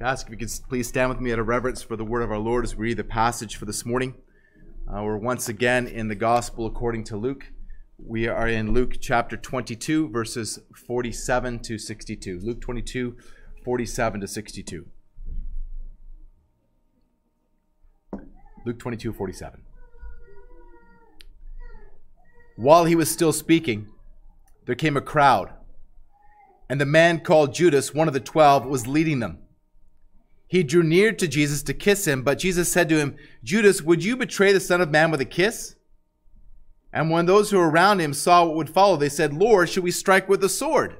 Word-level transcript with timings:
ask 0.00 0.26
if 0.26 0.32
you 0.32 0.36
could 0.36 0.50
please 0.68 0.86
stand 0.86 1.08
with 1.08 1.20
me 1.20 1.32
out 1.32 1.38
of 1.38 1.48
reverence 1.48 1.82
for 1.82 1.96
the 1.96 2.04
word 2.04 2.22
of 2.22 2.30
our 2.30 2.38
Lord 2.38 2.64
as 2.64 2.76
we 2.76 2.88
read 2.88 2.98
the 2.98 3.04
passage 3.04 3.56
for 3.56 3.64
this 3.64 3.86
morning. 3.86 4.14
Uh, 4.86 5.02
we're 5.02 5.16
once 5.16 5.48
again 5.48 5.86
in 5.86 6.08
the 6.08 6.14
Gospel 6.14 6.66
according 6.66 7.04
to 7.04 7.16
Luke. 7.16 7.52
We 7.98 8.28
are 8.28 8.46
in 8.46 8.72
Luke 8.72 8.96
chapter 9.00 9.38
22, 9.38 10.10
verses 10.10 10.58
47 10.86 11.60
to 11.60 11.78
62. 11.78 12.40
Luke 12.40 12.60
22, 12.60 13.16
47 13.64 14.20
to 14.20 14.28
62. 14.28 14.86
Luke 18.66 18.78
22, 18.78 19.12
47. 19.14 19.62
While 22.56 22.84
he 22.84 22.94
was 22.94 23.10
still 23.10 23.32
speaking, 23.32 23.88
there 24.66 24.74
came 24.74 24.96
a 24.96 25.00
crowd, 25.00 25.52
and 26.68 26.80
the 26.80 26.86
man 26.86 27.20
called 27.20 27.54
Judas, 27.54 27.94
one 27.94 28.08
of 28.08 28.14
the 28.14 28.20
twelve, 28.20 28.66
was 28.66 28.86
leading 28.86 29.20
them. 29.20 29.38
He 30.48 30.62
drew 30.62 30.82
near 30.82 31.12
to 31.12 31.26
Jesus 31.26 31.62
to 31.64 31.74
kiss 31.74 32.06
him, 32.06 32.22
but 32.22 32.38
Jesus 32.38 32.70
said 32.70 32.88
to 32.88 32.98
him, 32.98 33.16
Judas, 33.42 33.82
would 33.82 34.04
you 34.04 34.16
betray 34.16 34.52
the 34.52 34.60
Son 34.60 34.80
of 34.80 34.90
Man 34.90 35.10
with 35.10 35.20
a 35.20 35.24
kiss? 35.24 35.74
And 36.92 37.10
when 37.10 37.26
those 37.26 37.50
who 37.50 37.58
were 37.58 37.68
around 37.68 38.00
him 38.00 38.14
saw 38.14 38.44
what 38.44 38.56
would 38.56 38.70
follow, 38.70 38.96
they 38.96 39.08
said, 39.08 39.34
Lord, 39.34 39.68
should 39.68 39.82
we 39.82 39.90
strike 39.90 40.28
with 40.28 40.40
the 40.40 40.48
sword? 40.48 40.96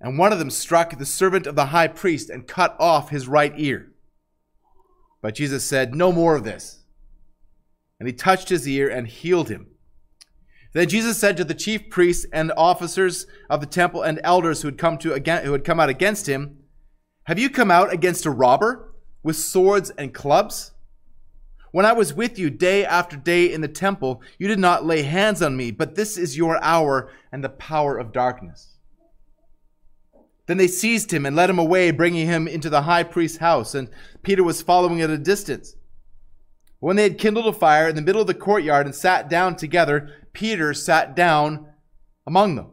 And 0.00 0.18
one 0.18 0.32
of 0.32 0.38
them 0.38 0.50
struck 0.50 0.96
the 0.96 1.06
servant 1.06 1.46
of 1.46 1.56
the 1.56 1.66
high 1.66 1.88
priest 1.88 2.30
and 2.30 2.46
cut 2.46 2.76
off 2.78 3.10
his 3.10 3.26
right 3.26 3.52
ear. 3.56 3.90
But 5.20 5.34
Jesus 5.34 5.64
said, 5.64 5.94
No 5.94 6.12
more 6.12 6.36
of 6.36 6.44
this. 6.44 6.84
And 7.98 8.06
he 8.06 8.12
touched 8.12 8.48
his 8.48 8.68
ear 8.68 8.88
and 8.88 9.08
healed 9.08 9.48
him. 9.48 9.66
Then 10.72 10.88
Jesus 10.88 11.18
said 11.18 11.36
to 11.36 11.44
the 11.44 11.54
chief 11.54 11.90
priests 11.90 12.26
and 12.32 12.52
officers 12.56 13.26
of 13.50 13.60
the 13.60 13.66
temple 13.66 14.02
and 14.02 14.20
elders 14.22 14.62
who 14.62 14.68
had 14.68 14.78
come 14.78 14.98
to 14.98 15.18
who 15.18 15.52
had 15.52 15.64
come 15.64 15.80
out 15.80 15.88
against 15.88 16.28
him, 16.28 16.58
have 17.28 17.38
you 17.38 17.50
come 17.50 17.70
out 17.70 17.92
against 17.92 18.24
a 18.24 18.30
robber 18.30 18.90
with 19.22 19.36
swords 19.36 19.90
and 19.90 20.14
clubs? 20.14 20.72
When 21.72 21.84
I 21.84 21.92
was 21.92 22.14
with 22.14 22.38
you 22.38 22.48
day 22.48 22.86
after 22.86 23.18
day 23.18 23.52
in 23.52 23.60
the 23.60 23.68
temple, 23.68 24.22
you 24.38 24.48
did 24.48 24.58
not 24.58 24.86
lay 24.86 25.02
hands 25.02 25.42
on 25.42 25.54
me, 25.54 25.70
but 25.70 25.94
this 25.94 26.16
is 26.16 26.38
your 26.38 26.58
hour 26.64 27.10
and 27.30 27.44
the 27.44 27.50
power 27.50 27.98
of 27.98 28.14
darkness. 28.14 28.78
Then 30.46 30.56
they 30.56 30.68
seized 30.68 31.12
him 31.12 31.26
and 31.26 31.36
led 31.36 31.50
him 31.50 31.58
away, 31.58 31.90
bringing 31.90 32.26
him 32.26 32.48
into 32.48 32.70
the 32.70 32.80
high 32.80 33.02
priest's 33.02 33.36
house, 33.36 33.74
and 33.74 33.90
Peter 34.22 34.42
was 34.42 34.62
following 34.62 35.02
at 35.02 35.10
a 35.10 35.18
distance. 35.18 35.76
When 36.78 36.96
they 36.96 37.02
had 37.02 37.18
kindled 37.18 37.46
a 37.46 37.52
fire 37.52 37.88
in 37.88 37.94
the 37.94 38.00
middle 38.00 38.22
of 38.22 38.26
the 38.26 38.32
courtyard 38.32 38.86
and 38.86 38.94
sat 38.94 39.28
down 39.28 39.54
together, 39.54 40.14
Peter 40.32 40.72
sat 40.72 41.14
down 41.14 41.66
among 42.26 42.54
them. 42.54 42.72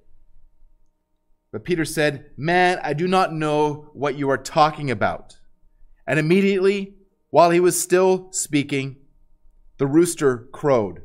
But 1.51 1.65
Peter 1.65 1.85
said, 1.85 2.31
Man, 2.37 2.79
I 2.81 2.93
do 2.93 3.07
not 3.07 3.33
know 3.33 3.89
what 3.93 4.17
you 4.17 4.29
are 4.29 4.37
talking 4.37 4.89
about. 4.89 5.37
And 6.07 6.17
immediately, 6.17 6.95
while 7.29 7.51
he 7.51 7.59
was 7.59 7.81
still 7.81 8.31
speaking, 8.31 8.97
the 9.77 9.87
rooster 9.87 10.37
crowed. 10.51 11.01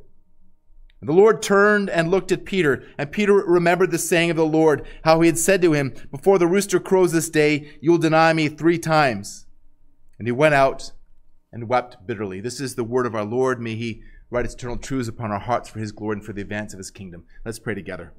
And 1.00 1.08
the 1.08 1.14
Lord 1.14 1.42
turned 1.42 1.90
and 1.90 2.10
looked 2.10 2.32
at 2.32 2.44
Peter, 2.44 2.84
and 2.96 3.12
Peter 3.12 3.34
remembered 3.34 3.90
the 3.90 3.98
saying 3.98 4.30
of 4.30 4.36
the 4.36 4.46
Lord, 4.46 4.86
how 5.04 5.20
he 5.20 5.28
had 5.28 5.38
said 5.38 5.60
to 5.62 5.72
him, 5.72 5.94
Before 6.10 6.38
the 6.38 6.46
rooster 6.46 6.80
crows 6.80 7.12
this 7.12 7.28
day, 7.28 7.78
you 7.80 7.90
will 7.90 7.98
deny 7.98 8.32
me 8.32 8.48
three 8.48 8.78
times. 8.78 9.46
And 10.18 10.26
he 10.26 10.32
went 10.32 10.54
out 10.54 10.92
and 11.52 11.68
wept 11.68 12.06
bitterly. 12.06 12.40
This 12.40 12.60
is 12.60 12.74
the 12.74 12.84
word 12.84 13.06
of 13.06 13.14
our 13.14 13.24
Lord. 13.24 13.60
May 13.60 13.74
he 13.74 14.02
write 14.30 14.46
eternal 14.46 14.78
truths 14.78 15.08
upon 15.08 15.30
our 15.30 15.38
hearts 15.38 15.68
for 15.68 15.78
his 15.78 15.92
glory 15.92 16.16
and 16.16 16.24
for 16.24 16.32
the 16.32 16.42
advance 16.42 16.72
of 16.72 16.78
his 16.78 16.90
kingdom. 16.90 17.24
Let's 17.44 17.58
pray 17.58 17.74
together. 17.74 18.12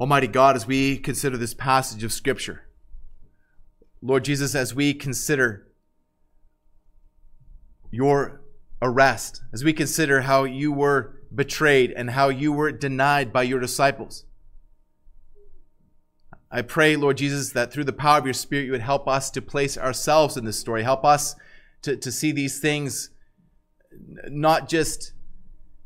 Almighty 0.00 0.26
God, 0.26 0.56
as 0.56 0.66
we 0.66 0.98
consider 0.98 1.36
this 1.36 1.54
passage 1.54 2.02
of 2.02 2.12
Scripture, 2.12 2.68
Lord 4.00 4.24
Jesus, 4.24 4.54
as 4.54 4.74
we 4.74 4.94
consider 4.94 5.68
your 7.90 8.40
arrest, 8.80 9.42
as 9.52 9.62
we 9.62 9.72
consider 9.72 10.22
how 10.22 10.44
you 10.44 10.72
were 10.72 11.20
betrayed 11.32 11.92
and 11.92 12.10
how 12.10 12.28
you 12.28 12.52
were 12.52 12.72
denied 12.72 13.32
by 13.32 13.42
your 13.42 13.60
disciples, 13.60 14.24
I 16.50 16.60
pray, 16.62 16.96
Lord 16.96 17.16
Jesus, 17.16 17.50
that 17.52 17.72
through 17.72 17.84
the 17.84 17.94
power 17.94 18.18
of 18.18 18.26
your 18.26 18.34
Spirit, 18.34 18.66
you 18.66 18.72
would 18.72 18.82
help 18.82 19.08
us 19.08 19.30
to 19.30 19.40
place 19.40 19.78
ourselves 19.78 20.36
in 20.36 20.44
this 20.44 20.58
story. 20.58 20.82
Help 20.82 21.02
us 21.04 21.34
to, 21.80 21.96
to 21.96 22.12
see 22.12 22.30
these 22.30 22.60
things 22.60 23.08
not 24.28 24.68
just 24.68 25.12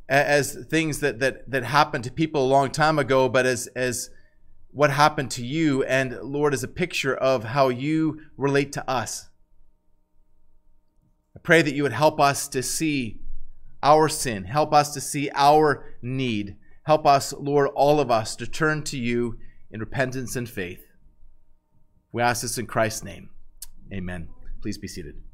as 0.09 0.67
things 0.71 1.01
that, 1.01 1.19
that, 1.21 1.51
that 1.51 1.65
happened 1.65 2.05
to 2.05 2.13
people 2.13 2.45
a 2.45 2.47
long 2.47 2.71
time 2.71 2.99
ago, 2.99 3.29
but 3.29 3.47
as, 3.47 3.67
as 3.69 4.11
what 4.71 4.91
happened 4.91 5.31
to 5.33 5.45
you, 5.45 5.83
and 5.85 6.19
Lord, 6.23 6.55
as 6.55 6.63
a 6.63 6.69
picture 6.69 7.15
of 7.15 7.45
how 7.45 7.69
you 7.69 8.21
relate 8.37 8.73
to 8.73 8.89
us. 8.89 9.29
I 11.35 11.41
pray 11.43 11.63
that 11.63 11.75
you 11.75 11.83
would 11.83 11.93
help 11.93 12.21
us 12.21 12.49
to 12.49 12.63
see 12.63 13.21
our 13.83 14.09
sin, 14.09 14.45
help 14.45 14.73
us 14.73 14.95
to 14.95 15.01
see 15.01 15.31
our 15.35 15.97
need. 16.03 16.57
Help 16.85 17.05
us, 17.05 17.33
Lord, 17.33 17.69
all 17.75 17.99
of 17.99 18.13
us, 18.13 18.37
to 18.37 18.47
turn 18.47 18.85
to 18.85 18.97
you 18.97 19.39
in 19.73 19.81
repentance 19.81 20.37
and 20.37 20.49
faith. 20.49 20.85
We 22.13 22.23
ask 22.23 22.43
this 22.43 22.59
in 22.59 22.67
Christ's 22.67 23.03
name. 23.03 23.31
Amen. 23.93 24.29
Please 24.63 24.79
be 24.79 24.89
seated. 24.89 25.26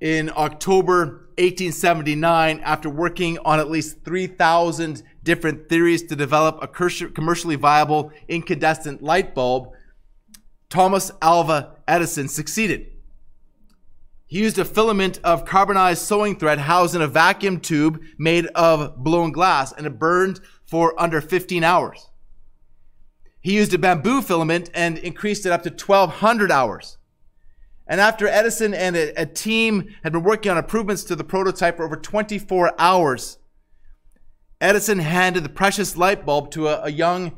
In 0.00 0.30
October 0.36 1.28
1879 1.38 2.60
after 2.60 2.88
working 2.88 3.38
on 3.44 3.58
at 3.58 3.70
least 3.70 4.04
3,000 4.04 5.02
different 5.22 5.68
theories 5.68 6.02
to 6.04 6.16
develop 6.16 6.58
a 6.62 6.68
commercially 6.68 7.56
viable 7.56 8.12
incandescent 8.28 9.02
light 9.02 9.34
bulb, 9.34 9.72
Thomas 10.68 11.10
Alva 11.20 11.76
Edison 11.86 12.28
succeeded. 12.28 12.86
He 14.26 14.38
used 14.38 14.58
a 14.58 14.64
filament 14.64 15.20
of 15.22 15.44
carbonized 15.44 16.02
sewing 16.02 16.38
thread 16.38 16.58
housed 16.60 16.94
in 16.94 17.02
a 17.02 17.06
vacuum 17.06 17.60
tube 17.60 18.00
made 18.18 18.46
of 18.54 18.96
blown 18.96 19.30
glass 19.30 19.72
and 19.72 19.86
it 19.86 19.98
burned 19.98 20.40
for 20.64 20.98
under 20.98 21.20
15 21.20 21.62
hours. 21.62 22.08
He 23.42 23.54
used 23.54 23.74
a 23.74 23.78
bamboo 23.78 24.22
filament 24.22 24.70
and 24.72 24.96
increased 24.96 25.44
it 25.44 25.52
up 25.52 25.64
to 25.64 25.70
1200 25.70 26.50
hours. 26.50 26.96
And 27.86 28.00
after 28.00 28.26
Edison 28.28 28.74
and 28.74 28.96
a, 28.96 29.20
a, 29.20 29.26
team 29.26 29.94
had 30.02 30.12
been 30.12 30.22
working 30.22 30.50
on 30.50 30.58
improvements 30.58 31.04
to 31.04 31.16
the 31.16 31.24
prototype 31.24 31.76
for 31.76 31.84
over 31.84 31.96
24 31.96 32.72
hours, 32.78 33.38
Edison 34.60 35.00
handed 35.00 35.44
the 35.44 35.48
precious 35.48 35.96
light 35.96 36.24
bulb 36.24 36.50
to 36.52 36.68
a, 36.68 36.82
a 36.84 36.90
young 36.90 37.32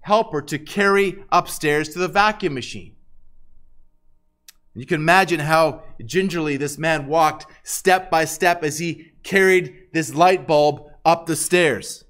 helper 0.00 0.42
to 0.42 0.58
carry 0.58 1.24
upstairs 1.30 1.88
to 1.90 1.98
the 1.98 2.08
vacuum 2.08 2.54
machine. 2.54 2.94
You 4.74 4.86
can 4.86 5.00
imagine 5.00 5.40
how 5.40 5.82
gingerly 6.04 6.56
this 6.56 6.78
man 6.78 7.06
walked 7.06 7.46
step 7.62 8.10
by 8.10 8.24
step 8.24 8.62
as 8.62 8.78
he 8.78 9.12
carried 9.22 9.88
this 9.92 10.14
light 10.14 10.46
bulb 10.46 10.86
up 11.04 11.26
the 11.26 11.36
stairs. 11.36 12.04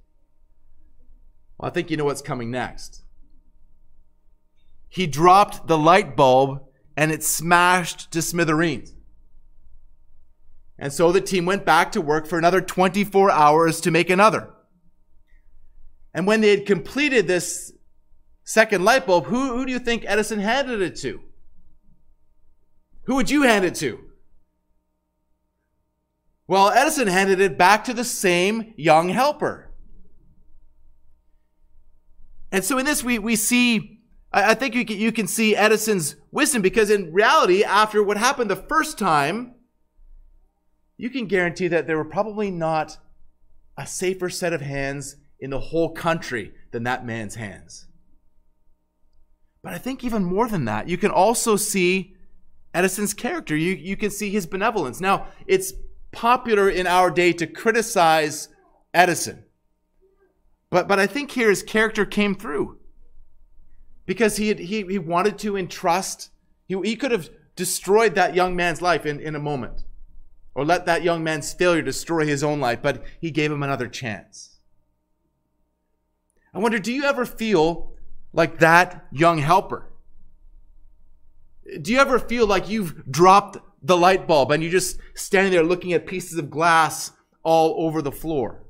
Well, 1.59 1.71
I 1.71 1.73
think 1.73 1.91
you 1.91 1.97
know 1.97 2.05
what's 2.05 2.23
coming 2.23 2.51
next. 2.51 3.03
He 4.89 5.07
dropped 5.07 5.67
the 5.67 5.79
light 5.79 6.17
bulb 6.17 6.63
and 6.97 7.11
it 7.11 7.23
smashed 7.23 8.11
to 8.13 8.23
smithereens. 8.23 8.95
And 10.79 10.93
so 10.93 11.13
the 11.13 11.21
team 11.21 11.47
went 11.47 11.65
back 11.65 11.93
to 11.93 12.01
work 12.01 12.27
for 12.27 12.39
another 12.39 12.61
24 12.61 13.31
hours 13.31 13.81
to 13.83 13.91
make 13.91 14.11
another. 14.11 14.51
And 16.13 16.27
when 16.27 16.41
they 16.41 16.51
had 16.51 16.67
completed 16.67 17.27
this 17.27 17.73
second 18.45 18.85
light 18.85 19.07
bulb, 19.07 19.27
who, 19.27 19.57
who 19.57 19.65
do 19.65 19.73
you 19.73 19.79
think 19.79 20.05
Edison 20.07 20.41
handed 20.41 20.83
it 20.83 20.97
to? 20.97 21.21
Who 23.05 23.15
would 23.17 23.31
you 23.31 23.43
hand 23.43 23.65
it 23.65 23.75
to? 23.77 23.99
Well, 26.47 26.71
Edison 26.71 27.07
handed 27.07 27.41
it 27.41 27.57
back 27.57 27.85
to 27.85 27.95
the 27.95 28.05
same 28.05 28.75
young 28.77 29.09
helper. 29.09 29.73
And 32.51 32.65
so 32.65 32.77
in 32.77 32.85
this, 32.85 33.03
we, 33.03 33.19
we 33.19 33.37
see 33.37 33.93
I, 34.33 34.55
think 34.55 34.75
you 34.75 34.85
can, 34.85 34.99
you 34.99 35.13
can 35.13 35.27
see 35.27 35.55
Edison's 35.55 36.17
wisdom 36.33 36.63
because 36.63 36.91
in 36.91 37.13
reality, 37.13 37.63
after 37.63 38.03
what 38.03 38.17
happened 38.17 38.51
the 38.51 38.57
first 38.57 38.99
time, 38.99 39.55
you 40.97 41.11
can 41.11 41.27
guarantee 41.27 41.69
that 41.69 41.87
there 41.87 41.97
were 41.97 42.05
probably 42.05 42.51
not 42.51 42.99
a 43.79 43.87
safer 43.87 44.29
set 44.29 44.53
of 44.53 44.61
hands 44.61 45.17
in 45.39 45.51
the 45.51 45.61
whole 45.61 45.91
country 45.91 46.53
than 46.73 46.83
that 46.85 47.07
man's 47.07 47.37
hands. 47.37 47.87
But 49.63 49.75
I 49.75 49.79
think 49.79 50.03
even 50.03 50.25
more 50.25 50.49
than 50.49 50.65
that, 50.65 50.89
you 50.89 50.99
can 50.99 51.11
also 51.11 51.57
see 51.57 52.17
Edison's 52.75 53.15
character. 53.15 53.57
You, 53.57 53.75
you 53.75 53.97
can 53.97 54.11
see 54.11 54.31
his 54.31 54.47
benevolence. 54.47 55.01
Now, 55.01 55.27
it's 55.47 55.73
popular 56.11 56.69
in 56.69 56.87
our 56.87 57.11
day 57.11 57.33
to 57.35 57.47
criticize 57.47 58.49
Edison. 58.93 59.45
But, 60.71 60.89
but 60.89 60.99
I 60.99 61.07
think 61.07 61.31
here 61.31 61.49
his 61.49 61.63
character 61.63 62.05
came 62.05 62.35
through 62.35 62.79
because 64.13 64.37
he, 64.37 64.49
had, 64.49 64.59
he, 64.59 64.83
he 64.83 64.99
wanted 64.99 65.39
to 65.39 65.57
entrust, 65.57 66.29
he, 66.67 66.79
he 66.85 66.97
could 66.97 67.13
have 67.13 67.31
destroyed 67.57 68.15
that 68.15 68.35
young 68.35 68.55
man's 68.55 68.83
life 68.83 69.07
in, 69.07 69.19
in 69.19 69.35
a 69.35 69.39
moment 69.39 69.85
or 70.55 70.67
let 70.67 70.85
that 70.85 71.03
young 71.03 71.25
man's 71.25 71.55
failure 71.55 71.81
destroy 71.81 72.27
his 72.27 72.45
own 72.45 72.61
life, 72.61 72.81
but 72.83 73.03
he 73.23 73.31
gave 73.31 73.51
him 73.51 73.63
another 73.63 73.89
chance. 73.89 74.59
I 76.53 76.59
wonder, 76.59 76.79
do 76.79 76.93
you 76.93 77.05
ever 77.05 77.25
feel 77.25 77.95
like 78.35 78.59
that 78.59 79.07
young 79.11 79.39
helper? 79.39 79.91
Do 81.81 81.91
you 81.91 81.99
ever 81.99 82.19
feel 82.19 82.47
like 82.47 82.69
you've 82.69 83.11
dropped 83.11 83.57
the 83.83 83.97
light 83.97 84.27
bulb 84.27 84.51
and 84.51 84.63
you're 84.63 84.71
just 84.71 84.99
standing 85.15 85.53
there 85.55 85.63
looking 85.63 85.95
at 85.95 86.07
pieces 86.07 86.37
of 86.37 86.51
glass 86.51 87.13
all 87.43 87.87
over 87.87 88.03
the 88.03 88.13
floor? 88.13 88.63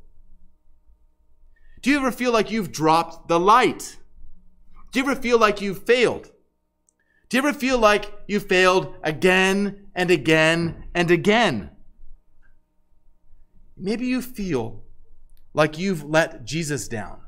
Do 1.80 1.90
you 1.90 1.96
ever 1.96 2.12
feel 2.12 2.30
like 2.30 2.52
you've 2.52 2.70
dropped 2.70 3.26
the 3.26 3.40
light? 3.40 3.96
Do 4.92 5.00
you 5.00 5.10
ever 5.10 5.20
feel 5.20 5.38
like 5.38 5.62
you've 5.62 5.84
failed? 5.84 6.30
Do 7.28 7.38
you 7.38 7.42
ever 7.42 7.58
feel 7.58 7.78
like 7.78 8.12
you 8.26 8.38
failed 8.38 8.94
again 9.02 9.88
and 9.94 10.10
again 10.10 10.84
and 10.94 11.10
again? 11.10 11.70
Maybe 13.74 14.06
you 14.06 14.20
feel 14.20 14.84
like 15.54 15.78
you've 15.78 16.04
let 16.04 16.44
Jesus 16.44 16.88
down. 16.88 17.20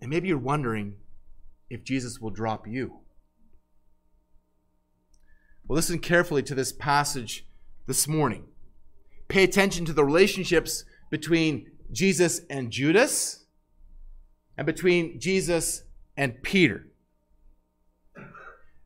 And 0.00 0.10
maybe 0.10 0.26
you're 0.26 0.38
wondering 0.38 0.96
if 1.68 1.84
Jesus 1.84 2.18
will 2.18 2.30
drop 2.30 2.66
you. 2.66 2.98
Well, 5.68 5.76
listen 5.76 6.00
carefully 6.00 6.42
to 6.42 6.54
this 6.56 6.72
passage 6.72 7.46
this 7.86 8.08
morning. 8.08 8.46
Pay 9.28 9.44
attention 9.44 9.84
to 9.84 9.92
the 9.92 10.04
relationships 10.04 10.84
between 11.10 11.70
Jesus 11.92 12.40
and 12.50 12.72
Judas 12.72 13.39
and 14.60 14.66
between 14.66 15.18
Jesus 15.18 15.84
and 16.18 16.42
Peter. 16.42 16.86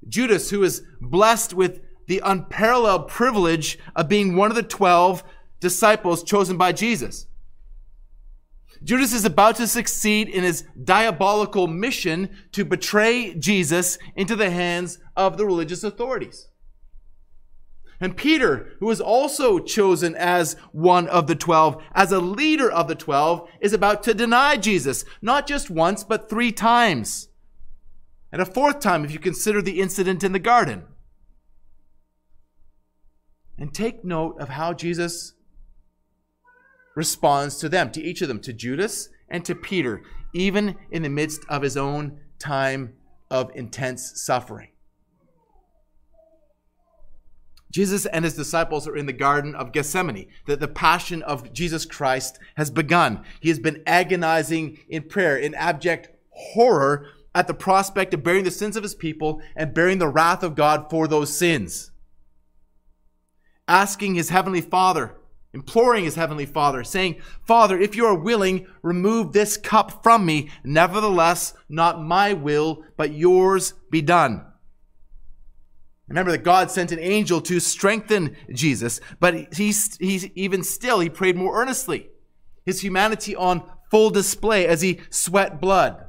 Judas, 0.06 0.50
who 0.50 0.62
is 0.62 0.84
blessed 1.00 1.52
with 1.52 1.80
the 2.06 2.22
unparalleled 2.24 3.08
privilege 3.08 3.76
of 3.96 4.08
being 4.08 4.36
one 4.36 4.52
of 4.52 4.54
the 4.54 4.62
12 4.62 5.24
disciples 5.58 6.22
chosen 6.22 6.56
by 6.56 6.70
Jesus. 6.70 7.26
Judas 8.84 9.12
is 9.12 9.24
about 9.24 9.56
to 9.56 9.66
succeed 9.66 10.28
in 10.28 10.44
his 10.44 10.62
diabolical 10.84 11.66
mission 11.66 12.30
to 12.52 12.64
betray 12.64 13.34
Jesus 13.34 13.98
into 14.14 14.36
the 14.36 14.50
hands 14.50 15.00
of 15.16 15.36
the 15.36 15.44
religious 15.44 15.82
authorities. 15.82 16.46
And 18.04 18.18
Peter, 18.18 18.76
who 18.80 18.86
was 18.86 19.00
also 19.00 19.58
chosen 19.58 20.14
as 20.14 20.56
one 20.72 21.08
of 21.08 21.26
the 21.26 21.34
twelve, 21.34 21.82
as 21.94 22.12
a 22.12 22.20
leader 22.20 22.70
of 22.70 22.86
the 22.86 22.94
twelve, 22.94 23.48
is 23.62 23.72
about 23.72 24.02
to 24.02 24.12
deny 24.12 24.58
Jesus, 24.58 25.06
not 25.22 25.46
just 25.46 25.70
once, 25.70 26.04
but 26.04 26.28
three 26.28 26.52
times. 26.52 27.30
And 28.30 28.42
a 28.42 28.44
fourth 28.44 28.80
time 28.80 29.06
if 29.06 29.10
you 29.10 29.18
consider 29.18 29.62
the 29.62 29.80
incident 29.80 30.22
in 30.22 30.32
the 30.32 30.38
garden. 30.38 30.84
And 33.56 33.72
take 33.72 34.04
note 34.04 34.38
of 34.38 34.50
how 34.50 34.74
Jesus 34.74 35.32
responds 36.94 37.56
to 37.60 37.70
them, 37.70 37.90
to 37.92 38.02
each 38.02 38.20
of 38.20 38.28
them, 38.28 38.40
to 38.40 38.52
Judas 38.52 39.08
and 39.30 39.46
to 39.46 39.54
Peter, 39.54 40.02
even 40.34 40.76
in 40.90 41.04
the 41.04 41.08
midst 41.08 41.40
of 41.48 41.62
his 41.62 41.78
own 41.78 42.20
time 42.38 42.96
of 43.30 43.50
intense 43.54 44.12
suffering. 44.22 44.68
Jesus 47.74 48.06
and 48.06 48.24
his 48.24 48.36
disciples 48.36 48.86
are 48.86 48.96
in 48.96 49.06
the 49.06 49.12
Garden 49.12 49.56
of 49.56 49.72
Gethsemane. 49.72 50.28
That 50.46 50.60
the 50.60 50.68
passion 50.68 51.24
of 51.24 51.52
Jesus 51.52 51.84
Christ 51.84 52.38
has 52.56 52.70
begun. 52.70 53.24
He 53.40 53.48
has 53.48 53.58
been 53.58 53.82
agonizing 53.84 54.78
in 54.88 55.08
prayer, 55.08 55.36
in 55.36 55.56
abject 55.56 56.08
horror 56.30 57.08
at 57.34 57.48
the 57.48 57.54
prospect 57.54 58.14
of 58.14 58.22
bearing 58.22 58.44
the 58.44 58.52
sins 58.52 58.76
of 58.76 58.84
his 58.84 58.94
people 58.94 59.42
and 59.56 59.74
bearing 59.74 59.98
the 59.98 60.06
wrath 60.06 60.44
of 60.44 60.54
God 60.54 60.88
for 60.88 61.08
those 61.08 61.36
sins. 61.36 61.90
Asking 63.66 64.14
his 64.14 64.28
heavenly 64.28 64.60
Father, 64.60 65.16
imploring 65.52 66.04
his 66.04 66.14
heavenly 66.14 66.46
Father, 66.46 66.84
saying, 66.84 67.20
Father, 67.44 67.76
if 67.76 67.96
you 67.96 68.06
are 68.06 68.16
willing, 68.16 68.68
remove 68.82 69.32
this 69.32 69.56
cup 69.56 70.04
from 70.04 70.24
me. 70.24 70.48
Nevertheless, 70.62 71.54
not 71.68 72.00
my 72.00 72.34
will, 72.34 72.84
but 72.96 73.12
yours 73.12 73.74
be 73.90 74.00
done. 74.00 74.46
Remember 76.08 76.32
that 76.32 76.44
God 76.44 76.70
sent 76.70 76.92
an 76.92 76.98
angel 76.98 77.40
to 77.42 77.60
strengthen 77.60 78.36
Jesus, 78.52 79.00
but 79.20 79.54
he's, 79.54 79.96
he's 79.96 80.26
even 80.34 80.62
still, 80.62 81.00
he 81.00 81.08
prayed 81.08 81.36
more 81.36 81.60
earnestly. 81.60 82.08
His 82.66 82.82
humanity 82.82 83.34
on 83.34 83.62
full 83.90 84.10
display 84.10 84.66
as 84.66 84.82
he 84.82 85.00
sweat 85.10 85.60
blood. 85.60 86.04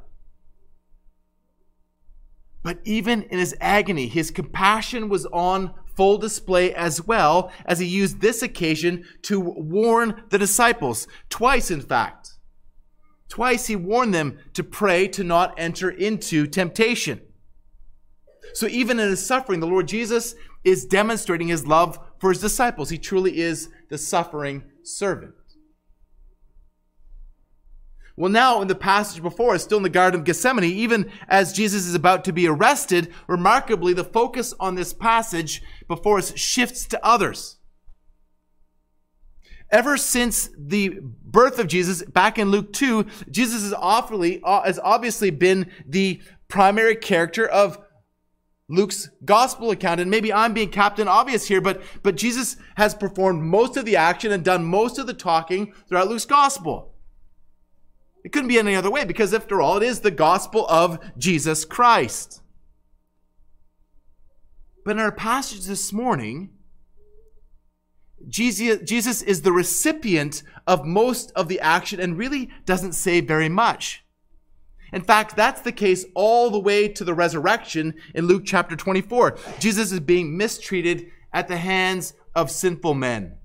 But 2.62 2.80
even 2.84 3.22
in 3.22 3.38
his 3.38 3.54
agony, 3.60 4.08
his 4.08 4.30
compassion 4.30 5.08
was 5.08 5.24
on 5.26 5.72
full 5.96 6.18
display 6.18 6.74
as 6.74 7.06
well 7.06 7.50
as 7.64 7.78
he 7.78 7.86
used 7.86 8.20
this 8.20 8.42
occasion 8.42 9.04
to 9.22 9.40
warn 9.40 10.24
the 10.30 10.38
disciples. 10.38 11.06
Twice, 11.30 11.70
in 11.70 11.80
fact. 11.80 12.34
Twice 13.28 13.66
he 13.66 13.76
warned 13.76 14.14
them 14.14 14.38
to 14.52 14.62
pray 14.62 15.08
to 15.08 15.24
not 15.24 15.54
enter 15.56 15.88
into 15.88 16.46
temptation. 16.46 17.20
So 18.54 18.66
even 18.66 18.98
in 18.98 19.08
his 19.08 19.24
suffering, 19.24 19.60
the 19.60 19.66
Lord 19.66 19.88
Jesus 19.88 20.34
is 20.64 20.84
demonstrating 20.84 21.48
his 21.48 21.66
love 21.66 21.98
for 22.18 22.30
his 22.30 22.40
disciples. 22.40 22.90
He 22.90 22.98
truly 22.98 23.38
is 23.38 23.68
the 23.88 23.98
suffering 23.98 24.64
servant. 24.82 25.34
Well, 28.16 28.32
now 28.32 28.62
in 28.62 28.68
the 28.68 28.74
passage 28.74 29.22
before 29.22 29.54
us, 29.54 29.62
still 29.62 29.76
in 29.76 29.82
the 29.82 29.90
Garden 29.90 30.20
of 30.20 30.24
Gethsemane, 30.24 30.64
even 30.64 31.10
as 31.28 31.52
Jesus 31.52 31.86
is 31.86 31.94
about 31.94 32.24
to 32.24 32.32
be 32.32 32.48
arrested, 32.48 33.12
remarkably, 33.28 33.92
the 33.92 34.04
focus 34.04 34.54
on 34.58 34.74
this 34.74 34.94
passage 34.94 35.62
before 35.86 36.16
us 36.16 36.36
shifts 36.36 36.86
to 36.86 37.06
others. 37.06 37.58
Ever 39.70 39.98
since 39.98 40.48
the 40.56 40.98
birth 41.02 41.58
of 41.58 41.66
Jesus, 41.66 42.02
back 42.04 42.38
in 42.38 42.50
Luke 42.50 42.72
2, 42.72 43.04
Jesus 43.30 43.62
has, 43.62 43.74
awfully, 43.74 44.40
uh, 44.42 44.62
has 44.62 44.78
obviously 44.82 45.30
been 45.30 45.70
the 45.86 46.22
primary 46.48 46.96
character 46.96 47.46
of 47.46 47.78
Luke's 48.68 49.10
gospel 49.24 49.70
account, 49.70 50.00
and 50.00 50.10
maybe 50.10 50.32
I'm 50.32 50.52
being 50.52 50.70
Captain 50.70 51.06
Obvious 51.06 51.46
here, 51.46 51.60
but, 51.60 51.82
but 52.02 52.16
Jesus 52.16 52.56
has 52.76 52.94
performed 52.94 53.42
most 53.42 53.76
of 53.76 53.84
the 53.84 53.96
action 53.96 54.32
and 54.32 54.44
done 54.44 54.64
most 54.64 54.98
of 54.98 55.06
the 55.06 55.14
talking 55.14 55.72
throughout 55.88 56.08
Luke's 56.08 56.24
gospel. 56.24 56.92
It 58.24 58.32
couldn't 58.32 58.48
be 58.48 58.58
any 58.58 58.74
other 58.74 58.90
way 58.90 59.04
because, 59.04 59.32
after 59.32 59.60
all, 59.60 59.76
it 59.76 59.84
is 59.84 60.00
the 60.00 60.10
gospel 60.10 60.66
of 60.68 60.98
Jesus 61.16 61.64
Christ. 61.64 62.42
But 64.84 64.92
in 64.92 64.98
our 64.98 65.12
passage 65.12 65.66
this 65.66 65.92
morning, 65.92 66.50
Jesus, 68.28 68.80
Jesus 68.82 69.22
is 69.22 69.42
the 69.42 69.52
recipient 69.52 70.42
of 70.66 70.84
most 70.84 71.30
of 71.36 71.46
the 71.46 71.60
action 71.60 72.00
and 72.00 72.18
really 72.18 72.50
doesn't 72.64 72.94
say 72.94 73.20
very 73.20 73.48
much. 73.48 74.04
In 74.92 75.02
fact, 75.02 75.36
that's 75.36 75.62
the 75.62 75.72
case 75.72 76.04
all 76.14 76.50
the 76.50 76.60
way 76.60 76.88
to 76.88 77.04
the 77.04 77.14
resurrection 77.14 77.94
in 78.14 78.26
Luke 78.26 78.44
chapter 78.44 78.76
24. 78.76 79.36
Jesus 79.58 79.92
is 79.92 80.00
being 80.00 80.36
mistreated 80.36 81.06
at 81.32 81.48
the 81.48 81.56
hands 81.56 82.14
of 82.34 82.50
sinful 82.50 82.94
men. 82.94 83.36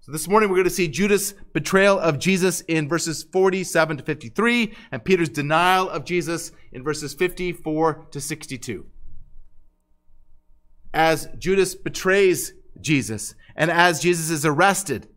So 0.00 0.10
this 0.10 0.26
morning 0.26 0.48
we're 0.48 0.56
going 0.56 0.64
to 0.64 0.70
see 0.70 0.88
Judas' 0.88 1.32
betrayal 1.52 1.96
of 1.96 2.18
Jesus 2.18 2.62
in 2.62 2.88
verses 2.88 3.22
47 3.22 3.98
to 3.98 4.02
53 4.02 4.74
and 4.90 5.04
Peter's 5.04 5.28
denial 5.28 5.88
of 5.88 6.04
Jesus 6.04 6.50
in 6.72 6.82
verses 6.82 7.14
54 7.14 8.08
to 8.10 8.20
62. 8.20 8.86
As 10.92 11.28
Judas 11.38 11.76
betrays 11.76 12.52
Jesus 12.80 13.36
and 13.54 13.70
as 13.70 14.00
Jesus 14.00 14.30
is 14.30 14.44
arrested, 14.44 15.08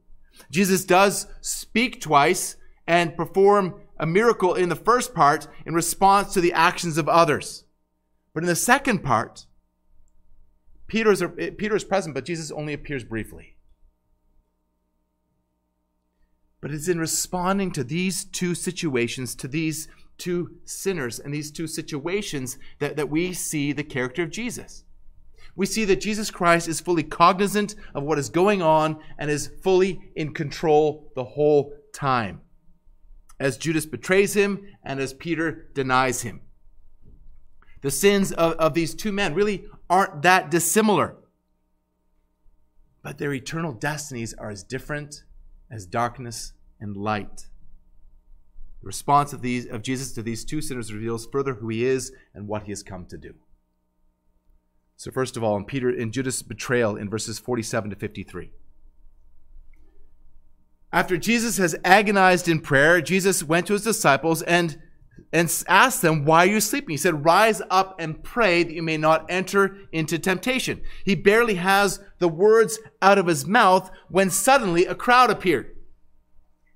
Jesus 0.52 0.86
does 0.86 1.26
speak 1.42 2.00
twice 2.00 2.56
and 2.86 3.16
perform 3.18 3.82
a 3.98 4.06
miracle 4.06 4.54
in 4.54 4.70
the 4.70 4.76
first 4.76 5.14
part 5.14 5.48
in 5.66 5.74
response 5.74 6.34
to 6.34 6.42
the 6.42 6.54
actions 6.54 6.98
of 6.98 7.08
others. 7.08 7.64
But 8.34 8.44
in 8.44 8.48
the 8.48 8.56
second 8.56 9.00
part, 9.00 9.46
Peter 10.88 11.12
is, 11.12 11.84
present, 11.84 12.14
but 12.14 12.26
Jesus 12.26 12.52
only 12.52 12.74
appears 12.74 13.04
briefly. 13.04 13.56
But 16.62 16.72
it's 16.72 16.88
in 16.88 17.00
responding 17.00 17.72
to 17.72 17.84
these 17.84 18.26
two 18.26 18.56
situations, 18.56 19.36
to 19.36 19.48
these 19.48 19.88
two 20.18 20.58
sinners 20.64 21.20
and 21.20 21.34
these 21.34 21.52
two 21.52 21.68
situations, 21.68 22.58
that, 22.80 22.96
that 22.98 23.10
we 23.10 23.34
see 23.34 23.72
the 23.72 23.84
character 23.84 24.24
of 24.24 24.32
Jesus. 24.32 24.84
We 25.56 25.66
see 25.66 25.86
that 25.86 26.02
Jesus 26.02 26.32
Christ 26.32 26.68
is 26.68 26.82
fully 26.82 27.04
cognizant 27.04 27.76
of 27.94 28.04
what 28.04 28.20
is 28.20 28.30
going 28.30 28.62
on 28.62 29.00
and 29.18 29.32
is 29.32 29.52
fully 29.64 30.02
in 30.16 30.34
control 30.34 31.12
the 31.16 31.24
whole 31.24 31.74
time. 31.94 32.42
As 33.40 33.58
Judas 33.58 33.86
betrays 33.86 34.34
him 34.34 34.66
and 34.84 35.00
as 35.00 35.14
Peter 35.14 35.70
denies 35.74 36.22
him. 36.22 36.42
The 37.82 37.92
sins 37.92 38.32
of, 38.32 38.54
of 38.54 38.74
these 38.74 38.96
two 38.96 39.12
men 39.12 39.34
really 39.34 39.66
aren't 39.90 40.22
that 40.24 40.50
dissimilar, 40.50 41.18
but 43.04 43.18
their 43.18 43.34
eternal 43.34 43.74
destinies 43.74 44.34
are 44.34 44.50
as 44.50 44.64
different 44.64 45.24
as 45.70 45.86
darkness 45.86 46.54
and 46.80 46.98
light. 46.98 47.48
The 48.82 48.88
response 48.88 49.34
of, 49.34 49.42
these, 49.42 49.68
of 49.68 49.82
Jesus 49.82 50.14
to 50.14 50.24
these 50.24 50.46
two 50.46 50.62
sinners 50.62 50.94
reveals 50.94 51.28
further 51.32 51.56
who 51.56 51.70
he 51.70 51.86
is 51.86 52.12
and 52.34 52.48
what 52.48 52.64
he 52.64 52.72
has 52.72 52.84
come 52.84 53.06
to 53.08 53.18
do. 53.18 53.36
So, 54.98 55.12
first 55.12 55.36
of 55.36 55.44
all, 55.44 55.58
in 55.58 55.66
Peter 55.66 55.90
in 55.90 56.12
Judas' 56.12 56.42
betrayal 56.42 56.96
in 56.96 57.10
verses 57.10 57.38
47 57.38 57.90
to 57.90 57.96
53. 57.96 58.52
After 60.96 61.18
Jesus 61.18 61.58
has 61.58 61.76
agonized 61.84 62.48
in 62.48 62.62
prayer, 62.62 63.02
Jesus 63.02 63.44
went 63.44 63.68
to 63.68 63.74
his 63.74 63.84
disciples 63.84 64.42
and, 64.44 64.82
and 65.34 65.54
asked 65.68 66.02
them, 66.02 66.24
Why 66.24 66.46
are 66.46 66.50
you 66.50 66.62
sleeping? 66.62 66.92
He 66.94 66.98
said, 66.98 67.26
Rise 67.26 67.62
up 67.70 68.00
and 68.00 68.24
pray 68.24 68.64
that 68.64 68.74
you 68.74 68.82
may 68.82 68.96
not 68.96 69.26
enter 69.28 69.78
into 69.92 70.18
temptation. 70.18 70.82
He 71.04 71.14
barely 71.14 71.56
has 71.56 72.00
the 72.20 72.30
words 72.30 72.80
out 73.02 73.18
of 73.18 73.28
his 73.28 73.46
mouth 73.46 73.92
when 74.08 74.30
suddenly 74.30 74.86
a 74.86 74.96
crowd 74.96 75.30
appeared. 75.30 75.76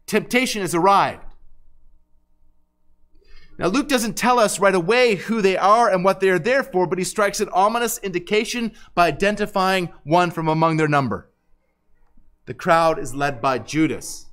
Temptation 0.06 0.64
has 0.64 0.76
arrived. 0.76 1.24
Now, 3.58 3.68
Luke 3.68 3.88
doesn't 3.88 4.18
tell 4.18 4.38
us 4.38 4.60
right 4.60 4.76
away 4.76 5.16
who 5.16 5.42
they 5.42 5.56
are 5.56 5.90
and 5.90 6.04
what 6.04 6.20
they 6.20 6.30
are 6.30 6.40
there 6.40 6.64
for, 6.64 6.86
but 6.88 6.98
he 6.98 7.06
strikes 7.06 7.40
an 7.40 7.48
ominous 7.54 7.98
indication 8.00 8.74
by 8.96 9.08
identifying 9.08 9.94
one 10.04 10.30
from 10.30 10.50
among 10.50 10.76
their 10.76 10.90
number. 10.90 11.29
The 12.50 12.56
crowd 12.56 12.98
is 12.98 13.14
led 13.14 13.44
by 13.44 13.60
Judas, 13.60 14.26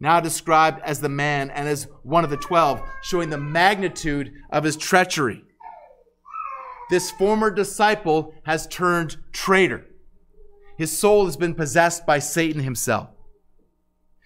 now 0.00 0.18
described 0.18 0.82
as 0.82 1.00
the 1.00 1.08
man 1.08 1.50
and 1.50 1.68
as 1.68 1.86
one 2.02 2.24
of 2.24 2.30
the 2.30 2.36
twelve, 2.36 2.82
showing 3.04 3.30
the 3.30 3.38
magnitude 3.38 4.32
of 4.50 4.64
his 4.64 4.76
treachery. 4.76 5.44
This 6.90 7.12
former 7.12 7.52
disciple 7.52 8.34
has 8.42 8.66
turned 8.66 9.18
traitor. 9.30 9.86
His 10.76 10.98
soul 10.98 11.26
has 11.26 11.36
been 11.36 11.54
possessed 11.54 12.04
by 12.04 12.18
Satan 12.18 12.60
himself. 12.60 13.10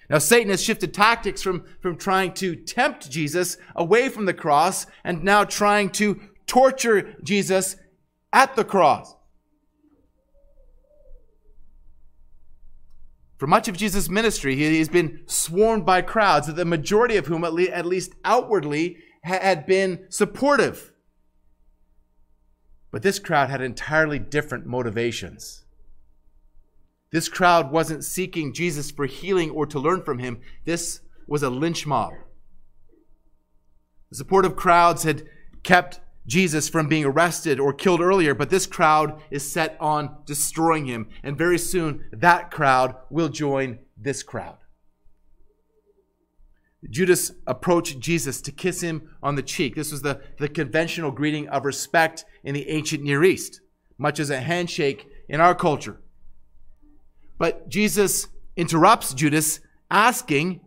Now, 0.08 0.16
Satan 0.16 0.48
has 0.48 0.62
shifted 0.62 0.94
tactics 0.94 1.42
from, 1.42 1.66
from 1.82 1.98
trying 1.98 2.32
to 2.36 2.56
tempt 2.56 3.10
Jesus 3.10 3.58
away 3.76 4.08
from 4.08 4.24
the 4.24 4.32
cross 4.32 4.86
and 5.04 5.22
now 5.22 5.44
trying 5.44 5.90
to 5.90 6.18
torture 6.46 7.14
Jesus 7.22 7.76
at 8.32 8.56
the 8.56 8.64
cross. 8.64 9.14
For 13.42 13.48
much 13.48 13.66
of 13.66 13.76
Jesus' 13.76 14.08
ministry, 14.08 14.54
he 14.54 14.78
has 14.78 14.88
been 14.88 15.22
swarmed 15.26 15.84
by 15.84 16.00
crowds, 16.00 16.46
the 16.46 16.64
majority 16.64 17.16
of 17.16 17.26
whom, 17.26 17.42
at 17.42 17.84
least 17.84 18.14
outwardly, 18.24 18.98
had 19.24 19.66
been 19.66 20.06
supportive. 20.10 20.92
But 22.92 23.02
this 23.02 23.18
crowd 23.18 23.50
had 23.50 23.60
entirely 23.60 24.20
different 24.20 24.66
motivations. 24.66 25.64
This 27.10 27.28
crowd 27.28 27.72
wasn't 27.72 28.04
seeking 28.04 28.54
Jesus 28.54 28.92
for 28.92 29.06
healing 29.06 29.50
or 29.50 29.66
to 29.66 29.80
learn 29.80 30.04
from 30.04 30.20
him. 30.20 30.38
This 30.64 31.00
was 31.26 31.42
a 31.42 31.50
lynch 31.50 31.84
mob. 31.84 32.12
The 34.10 34.18
supportive 34.18 34.54
crowds 34.54 35.02
had 35.02 35.24
kept 35.64 35.98
Jesus 36.26 36.68
from 36.68 36.88
being 36.88 37.04
arrested 37.04 37.58
or 37.58 37.72
killed 37.72 38.00
earlier, 38.00 38.34
but 38.34 38.50
this 38.50 38.66
crowd 38.66 39.20
is 39.30 39.50
set 39.50 39.76
on 39.80 40.16
destroying 40.24 40.86
him. 40.86 41.08
And 41.22 41.36
very 41.36 41.58
soon, 41.58 42.04
that 42.12 42.50
crowd 42.50 42.94
will 43.10 43.28
join 43.28 43.80
this 43.96 44.22
crowd. 44.22 44.58
Judas 46.88 47.32
approached 47.46 48.00
Jesus 48.00 48.40
to 48.40 48.52
kiss 48.52 48.80
him 48.80 49.10
on 49.22 49.36
the 49.36 49.42
cheek. 49.42 49.74
This 49.74 49.92
was 49.92 50.02
the, 50.02 50.20
the 50.38 50.48
conventional 50.48 51.12
greeting 51.12 51.48
of 51.48 51.64
respect 51.64 52.24
in 52.42 52.54
the 52.54 52.68
ancient 52.68 53.02
Near 53.04 53.22
East, 53.22 53.60
much 53.98 54.18
as 54.18 54.30
a 54.30 54.40
handshake 54.40 55.06
in 55.28 55.40
our 55.40 55.54
culture. 55.54 56.00
But 57.38 57.68
Jesus 57.68 58.28
interrupts 58.56 59.14
Judas, 59.14 59.60
asking, 59.90 60.60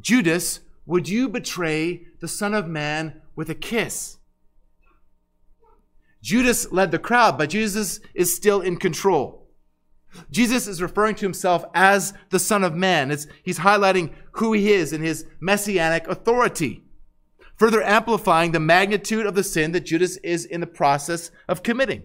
Judas, 0.00 0.60
would 0.86 1.08
you 1.08 1.28
betray 1.28 2.06
the 2.20 2.28
Son 2.28 2.54
of 2.54 2.66
Man 2.66 3.20
with 3.36 3.48
a 3.50 3.54
kiss? 3.54 4.18
Judas 6.24 6.72
led 6.72 6.90
the 6.90 6.98
crowd, 6.98 7.36
but 7.36 7.50
Jesus 7.50 8.00
is 8.14 8.34
still 8.34 8.62
in 8.62 8.78
control. 8.78 9.46
Jesus 10.30 10.66
is 10.66 10.80
referring 10.80 11.16
to 11.16 11.26
himself 11.26 11.66
as 11.74 12.14
the 12.30 12.38
Son 12.38 12.64
of 12.64 12.74
Man. 12.74 13.10
It's, 13.10 13.26
he's 13.42 13.58
highlighting 13.58 14.14
who 14.32 14.54
he 14.54 14.72
is 14.72 14.94
and 14.94 15.04
his 15.04 15.26
messianic 15.38 16.08
authority, 16.08 16.82
further 17.56 17.82
amplifying 17.82 18.52
the 18.52 18.58
magnitude 18.58 19.26
of 19.26 19.34
the 19.34 19.44
sin 19.44 19.72
that 19.72 19.84
Judas 19.84 20.16
is 20.18 20.46
in 20.46 20.62
the 20.62 20.66
process 20.66 21.30
of 21.46 21.62
committing. 21.62 22.04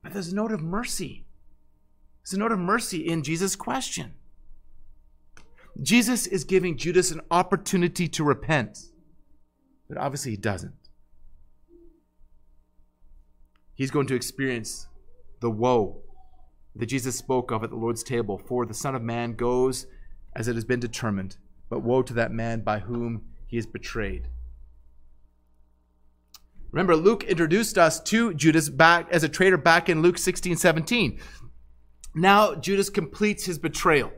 But 0.00 0.12
there's 0.12 0.30
a 0.30 0.36
note 0.36 0.52
of 0.52 0.62
mercy. 0.62 1.26
There's 2.22 2.34
a 2.34 2.38
note 2.38 2.52
of 2.52 2.60
mercy 2.60 3.08
in 3.08 3.24
Jesus' 3.24 3.56
question. 3.56 4.14
Jesus 5.82 6.28
is 6.28 6.44
giving 6.44 6.76
Judas 6.76 7.10
an 7.10 7.22
opportunity 7.28 8.06
to 8.06 8.22
repent, 8.22 8.78
but 9.88 9.98
obviously 9.98 10.30
he 10.30 10.36
doesn't 10.36 10.74
he's 13.78 13.92
going 13.92 14.08
to 14.08 14.14
experience 14.14 14.88
the 15.40 15.50
woe 15.50 16.02
that 16.76 16.86
Jesus 16.86 17.16
spoke 17.16 17.50
of 17.50 17.64
at 17.64 17.70
the 17.70 17.76
Lord's 17.76 18.02
table. 18.02 18.36
For 18.36 18.66
the 18.66 18.74
Son 18.74 18.94
of 18.94 19.02
Man 19.02 19.32
goes 19.32 19.86
as 20.36 20.48
it 20.48 20.56
has 20.56 20.64
been 20.64 20.80
determined, 20.80 21.38
but 21.70 21.82
woe 21.82 22.02
to 22.02 22.12
that 22.12 22.32
man 22.32 22.60
by 22.60 22.80
whom 22.80 23.22
he 23.46 23.56
is 23.56 23.66
betrayed. 23.66 24.28
Remember, 26.70 26.96
Luke 26.96 27.24
introduced 27.24 27.78
us 27.78 27.98
to 28.00 28.34
Judas 28.34 28.68
back 28.68 29.08
as 29.10 29.22
a 29.22 29.28
traitor 29.28 29.56
back 29.56 29.88
in 29.88 30.02
Luke 30.02 30.18
16, 30.18 30.56
17. 30.56 31.18
Now 32.14 32.54
Judas 32.56 32.90
completes 32.90 33.46
his 33.46 33.58
betrayal, 33.58 34.12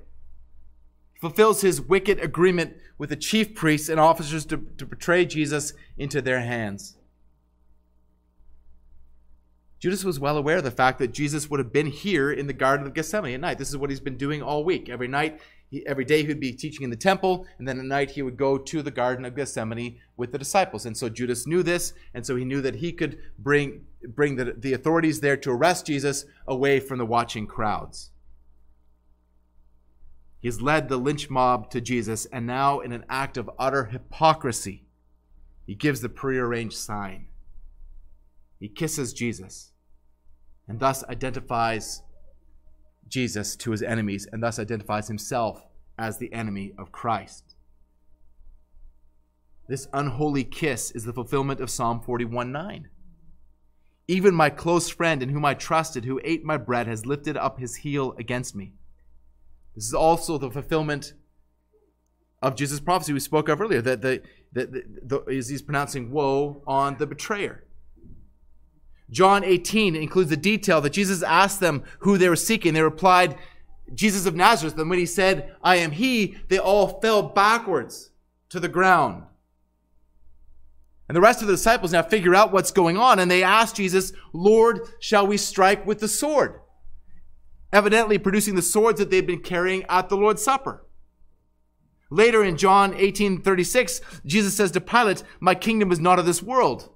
fulfills 1.20 1.60
his 1.60 1.80
wicked 1.80 2.18
agreement 2.18 2.76
with 2.98 3.10
the 3.10 3.16
chief 3.16 3.54
priests 3.54 3.88
and 3.88 4.00
officers 4.00 4.44
to, 4.46 4.66
to 4.78 4.86
betray 4.86 5.26
Jesus 5.26 5.74
into 5.96 6.20
their 6.20 6.40
hands. 6.40 6.96
Judas 9.80 10.04
was 10.04 10.20
well 10.20 10.36
aware 10.36 10.58
of 10.58 10.64
the 10.64 10.70
fact 10.70 10.98
that 10.98 11.10
Jesus 11.10 11.48
would 11.48 11.58
have 11.58 11.72
been 11.72 11.86
here 11.86 12.30
in 12.30 12.46
the 12.46 12.52
Garden 12.52 12.86
of 12.86 12.92
Gethsemane 12.92 13.32
at 13.32 13.40
night. 13.40 13.56
This 13.56 13.70
is 13.70 13.78
what 13.78 13.88
he's 13.88 13.98
been 13.98 14.18
doing 14.18 14.42
all 14.42 14.62
week. 14.62 14.90
Every 14.90 15.08
night, 15.08 15.40
he, 15.70 15.86
every 15.86 16.04
day, 16.04 16.20
he 16.20 16.28
would 16.28 16.38
be 16.38 16.52
teaching 16.52 16.84
in 16.84 16.90
the 16.90 16.96
temple, 16.96 17.46
and 17.58 17.66
then 17.66 17.78
at 17.78 17.86
night, 17.86 18.10
he 18.10 18.20
would 18.20 18.36
go 18.36 18.58
to 18.58 18.82
the 18.82 18.90
Garden 18.90 19.24
of 19.24 19.34
Gethsemane 19.34 19.98
with 20.18 20.32
the 20.32 20.38
disciples. 20.38 20.84
And 20.84 20.94
so 20.94 21.08
Judas 21.08 21.46
knew 21.46 21.62
this, 21.62 21.94
and 22.12 22.26
so 22.26 22.36
he 22.36 22.44
knew 22.44 22.60
that 22.60 22.76
he 22.76 22.92
could 22.92 23.18
bring, 23.38 23.86
bring 24.06 24.36
the, 24.36 24.54
the 24.58 24.74
authorities 24.74 25.20
there 25.20 25.38
to 25.38 25.50
arrest 25.50 25.86
Jesus 25.86 26.26
away 26.46 26.78
from 26.78 26.98
the 26.98 27.06
watching 27.06 27.46
crowds. 27.46 28.10
He's 30.40 30.60
led 30.60 30.90
the 30.90 30.98
lynch 30.98 31.30
mob 31.30 31.70
to 31.70 31.80
Jesus, 31.80 32.26
and 32.26 32.46
now, 32.46 32.80
in 32.80 32.92
an 32.92 33.06
act 33.08 33.38
of 33.38 33.50
utter 33.58 33.86
hypocrisy, 33.86 34.84
he 35.66 35.74
gives 35.74 36.02
the 36.02 36.08
prearranged 36.10 36.76
sign. 36.76 37.28
He 38.58 38.68
kisses 38.68 39.14
Jesus 39.14 39.69
and 40.70 40.78
thus 40.78 41.02
identifies 41.08 42.04
Jesus 43.08 43.56
to 43.56 43.72
his 43.72 43.82
enemies 43.82 44.28
and 44.30 44.40
thus 44.40 44.56
identifies 44.56 45.08
himself 45.08 45.66
as 45.98 46.18
the 46.18 46.32
enemy 46.32 46.74
of 46.78 46.92
Christ. 46.92 47.56
This 49.68 49.88
unholy 49.92 50.44
kiss 50.44 50.92
is 50.92 51.02
the 51.02 51.12
fulfillment 51.12 51.60
of 51.60 51.70
Psalm 51.70 52.00
41 52.00 52.52
9. 52.52 52.88
Even 54.06 54.32
my 54.32 54.48
close 54.48 54.88
friend 54.88 55.24
in 55.24 55.30
whom 55.30 55.44
I 55.44 55.54
trusted, 55.54 56.04
who 56.04 56.20
ate 56.22 56.44
my 56.44 56.56
bread, 56.56 56.86
has 56.86 57.04
lifted 57.04 57.36
up 57.36 57.58
his 57.58 57.76
heel 57.76 58.14
against 58.16 58.54
me. 58.54 58.72
This 59.74 59.86
is 59.86 59.94
also 59.94 60.38
the 60.38 60.52
fulfillment 60.52 61.14
of 62.42 62.54
Jesus' 62.54 62.78
prophecy 62.78 63.12
we 63.12 63.18
spoke 63.18 63.48
of 63.48 63.60
earlier, 63.60 63.82
that 63.82 64.02
the, 64.02 64.22
the, 64.52 64.66
the, 64.66 64.84
the, 65.02 65.32
he's 65.32 65.62
pronouncing 65.62 66.12
woe 66.12 66.62
on 66.64 66.96
the 66.98 67.08
betrayer. 67.08 67.64
John 69.10 69.44
18 69.44 69.96
includes 69.96 70.30
the 70.30 70.36
detail 70.36 70.80
that 70.80 70.92
Jesus 70.92 71.22
asked 71.22 71.60
them 71.60 71.82
who 72.00 72.16
they 72.16 72.28
were 72.28 72.36
seeking. 72.36 72.74
They 72.74 72.82
replied, 72.82 73.36
Jesus 73.94 74.26
of 74.26 74.36
Nazareth. 74.36 74.78
And 74.78 74.88
when 74.88 74.98
he 74.98 75.06
said, 75.06 75.54
I 75.62 75.76
am 75.76 75.90
he, 75.90 76.36
they 76.48 76.58
all 76.58 77.00
fell 77.00 77.22
backwards 77.22 78.10
to 78.50 78.60
the 78.60 78.68
ground. 78.68 79.24
And 81.08 81.16
the 81.16 81.20
rest 81.20 81.40
of 81.40 81.48
the 81.48 81.54
disciples 81.54 81.92
now 81.92 82.02
figure 82.02 82.36
out 82.36 82.52
what's 82.52 82.70
going 82.70 82.96
on 82.96 83.18
and 83.18 83.28
they 83.28 83.42
ask 83.42 83.74
Jesus, 83.74 84.12
Lord, 84.32 84.80
shall 85.00 85.26
we 85.26 85.36
strike 85.36 85.84
with 85.84 85.98
the 85.98 86.06
sword? 86.06 86.60
Evidently 87.72 88.18
producing 88.18 88.54
the 88.54 88.62
swords 88.62 89.00
that 89.00 89.10
they've 89.10 89.26
been 89.26 89.42
carrying 89.42 89.84
at 89.88 90.08
the 90.08 90.16
Lord's 90.16 90.42
Supper. 90.42 90.86
Later 92.10 92.44
in 92.44 92.56
John 92.56 92.94
18 92.94 93.42
36, 93.42 94.00
Jesus 94.24 94.56
says 94.56 94.70
to 94.72 94.80
Pilate, 94.80 95.22
My 95.40 95.54
kingdom 95.54 95.90
is 95.90 96.00
not 96.00 96.18
of 96.18 96.26
this 96.26 96.42
world. 96.42 96.90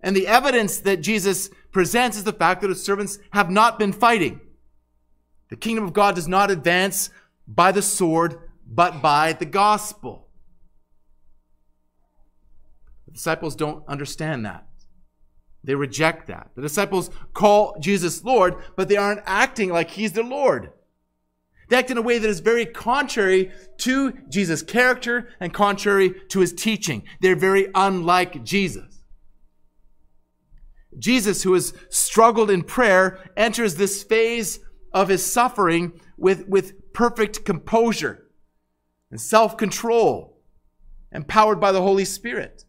And 0.00 0.14
the 0.14 0.26
evidence 0.26 0.78
that 0.78 1.00
Jesus 1.00 1.50
presents 1.72 2.16
is 2.16 2.24
the 2.24 2.32
fact 2.32 2.60
that 2.60 2.70
his 2.70 2.84
servants 2.84 3.18
have 3.30 3.50
not 3.50 3.78
been 3.78 3.92
fighting. 3.92 4.40
The 5.48 5.56
kingdom 5.56 5.84
of 5.84 5.92
God 5.92 6.14
does 6.14 6.28
not 6.28 6.50
advance 6.50 7.10
by 7.46 7.72
the 7.72 7.82
sword, 7.82 8.38
but 8.66 9.00
by 9.00 9.32
the 9.32 9.44
gospel. 9.44 10.28
The 13.06 13.12
disciples 13.12 13.54
don't 13.54 13.84
understand 13.88 14.44
that. 14.44 14.66
They 15.64 15.74
reject 15.74 16.28
that. 16.28 16.50
The 16.54 16.62
disciples 16.62 17.10
call 17.32 17.76
Jesus 17.80 18.22
Lord, 18.24 18.54
but 18.76 18.88
they 18.88 18.96
aren't 18.96 19.22
acting 19.26 19.70
like 19.70 19.90
he's 19.90 20.12
their 20.12 20.24
Lord. 20.24 20.70
They 21.68 21.76
act 21.76 21.90
in 21.90 21.98
a 21.98 22.02
way 22.02 22.18
that 22.18 22.28
is 22.28 22.40
very 22.40 22.64
contrary 22.64 23.50
to 23.78 24.12
Jesus' 24.28 24.62
character 24.62 25.28
and 25.40 25.52
contrary 25.52 26.14
to 26.28 26.40
his 26.40 26.52
teaching. 26.52 27.02
They're 27.20 27.34
very 27.34 27.68
unlike 27.74 28.44
Jesus. 28.44 28.95
Jesus, 30.98 31.42
who 31.42 31.54
has 31.54 31.74
struggled 31.90 32.50
in 32.50 32.62
prayer, 32.62 33.30
enters 33.36 33.74
this 33.74 34.02
phase 34.02 34.60
of 34.92 35.08
his 35.08 35.24
suffering 35.24 36.00
with, 36.16 36.48
with 36.48 36.92
perfect 36.92 37.44
composure 37.44 38.26
and 39.10 39.20
self 39.20 39.56
control, 39.56 40.40
empowered 41.12 41.60
by 41.60 41.72
the 41.72 41.82
Holy 41.82 42.04
Spirit. 42.04 42.64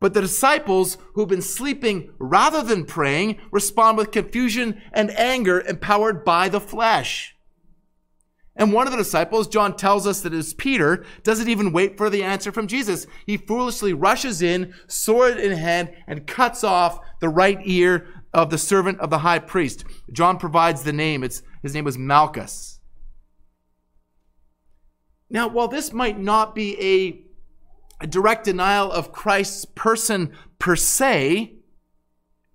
But 0.00 0.14
the 0.14 0.22
disciples 0.22 0.96
who've 1.14 1.28
been 1.28 1.42
sleeping 1.42 2.14
rather 2.18 2.62
than 2.62 2.86
praying 2.86 3.38
respond 3.52 3.98
with 3.98 4.10
confusion 4.10 4.80
and 4.92 5.10
anger 5.10 5.60
empowered 5.60 6.24
by 6.24 6.48
the 6.48 6.60
flesh. 6.60 7.36
And 8.60 8.72
one 8.72 8.86
of 8.86 8.92
the 8.92 8.98
disciples, 8.98 9.48
John 9.48 9.74
tells 9.74 10.06
us 10.06 10.20
that 10.20 10.34
is 10.34 10.54
Peter, 10.54 11.04
doesn't 11.22 11.48
even 11.48 11.72
wait 11.72 11.96
for 11.96 12.10
the 12.10 12.22
answer 12.22 12.52
from 12.52 12.66
Jesus. 12.66 13.06
He 13.26 13.38
foolishly 13.38 13.94
rushes 13.94 14.42
in, 14.42 14.74
sword 14.86 15.38
in 15.38 15.52
hand, 15.52 15.90
and 16.06 16.26
cuts 16.26 16.62
off 16.62 17.00
the 17.20 17.30
right 17.30 17.58
ear 17.64 18.06
of 18.32 18.50
the 18.50 18.58
servant 18.58 19.00
of 19.00 19.08
the 19.08 19.18
high 19.18 19.38
priest. 19.38 19.84
John 20.12 20.36
provides 20.36 20.82
the 20.82 20.92
name. 20.92 21.24
It's, 21.24 21.42
his 21.62 21.74
name 21.74 21.84
was 21.84 21.96
Malchus. 21.96 22.78
Now, 25.30 25.48
while 25.48 25.68
this 25.68 25.92
might 25.92 26.20
not 26.20 26.54
be 26.54 26.78
a 26.80 27.26
a 28.00 28.06
direct 28.06 28.44
denial 28.44 28.90
of 28.90 29.12
Christ's 29.12 29.66
person 29.66 30.32
per 30.58 30.74
se, 30.74 31.54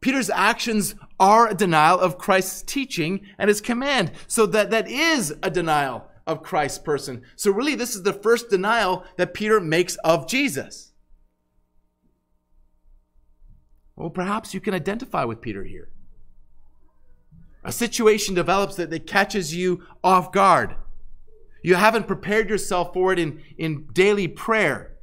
Peter's 0.05 0.29
actions 0.29 0.93
are 1.19 1.47
a 1.47 1.55
denial 1.55 1.99
of 1.99 2.19
Christ's 2.19 2.61
teaching 2.61 3.25
and 3.39 3.47
his 3.47 3.59
command. 3.59 4.11
So 4.27 4.45
that, 4.45 4.69
that 4.69 4.87
is 4.87 5.33
a 5.41 5.49
denial 5.49 6.05
of 6.27 6.43
Christ's 6.43 6.77
person. 6.77 7.23
So 7.35 7.49
really, 7.49 7.73
this 7.73 7.95
is 7.95 8.03
the 8.03 8.13
first 8.13 8.51
denial 8.51 9.03
that 9.17 9.33
Peter 9.33 9.59
makes 9.59 9.95
of 10.03 10.27
Jesus. 10.27 10.93
Well, 13.95 14.11
perhaps 14.11 14.53
you 14.53 14.61
can 14.61 14.75
identify 14.75 15.23
with 15.23 15.41
Peter 15.41 15.63
here. 15.63 15.89
A 17.63 17.71
situation 17.71 18.35
develops 18.35 18.75
that, 18.75 18.91
that 18.91 19.07
catches 19.07 19.55
you 19.55 19.87
off 20.03 20.31
guard. 20.31 20.75
You 21.63 21.73
haven't 21.73 22.05
prepared 22.05 22.47
yourself 22.47 22.93
for 22.93 23.11
it 23.11 23.17
in, 23.17 23.41
in 23.57 23.87
daily 23.91 24.27
prayer 24.27 24.97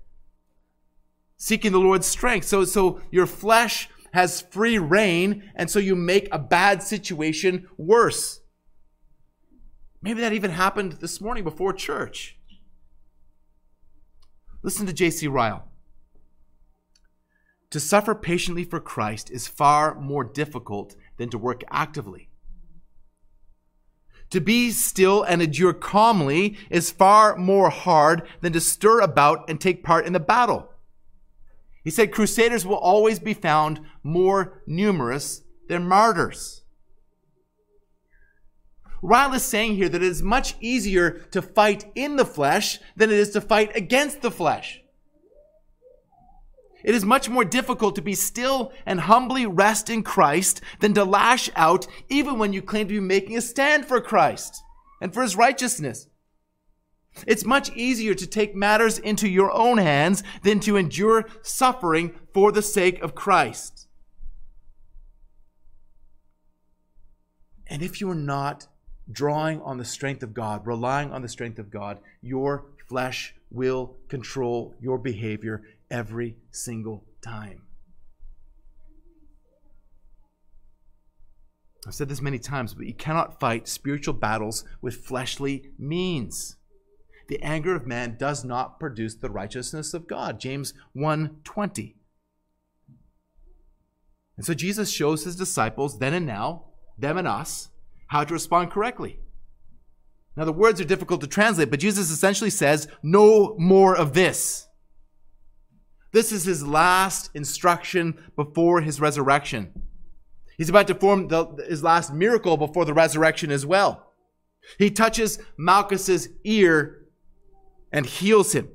seeking 1.38 1.72
the 1.72 1.80
Lord's 1.80 2.06
strength. 2.06 2.46
So, 2.46 2.64
so 2.64 3.00
your 3.10 3.26
flesh 3.26 3.88
has 4.12 4.40
free 4.40 4.78
reign, 4.78 5.50
and 5.54 5.70
so 5.70 5.78
you 5.78 5.96
make 5.96 6.28
a 6.30 6.38
bad 6.38 6.82
situation 6.82 7.68
worse. 7.76 8.40
Maybe 10.00 10.20
that 10.20 10.32
even 10.32 10.50
happened 10.50 10.92
this 11.00 11.20
morning 11.20 11.44
before 11.44 11.72
church. 11.72 12.38
Listen 14.62 14.86
to 14.86 14.92
J.C. 14.92 15.26
Ryle. 15.26 15.68
To 17.70 17.80
suffer 17.80 18.14
patiently 18.14 18.64
for 18.64 18.80
Christ 18.80 19.30
is 19.30 19.48
far 19.48 19.94
more 19.98 20.24
difficult 20.24 20.94
than 21.16 21.30
to 21.30 21.38
work 21.38 21.62
actively. 21.70 22.28
To 24.30 24.40
be 24.40 24.70
still 24.70 25.22
and 25.22 25.40
endure 25.40 25.72
calmly 25.72 26.56
is 26.70 26.90
far 26.90 27.36
more 27.36 27.70
hard 27.70 28.26
than 28.40 28.52
to 28.54 28.60
stir 28.60 29.00
about 29.00 29.48
and 29.48 29.60
take 29.60 29.84
part 29.84 30.06
in 30.06 30.12
the 30.12 30.20
battle. 30.20 30.71
He 31.82 31.90
said 31.90 32.12
crusaders 32.12 32.64
will 32.64 32.76
always 32.76 33.18
be 33.18 33.34
found 33.34 33.80
more 34.02 34.62
numerous 34.66 35.42
than 35.68 35.88
martyrs. 35.88 36.62
Ryle 39.02 39.34
is 39.34 39.42
saying 39.42 39.74
here 39.74 39.88
that 39.88 40.02
it 40.02 40.08
is 40.08 40.22
much 40.22 40.54
easier 40.60 41.10
to 41.32 41.42
fight 41.42 41.86
in 41.96 42.14
the 42.14 42.24
flesh 42.24 42.78
than 42.96 43.10
it 43.10 43.18
is 43.18 43.30
to 43.30 43.40
fight 43.40 43.74
against 43.74 44.22
the 44.22 44.30
flesh. 44.30 44.80
It 46.84 46.94
is 46.94 47.04
much 47.04 47.28
more 47.28 47.44
difficult 47.44 47.96
to 47.96 48.02
be 48.02 48.14
still 48.14 48.72
and 48.86 49.00
humbly 49.00 49.46
rest 49.46 49.90
in 49.90 50.02
Christ 50.02 50.60
than 50.80 50.94
to 50.94 51.04
lash 51.04 51.50
out 51.56 51.86
even 52.08 52.38
when 52.38 52.52
you 52.52 52.62
claim 52.62 52.88
to 52.88 52.94
be 52.94 53.00
making 53.00 53.36
a 53.36 53.40
stand 53.40 53.86
for 53.86 54.00
Christ 54.00 54.62
and 55.00 55.12
for 55.12 55.22
his 55.22 55.36
righteousness. 55.36 56.08
It's 57.26 57.44
much 57.44 57.70
easier 57.76 58.14
to 58.14 58.26
take 58.26 58.54
matters 58.54 58.98
into 58.98 59.28
your 59.28 59.52
own 59.52 59.78
hands 59.78 60.22
than 60.42 60.60
to 60.60 60.76
endure 60.76 61.26
suffering 61.42 62.14
for 62.32 62.52
the 62.52 62.62
sake 62.62 63.00
of 63.02 63.14
Christ. 63.14 63.86
And 67.66 67.82
if 67.82 68.00
you 68.00 68.10
are 68.10 68.14
not 68.14 68.66
drawing 69.10 69.60
on 69.62 69.78
the 69.78 69.84
strength 69.84 70.22
of 70.22 70.34
God, 70.34 70.66
relying 70.66 71.12
on 71.12 71.22
the 71.22 71.28
strength 71.28 71.58
of 71.58 71.70
God, 71.70 71.98
your 72.20 72.66
flesh 72.88 73.34
will 73.50 73.96
control 74.08 74.74
your 74.80 74.98
behavior 74.98 75.62
every 75.90 76.36
single 76.50 77.04
time. 77.22 77.62
I've 81.86 81.94
said 81.94 82.08
this 82.08 82.22
many 82.22 82.38
times, 82.38 82.74
but 82.74 82.86
you 82.86 82.94
cannot 82.94 83.40
fight 83.40 83.66
spiritual 83.66 84.14
battles 84.14 84.64
with 84.80 85.04
fleshly 85.04 85.70
means 85.78 86.56
the 87.28 87.42
anger 87.42 87.74
of 87.74 87.86
man 87.86 88.16
does 88.18 88.44
not 88.44 88.80
produce 88.80 89.14
the 89.14 89.30
righteousness 89.30 89.94
of 89.94 90.06
God. 90.06 90.40
James 90.40 90.74
1:20. 90.94 91.96
And 94.36 94.46
so 94.46 94.54
Jesus 94.54 94.90
shows 94.90 95.24
his 95.24 95.36
disciples 95.36 95.98
then 95.98 96.14
and 96.14 96.26
now, 96.26 96.64
them 96.98 97.18
and 97.18 97.28
us, 97.28 97.68
how 98.08 98.24
to 98.24 98.32
respond 98.32 98.70
correctly. 98.70 99.20
Now 100.36 100.44
the 100.44 100.52
words 100.52 100.80
are 100.80 100.84
difficult 100.84 101.20
to 101.20 101.26
translate, 101.26 101.70
but 101.70 101.80
Jesus 101.80 102.10
essentially 102.10 102.50
says, 102.50 102.88
"No 103.02 103.54
more 103.58 103.96
of 103.96 104.14
this." 104.14 104.68
This 106.12 106.32
is 106.32 106.44
his 106.44 106.66
last 106.66 107.30
instruction 107.34 108.30
before 108.36 108.82
his 108.82 109.00
resurrection. 109.00 109.82
He's 110.56 110.68
about 110.68 110.86
to 110.88 110.94
perform 110.94 111.28
the, 111.28 111.46
his 111.68 111.82
last 111.82 112.12
miracle 112.12 112.56
before 112.56 112.84
the 112.84 112.94
resurrection 112.94 113.50
as 113.50 113.64
well. 113.64 114.12
He 114.78 114.90
touches 114.90 115.38
Malchus's 115.56 116.28
ear 116.44 117.01
and 117.92 118.06
heals 118.06 118.52
him. 118.52 118.68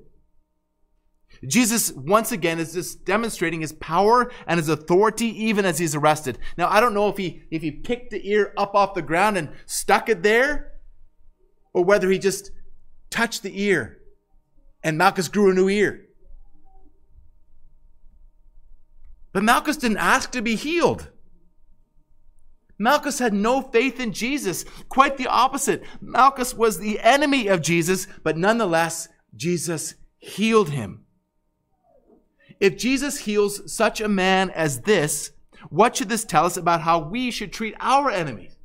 Jesus, 1.45 1.91
once 1.91 2.31
again, 2.31 2.59
is 2.59 2.73
just 2.73 3.05
demonstrating 3.05 3.61
his 3.61 3.73
power 3.73 4.31
and 4.47 4.57
his 4.57 4.69
authority 4.69 5.27
even 5.45 5.65
as 5.65 5.77
he's 5.77 5.95
arrested. 5.95 6.39
Now, 6.57 6.67
I 6.69 6.79
don't 6.79 6.93
know 6.93 7.09
if 7.09 7.17
he, 7.17 7.43
if 7.51 7.61
he 7.61 7.71
picked 7.71 8.11
the 8.11 8.27
ear 8.27 8.53
up 8.57 8.73
off 8.73 8.93
the 8.95 9.01
ground 9.01 9.37
and 9.37 9.49
stuck 9.65 10.09
it 10.09 10.23
there, 10.23 10.73
or 11.73 11.83
whether 11.83 12.09
he 12.09 12.17
just 12.17 12.51
touched 13.11 13.43
the 13.43 13.61
ear 13.61 13.99
and 14.83 14.97
Malchus 14.97 15.27
grew 15.27 15.51
a 15.51 15.53
new 15.53 15.69
ear. 15.69 16.05
But 19.33 19.43
Malchus 19.43 19.77
didn't 19.77 19.97
ask 19.97 20.31
to 20.31 20.41
be 20.41 20.55
healed. 20.55 21.11
Malchus 22.79 23.19
had 23.19 23.33
no 23.33 23.61
faith 23.61 23.99
in 23.99 24.13
Jesus. 24.13 24.65
Quite 24.89 25.17
the 25.17 25.27
opposite. 25.27 25.83
Malchus 25.99 26.53
was 26.53 26.77
the 26.77 26.99
enemy 26.99 27.47
of 27.47 27.61
Jesus, 27.61 28.07
but 28.23 28.37
nonetheless, 28.37 29.07
Jesus 29.35 29.95
healed 30.17 30.69
him. 30.69 31.05
If 32.59 32.77
Jesus 32.77 33.19
heals 33.19 33.71
such 33.71 34.01
a 34.01 34.07
man 34.07 34.49
as 34.51 34.81
this, 34.81 35.31
what 35.69 35.95
should 35.95 36.09
this 36.09 36.25
tell 36.25 36.45
us 36.45 36.57
about 36.57 36.81
how 36.81 36.99
we 36.99 37.31
should 37.31 37.53
treat 37.53 37.75
our 37.79 38.09
enemies? 38.09 38.57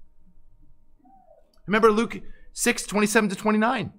Remember 1.66 1.90
Luke 1.90 2.20
6 2.53 2.85
27 2.85 3.31
to 3.31 3.37
29. 3.37 3.92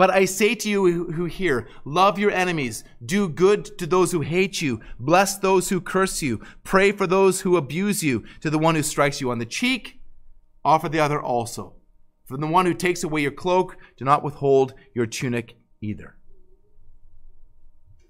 But 0.00 0.08
I 0.08 0.24
say 0.24 0.54
to 0.54 0.66
you 0.66 1.12
who 1.12 1.26
hear, 1.26 1.68
love 1.84 2.18
your 2.18 2.30
enemies, 2.30 2.84
do 3.04 3.28
good 3.28 3.76
to 3.76 3.86
those 3.86 4.12
who 4.12 4.22
hate 4.22 4.62
you, 4.62 4.80
bless 4.98 5.36
those 5.36 5.68
who 5.68 5.78
curse 5.78 6.22
you, 6.22 6.40
pray 6.64 6.90
for 6.90 7.06
those 7.06 7.42
who 7.42 7.58
abuse 7.58 8.02
you. 8.02 8.24
To 8.40 8.48
the 8.48 8.58
one 8.58 8.76
who 8.76 8.82
strikes 8.82 9.20
you 9.20 9.30
on 9.30 9.40
the 9.40 9.44
cheek, 9.44 10.00
offer 10.64 10.88
the 10.88 11.00
other 11.00 11.22
also. 11.22 11.74
From 12.24 12.40
the 12.40 12.46
one 12.46 12.64
who 12.64 12.72
takes 12.72 13.04
away 13.04 13.20
your 13.20 13.30
cloak, 13.30 13.76
do 13.98 14.06
not 14.06 14.22
withhold 14.22 14.72
your 14.94 15.04
tunic 15.04 15.58
either. 15.82 16.16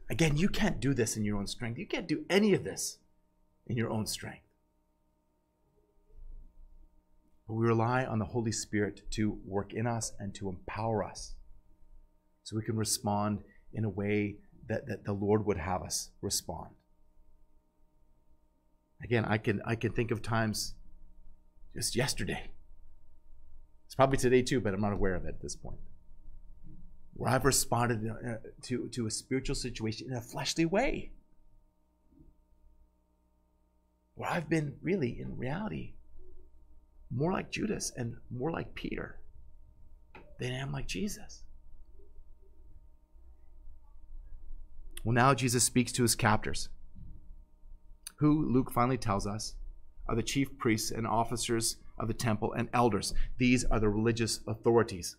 Again, 0.08 0.36
you 0.36 0.48
can't 0.48 0.78
do 0.78 0.94
this 0.94 1.16
in 1.16 1.24
your 1.24 1.38
own 1.38 1.48
strength. 1.48 1.76
You 1.76 1.88
can't 1.88 2.06
do 2.06 2.24
any 2.30 2.54
of 2.54 2.62
this 2.62 2.98
in 3.66 3.76
your 3.76 3.90
own 3.90 4.06
strength. 4.06 4.46
But 7.48 7.54
we 7.54 7.66
rely 7.66 8.04
on 8.04 8.20
the 8.20 8.26
Holy 8.26 8.52
Spirit 8.52 9.10
to 9.10 9.40
work 9.44 9.72
in 9.72 9.88
us 9.88 10.12
and 10.20 10.32
to 10.36 10.48
empower 10.48 11.02
us 11.02 11.34
so 12.42 12.56
we 12.56 12.62
can 12.62 12.76
respond 12.76 13.40
in 13.72 13.84
a 13.84 13.88
way 13.88 14.36
that, 14.68 14.86
that 14.86 15.04
the 15.04 15.12
Lord 15.12 15.46
would 15.46 15.58
have 15.58 15.82
us 15.82 16.10
respond. 16.20 16.70
Again, 19.02 19.24
I 19.24 19.38
can 19.38 19.62
I 19.64 19.76
can 19.76 19.92
think 19.92 20.10
of 20.10 20.20
times 20.22 20.74
just 21.74 21.96
yesterday. 21.96 22.50
It's 23.86 23.94
probably 23.94 24.18
today 24.18 24.42
too, 24.42 24.60
but 24.60 24.74
I'm 24.74 24.80
not 24.80 24.92
aware 24.92 25.14
of 25.14 25.24
it 25.24 25.28
at 25.28 25.42
this 25.42 25.56
point. 25.56 25.80
Where 27.14 27.30
I've 27.30 27.44
responded 27.44 28.08
uh, 28.08 28.34
to, 28.62 28.88
to 28.88 29.06
a 29.06 29.10
spiritual 29.10 29.56
situation 29.56 30.06
in 30.10 30.16
a 30.16 30.20
fleshly 30.20 30.64
way. 30.64 31.10
Where 34.14 34.30
I've 34.30 34.48
been 34.48 34.76
really, 34.80 35.18
in 35.20 35.36
reality, 35.36 35.94
more 37.10 37.32
like 37.32 37.50
Judas 37.50 37.92
and 37.96 38.14
more 38.30 38.50
like 38.50 38.74
Peter 38.74 39.18
than 40.38 40.52
I 40.52 40.58
am 40.58 40.72
like 40.72 40.86
Jesus. 40.86 41.42
Well, 45.04 45.14
now 45.14 45.34
Jesus 45.34 45.64
speaks 45.64 45.92
to 45.92 46.02
his 46.02 46.14
captors, 46.14 46.68
who 48.16 48.50
Luke 48.52 48.70
finally 48.70 48.98
tells 48.98 49.26
us 49.26 49.54
are 50.08 50.16
the 50.16 50.22
chief 50.22 50.58
priests 50.58 50.90
and 50.90 51.06
officers 51.06 51.76
of 51.98 52.08
the 52.08 52.14
temple 52.14 52.52
and 52.52 52.68
elders. 52.72 53.14
These 53.38 53.64
are 53.64 53.78
the 53.78 53.88
religious 53.88 54.40
authorities. 54.46 55.16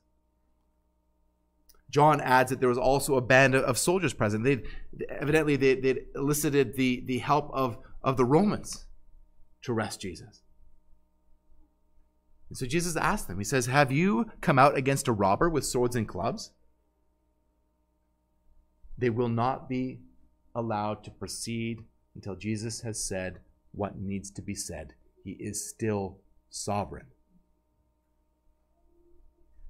John 1.90 2.22
adds 2.22 2.50
that 2.50 2.60
there 2.60 2.70
was 2.70 2.78
also 2.78 3.16
a 3.16 3.22
band 3.22 3.54
of 3.54 3.78
soldiers 3.78 4.14
present. 4.14 4.44
They'd, 4.44 4.64
evidently, 5.10 5.56
they, 5.58 5.76
would 5.76 6.06
elicited 6.16 6.76
the, 6.76 7.04
the 7.06 7.20
help 7.20 7.50
of, 7.54 7.78
of 8.02 8.18
the 8.18 8.26
Romans 8.26 8.86
to 9.64 9.74
arrest 9.74 10.02
Jesus. 10.02 10.42
And 12.50 12.58
so 12.58 12.66
Jesus 12.66 12.96
asked 12.96 13.28
them, 13.28 13.38
He 13.38 13.44
says, 13.44 13.66
Have 13.66 13.92
you 13.92 14.32
come 14.42 14.58
out 14.58 14.78
against 14.78 15.08
a 15.08 15.14
robber 15.14 15.50
with 15.50 15.66
swords 15.66 15.96
and 15.96 16.08
clubs? 16.08 16.52
They 19.02 19.10
will 19.10 19.30
not 19.30 19.68
be 19.68 20.00
allowed 20.54 21.04
to 21.04 21.12
proceed 21.12 21.84
until 22.14 22.36
Jesus 22.36 22.82
has 22.82 23.04
said 23.04 23.40
what 23.72 24.00
needs 24.00 24.30
to 24.32 24.44
be 24.44 24.54
said. 24.54 24.94
He 25.24 25.32
is 25.32 25.68
still 25.68 26.20
sovereign. 26.52 27.08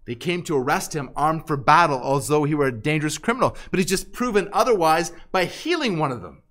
They 0.06 0.15
came 0.15 0.44
to 0.44 0.58
arrest 0.58 0.94
him 0.94 1.12
armed 1.15 1.48
for 1.48 1.56
battle 1.56 2.17
as 2.17 2.28
though 2.28 2.44
he 2.44 2.54
were 2.54 2.67
a 2.67 2.82
dangerous 2.82 3.17
criminal, 3.17 3.56
but 3.70 3.80
he's 3.80 3.89
just 3.89 4.12
proven 4.12 4.50
otherwise 4.52 5.13
by 5.32 5.46
healing 5.46 5.98
one 5.98 6.12
of 6.12 6.22
them. 6.22 6.41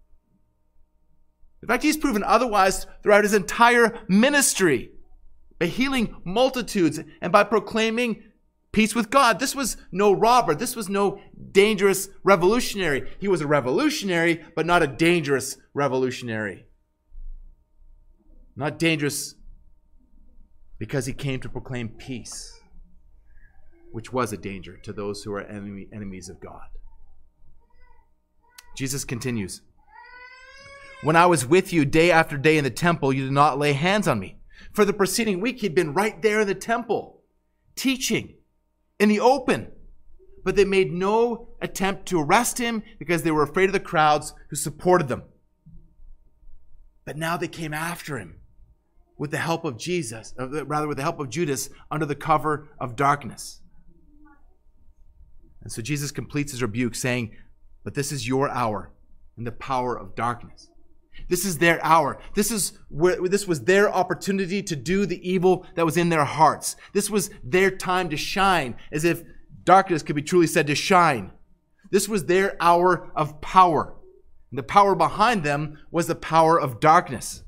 In 1.61 1.69
fact, 1.69 1.83
he's 1.83 1.99
proven 1.99 2.25
otherwise 2.25 2.87
throughout 3.03 3.25
his 3.25 3.35
entire 3.35 3.99
ministry 4.09 4.93
by 5.59 5.67
healing 5.67 6.17
multitudes 6.25 6.99
and 7.21 7.31
by 7.31 7.45
proclaiming 7.45 8.23
peace 8.73 8.95
with 8.95 9.11
God. 9.11 9.39
This 9.39 9.55
was 9.55 9.77
no 9.91 10.13
robber. 10.13 10.55
This 10.55 10.77
was 10.77 10.89
no 10.89 11.21
dangerous 11.53 12.09
revolutionary. 12.23 13.11
He 13.19 13.29
was 13.29 13.41
a 13.41 13.47
revolutionary, 13.47 14.45
but 14.55 14.67
not 14.67 14.83
a 14.83 14.87
dangerous 14.87 15.57
revolutionary. 15.75 16.67
Not 18.57 18.79
dangerous 18.79 19.35
because 20.79 21.07
he 21.07 21.13
came 21.13 21.41
to 21.41 21.49
proclaim 21.49 21.89
peace, 21.89 22.61
which 23.93 24.13
was 24.13 24.33
a 24.33 24.37
danger 24.37 24.77
to 24.79 24.93
those 24.93 25.23
who 25.23 25.33
are 25.33 25.43
enemy, 25.43 25.89
enemies 25.93 26.29
of 26.29 26.41
God. 26.41 26.69
Jesus 28.77 29.05
continues 29.05 29.63
When 31.03 31.17
I 31.17 31.27
was 31.27 31.47
with 31.47 31.73
you 31.73 31.85
day 31.85 32.11
after 32.11 32.39
day 32.39 32.57
in 32.57 32.65
the 32.65 32.71
temple, 32.71 33.13
you 33.13 33.25
did 33.25 33.33
not 33.33 33.59
lay 33.59 33.73
hands 33.73 34.09
on 34.09 34.21
me. 34.21 34.39
For 34.73 34.85
the 34.85 34.93
preceding 34.93 35.41
week, 35.41 35.61
he'd 35.61 35.75
been 35.75 35.95
right 35.95 36.21
there 36.23 36.41
in 36.41 36.47
the 36.47 36.55
temple, 36.55 37.23
teaching 37.75 38.35
in 39.01 39.09
the 39.09 39.19
open. 39.19 39.73
But 40.45 40.57
they 40.57 40.65
made 40.65 40.93
no 40.93 41.49
attempt 41.61 42.07
to 42.07 42.21
arrest 42.21 42.59
him 42.59 42.83
because 42.99 43.23
they 43.23 43.31
were 43.31 43.43
afraid 43.43 43.69
of 43.69 43.73
the 43.73 43.81
crowds 43.81 44.33
who 44.49 44.57
supported 44.57 45.09
them. 45.09 45.25
But 47.05 47.17
now 47.17 47.37
they 47.37 47.49
came 47.49 47.75
after 47.75 48.19
him 48.19 48.37
with 49.19 49.31
the 49.31 49.39
help 49.39 49.65
of 49.65 49.77
Jesus, 49.77 50.33
uh, 50.39 50.65
rather, 50.65 50.89
with 50.89 50.97
the 50.97 51.03
help 51.03 51.21
of 51.21 51.29
Judas 51.29 51.69
under 51.91 52.07
the 52.07 52.15
cover 52.15 52.69
of 52.79 52.97
darkness. 52.97 53.61
And 55.63 55.71
so 55.71 55.83
Jesus 55.83 56.11
completes 56.11 56.53
his 56.53 56.63
rebuke 56.63 56.95
saying, 56.95 57.37
But 57.85 57.95
this 57.95 58.13
is 58.13 58.27
your 58.27 58.49
hour 58.49 58.93
and 59.37 59.47
the 59.47 59.53
power 59.53 59.99
of 59.99 60.15
darkness. 60.15 60.71
This 61.29 61.45
is 61.45 61.59
their 61.59 61.83
hour. 61.85 62.19
This 62.35 62.51
is 62.51 62.73
where 62.89 63.17
this 63.29 63.47
was 63.47 63.63
their 63.63 63.93
opportunity 63.93 64.63
to 64.65 64.77
do 64.77 65.07
the 65.07 65.29
evil 65.29 65.67
that 65.75 65.87
was 65.87 65.97
in 65.97 66.09
their 66.09 66.25
hearts. 66.25 66.77
This 66.93 67.09
was 67.09 67.31
their 67.45 67.71
time 67.71 68.09
to 68.11 68.17
shine, 68.17 68.77
as 68.91 69.05
if 69.05 69.23
darkness 69.65 70.03
could 70.03 70.17
be 70.17 70.23
truly 70.23 70.47
said 70.47 70.67
to 70.67 70.75
shine. 70.75 71.31
This 71.91 72.09
was 72.09 72.25
their 72.25 72.57
hour 72.61 73.11
of 73.15 73.41
power. 73.41 73.95
And 74.51 74.59
the 74.59 74.65
power 74.65 74.95
behind 74.95 75.45
them 75.45 75.79
was 75.91 76.07
the 76.07 76.15
power 76.15 76.61
of 76.61 76.81
darkness. 76.81 77.45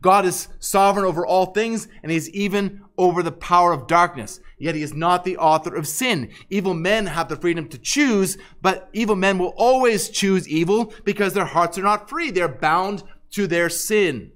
God 0.00 0.24
is 0.24 0.48
sovereign 0.58 1.04
over 1.04 1.26
all 1.26 1.46
things, 1.46 1.88
and 2.02 2.10
He 2.10 2.16
is 2.16 2.30
even 2.30 2.82
over 2.96 3.22
the 3.22 3.32
power 3.32 3.72
of 3.72 3.86
darkness. 3.86 4.40
Yet 4.58 4.74
He 4.74 4.82
is 4.82 4.94
not 4.94 5.24
the 5.24 5.36
author 5.36 5.74
of 5.74 5.86
sin. 5.86 6.30
Evil 6.50 6.74
men 6.74 7.06
have 7.06 7.28
the 7.28 7.36
freedom 7.36 7.68
to 7.68 7.78
choose, 7.78 8.38
but 8.62 8.88
evil 8.92 9.16
men 9.16 9.38
will 9.38 9.54
always 9.56 10.08
choose 10.08 10.48
evil 10.48 10.92
because 11.04 11.34
their 11.34 11.44
hearts 11.44 11.78
are 11.78 11.82
not 11.82 12.08
free. 12.08 12.30
They're 12.30 12.48
bound 12.48 13.02
to 13.32 13.46
their 13.46 13.68
sin. 13.68 14.32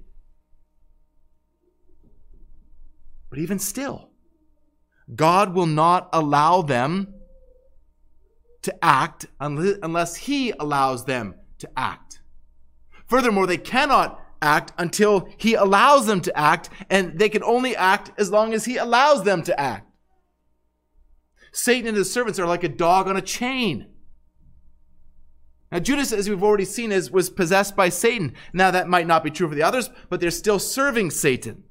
But 3.29 3.39
even 3.39 3.59
still, 3.59 4.09
God 5.15 5.53
will 5.53 5.67
not 5.67 6.09
allow 6.11 6.61
them 6.61 7.13
to 8.63 8.75
act 8.83 9.27
unless 9.39 10.15
He 10.15 10.51
allows 10.51 11.05
them 11.05 11.35
to 11.59 11.69
act. 11.77 12.21
Furthermore, 13.07 13.47
they 13.47 13.57
cannot 13.57 14.19
act 14.41 14.71
until 14.77 15.29
he 15.37 15.53
allows 15.53 16.05
them 16.05 16.21
to 16.21 16.37
act, 16.37 16.69
and 16.89 17.19
they 17.19 17.29
can 17.29 17.43
only 17.43 17.75
act 17.75 18.11
as 18.17 18.31
long 18.31 18.53
as 18.53 18.65
he 18.65 18.77
allows 18.77 19.23
them 19.23 19.43
to 19.43 19.59
act. 19.59 19.87
Satan 21.51 21.87
and 21.87 21.97
his 21.97 22.11
servants 22.11 22.39
are 22.39 22.45
like 22.45 22.63
a 22.63 22.69
dog 22.69 23.07
on 23.07 23.17
a 23.17 23.21
chain. 23.21 23.87
Now, 25.71 25.79
Judas, 25.79 26.11
as 26.11 26.27
we've 26.27 26.43
already 26.43 26.65
seen, 26.65 26.91
is, 26.91 27.11
was 27.11 27.29
possessed 27.29 27.75
by 27.75 27.89
Satan. 27.89 28.33
Now, 28.53 28.71
that 28.71 28.87
might 28.87 29.07
not 29.07 29.23
be 29.23 29.29
true 29.29 29.47
for 29.47 29.55
the 29.55 29.63
others, 29.63 29.89
but 30.09 30.19
they're 30.19 30.31
still 30.31 30.59
serving 30.59 31.11
Satan. 31.11 31.63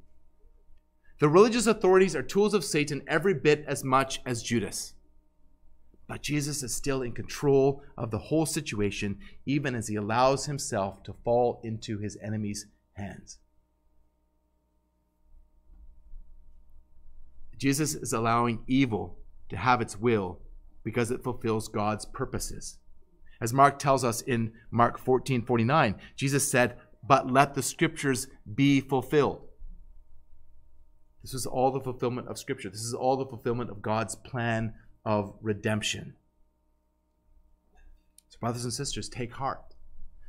The 1.20 1.28
religious 1.28 1.66
authorities 1.66 2.14
are 2.14 2.22
tools 2.22 2.54
of 2.54 2.64
Satan 2.64 3.02
every 3.08 3.34
bit 3.34 3.64
as 3.66 3.82
much 3.82 4.20
as 4.24 4.42
Judas. 4.42 4.94
But 6.08 6.22
Jesus 6.22 6.62
is 6.62 6.74
still 6.74 7.02
in 7.02 7.12
control 7.12 7.82
of 7.96 8.10
the 8.10 8.18
whole 8.18 8.46
situation, 8.46 9.18
even 9.44 9.74
as 9.74 9.88
he 9.88 9.96
allows 9.96 10.46
himself 10.46 11.02
to 11.02 11.14
fall 11.22 11.60
into 11.62 11.98
his 11.98 12.16
enemy's 12.22 12.66
hands. 12.94 13.38
Jesus 17.58 17.94
is 17.94 18.12
allowing 18.12 18.60
evil 18.66 19.18
to 19.50 19.56
have 19.56 19.82
its 19.82 19.98
will 19.98 20.40
because 20.82 21.10
it 21.10 21.22
fulfills 21.22 21.68
God's 21.68 22.06
purposes. 22.06 22.78
As 23.40 23.52
Mark 23.52 23.78
tells 23.78 24.02
us 24.02 24.22
in 24.22 24.52
Mark 24.70 24.98
14 24.98 25.44
49, 25.44 25.94
Jesus 26.16 26.50
said, 26.50 26.76
But 27.06 27.30
let 27.30 27.54
the 27.54 27.62
scriptures 27.62 28.28
be 28.54 28.80
fulfilled. 28.80 29.42
This 31.22 31.34
is 31.34 31.46
all 31.46 31.70
the 31.70 31.80
fulfillment 31.80 32.28
of 32.28 32.38
scripture. 32.38 32.70
This 32.70 32.82
is 32.82 32.94
all 32.94 33.16
the 33.16 33.26
fulfillment 33.26 33.70
of 33.70 33.82
God's 33.82 34.14
plan 34.14 34.72
of 35.04 35.34
redemption. 35.40 36.14
So, 38.28 38.38
brothers 38.40 38.64
and 38.64 38.72
sisters, 38.72 39.08
take 39.08 39.32
heart. 39.32 39.74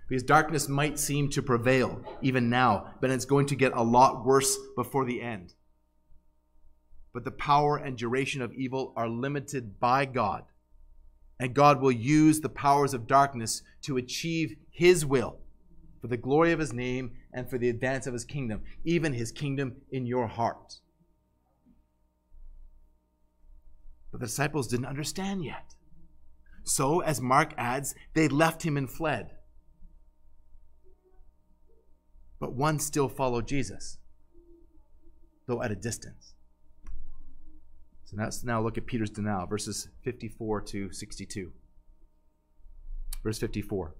Because 0.07 0.23
darkness 0.23 0.67
might 0.67 0.97
seem 0.97 1.29
to 1.29 1.41
prevail 1.43 2.01
even 2.21 2.49
now, 2.49 2.95
but 2.99 3.11
it's 3.11 3.25
going 3.25 3.45
to 3.47 3.55
get 3.55 3.73
a 3.73 3.83
lot 3.83 4.25
worse 4.25 4.57
before 4.75 5.05
the 5.05 5.21
end. 5.21 5.53
But 7.13 7.25
the 7.25 7.31
power 7.31 7.77
and 7.77 7.97
duration 7.97 8.41
of 8.41 8.53
evil 8.53 8.93
are 8.95 9.07
limited 9.07 9.79
by 9.79 10.05
God. 10.05 10.45
And 11.39 11.53
God 11.53 11.79
will 11.79 11.91
use 11.91 12.41
the 12.41 12.49
powers 12.49 12.93
of 12.93 13.07
darkness 13.07 13.61
to 13.83 13.97
achieve 13.97 14.55
His 14.71 15.05
will 15.05 15.37
for 16.01 16.07
the 16.07 16.17
glory 16.17 16.51
of 16.51 16.59
His 16.59 16.73
name 16.73 17.11
and 17.33 17.49
for 17.49 17.57
the 17.57 17.69
advance 17.69 18.07
of 18.07 18.13
His 18.13 18.25
kingdom, 18.25 18.63
even 18.83 19.13
His 19.13 19.31
kingdom 19.31 19.75
in 19.91 20.05
your 20.05 20.27
heart. 20.27 20.79
But 24.11 24.21
the 24.21 24.27
disciples 24.27 24.67
didn't 24.67 24.85
understand 24.85 25.43
yet. 25.43 25.75
So, 26.63 26.99
as 26.99 27.21
Mark 27.21 27.53
adds, 27.57 27.95
they 28.13 28.27
left 28.27 28.63
him 28.63 28.77
and 28.77 28.89
fled. 28.89 29.31
But 32.39 32.53
one 32.53 32.79
still 32.79 33.09
followed 33.09 33.47
Jesus, 33.47 33.97
though 35.47 35.61
at 35.61 35.71
a 35.71 35.75
distance. 35.75 36.33
So 38.05 38.15
let's 38.17 38.43
now 38.43 38.61
look 38.61 38.77
at 38.77 38.87
Peter's 38.87 39.11
denial, 39.11 39.45
verses 39.45 39.87
54 40.03 40.61
to 40.61 40.91
62. 40.91 41.51
Verse 43.23 43.37
54. 43.37 43.95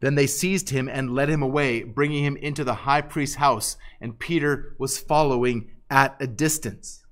Then 0.00 0.14
they 0.14 0.26
seized 0.26 0.70
him 0.70 0.88
and 0.88 1.14
led 1.14 1.30
him 1.30 1.42
away, 1.42 1.82
bringing 1.82 2.24
him 2.24 2.36
into 2.36 2.62
the 2.62 2.74
high 2.74 3.00
priest's 3.00 3.36
house, 3.36 3.76
and 4.00 4.18
Peter 4.18 4.76
was 4.78 4.98
following 4.98 5.70
at 5.88 6.14
a 6.20 6.26
distance. 6.26 7.03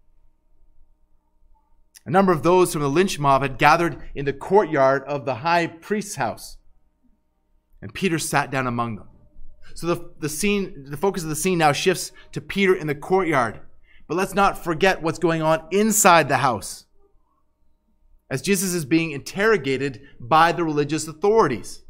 A 2.05 2.11
number 2.11 2.33
of 2.33 2.43
those 2.43 2.73
from 2.73 2.83
the 2.83 2.89
lynch 2.89 3.19
mob 3.19 3.43
had 3.43 3.59
gathered 3.59 4.03
in 4.15 4.25
the 4.25 4.33
courtyard 4.33 5.05
of 5.05 5.25
the 5.25 5.37
high 5.37 5.67
priest's 5.67 6.17
house. 6.17 6.57
And 7.81 7.95
Peter 7.95 8.19
sat 8.19 8.51
down 8.51 8.67
among 8.67 8.97
them. 8.97 9.09
So 9.75 9.87
the, 9.87 10.11
the 10.19 10.29
scene, 10.29 10.87
the 10.89 10.97
focus 10.97 11.23
of 11.23 11.29
the 11.29 11.37
scene 11.37 11.59
now 11.59 11.73
shifts 11.73 12.13
to 12.33 12.41
Peter 12.41 12.75
in 12.75 12.87
the 12.87 12.95
courtyard. 12.95 13.61
But 14.09 14.17
let's 14.17 14.35
not 14.35 14.63
forget 14.63 15.03
what's 15.03 15.19
going 15.19 15.43
on 15.43 15.67
inside 15.71 16.29
the 16.29 16.39
house 16.39 16.87
as 18.33 18.41
Jesus 18.41 18.73
is 18.73 18.87
being 18.87 19.11
interrogated 19.11 20.01
by 20.19 20.53
the 20.53 20.65
religious 20.65 21.07
authorities. 21.07 21.83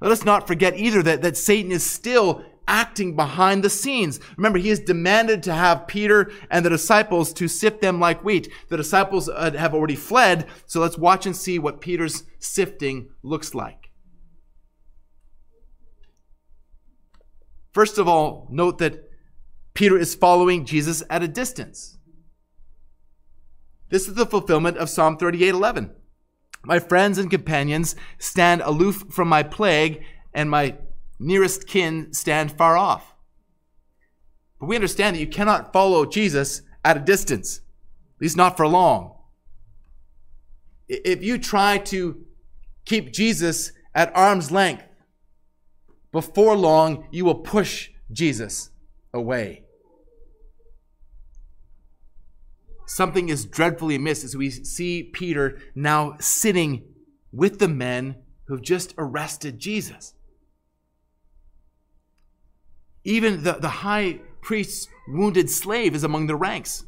Let 0.00 0.12
us 0.12 0.24
not 0.24 0.46
forget 0.46 0.76
either 0.76 1.02
that, 1.02 1.22
that 1.22 1.36
Satan 1.36 1.72
is 1.72 1.82
still 1.82 2.44
acting 2.68 3.16
behind 3.16 3.64
the 3.64 3.70
scenes. 3.70 4.20
Remember, 4.36 4.58
he 4.58 4.68
has 4.68 4.78
demanded 4.78 5.42
to 5.42 5.52
have 5.52 5.88
Peter 5.88 6.30
and 6.50 6.64
the 6.64 6.70
disciples 6.70 7.32
to 7.32 7.48
sift 7.48 7.80
them 7.80 7.98
like 7.98 8.22
wheat. 8.22 8.52
The 8.68 8.76
disciples 8.76 9.28
uh, 9.28 9.52
have 9.52 9.74
already 9.74 9.96
fled, 9.96 10.46
so 10.66 10.80
let's 10.80 10.98
watch 10.98 11.26
and 11.26 11.34
see 11.34 11.58
what 11.58 11.80
Peter's 11.80 12.24
sifting 12.38 13.08
looks 13.22 13.54
like. 13.54 13.90
First 17.72 17.98
of 17.98 18.06
all, 18.06 18.46
note 18.50 18.78
that 18.78 19.08
Peter 19.74 19.96
is 19.96 20.14
following 20.14 20.64
Jesus 20.64 21.02
at 21.10 21.22
a 21.22 21.28
distance. 21.28 21.98
This 23.90 24.08
is 24.08 24.14
the 24.14 24.26
fulfillment 24.26 24.76
of 24.76 24.90
Psalm 24.90 25.16
38:11. 25.16 25.94
My 26.64 26.78
friends 26.78 27.18
and 27.18 27.30
companions 27.30 27.94
stand 28.18 28.60
aloof 28.62 29.04
from 29.10 29.28
my 29.28 29.42
plague, 29.42 30.02
and 30.34 30.50
my 30.50 30.76
nearest 31.18 31.66
kin 31.66 32.12
stand 32.12 32.52
far 32.52 32.76
off. 32.76 33.14
But 34.60 34.66
we 34.66 34.74
understand 34.76 35.16
that 35.16 35.20
you 35.20 35.26
cannot 35.26 35.72
follow 35.72 36.04
Jesus 36.04 36.62
at 36.84 36.96
a 36.96 37.00
distance, 37.00 37.58
at 38.16 38.22
least 38.22 38.36
not 38.36 38.56
for 38.56 38.66
long. 38.66 39.14
If 40.88 41.22
you 41.22 41.38
try 41.38 41.78
to 41.78 42.24
keep 42.84 43.12
Jesus 43.12 43.72
at 43.94 44.14
arm's 44.16 44.50
length, 44.50 44.84
before 46.12 46.56
long 46.56 47.06
you 47.10 47.24
will 47.24 47.36
push 47.36 47.90
Jesus 48.10 48.70
away. 49.12 49.64
something 52.88 53.28
is 53.28 53.44
dreadfully 53.44 53.94
amiss 53.94 54.24
as 54.24 54.36
we 54.36 54.50
see 54.50 55.02
Peter 55.02 55.60
now 55.74 56.16
sitting 56.18 56.82
with 57.32 57.58
the 57.58 57.68
men 57.68 58.16
who've 58.46 58.62
just 58.62 58.94
arrested 58.96 59.58
Jesus. 59.58 60.14
Even 63.08 63.42
the, 63.42 63.54
the 63.54 63.70
high 63.70 64.20
priest's 64.42 64.86
wounded 65.08 65.48
slave 65.48 65.94
is 65.94 66.04
among 66.04 66.26
the 66.26 66.36
ranks. 66.36 66.84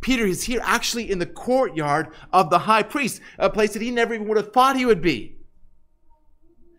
Peter 0.00 0.24
is 0.24 0.44
here 0.44 0.60
actually 0.62 1.10
in 1.10 1.18
the 1.18 1.26
courtyard 1.26 2.08
of 2.32 2.50
the 2.50 2.60
high 2.60 2.84
priest, 2.84 3.20
a 3.36 3.50
place 3.50 3.72
that 3.72 3.82
he 3.82 3.90
never 3.90 4.14
even 4.14 4.28
would 4.28 4.36
have 4.36 4.52
thought 4.52 4.76
he 4.76 4.86
would 4.86 5.02
be. 5.02 5.34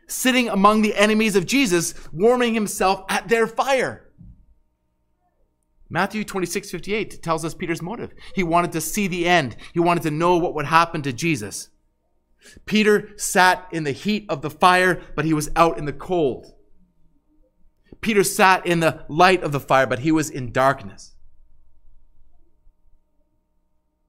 Sitting 0.08 0.48
among 0.48 0.82
the 0.82 0.96
enemies 0.96 1.36
of 1.36 1.46
Jesus, 1.46 1.94
warming 2.14 2.54
himself 2.54 3.04
at 3.10 3.28
their 3.28 3.46
fire. 3.46 4.10
Matthew 5.90 6.24
26, 6.24 6.72
58 6.72 7.22
tells 7.22 7.44
us 7.44 7.54
Peter's 7.54 7.82
motive. 7.82 8.14
He 8.36 8.44
wanted 8.44 8.72
to 8.72 8.80
see 8.80 9.08
the 9.08 9.26
end. 9.26 9.58
He 9.74 9.82
wanted 9.82 10.04
to 10.04 10.12
know 10.12 10.38
what 10.38 10.56
would 10.56 10.66
happen 10.66 11.02
to 11.02 11.12
Jesus. 11.12 11.72
Peter 12.66 13.10
sat 13.18 13.68
in 13.74 13.84
the 13.84 13.92
heat 13.92 14.26
of 14.30 14.42
the 14.42 14.50
fire, 14.50 15.02
but 15.14 15.26
he 15.26 15.34
was 15.34 15.50
out 15.58 15.78
in 15.78 15.84
the 15.84 15.92
cold. 15.92 16.55
Peter 18.06 18.24
sat 18.24 18.68
in 18.68 18.82
the 18.82 19.04
light 19.10 19.42
of 19.42 19.52
the 19.52 19.60
fire, 19.60 19.88
but 19.88 19.98
he 19.98 20.12
was 20.12 20.30
in 20.30 20.52
darkness. 20.52 21.16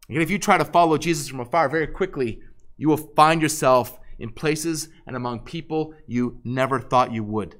And 0.06 0.20
if 0.20 0.30
you 0.30 0.38
try 0.38 0.58
to 0.58 0.66
follow 0.66 0.98
Jesus 0.98 1.28
from 1.28 1.40
afar, 1.40 1.70
very 1.70 1.86
quickly, 1.86 2.42
you 2.76 2.90
will 2.90 2.98
find 2.98 3.40
yourself 3.40 3.98
in 4.18 4.32
places 4.32 4.90
and 5.06 5.16
among 5.16 5.44
people 5.44 5.94
you 6.06 6.42
never 6.44 6.78
thought 6.78 7.10
you 7.10 7.24
would. 7.24 7.58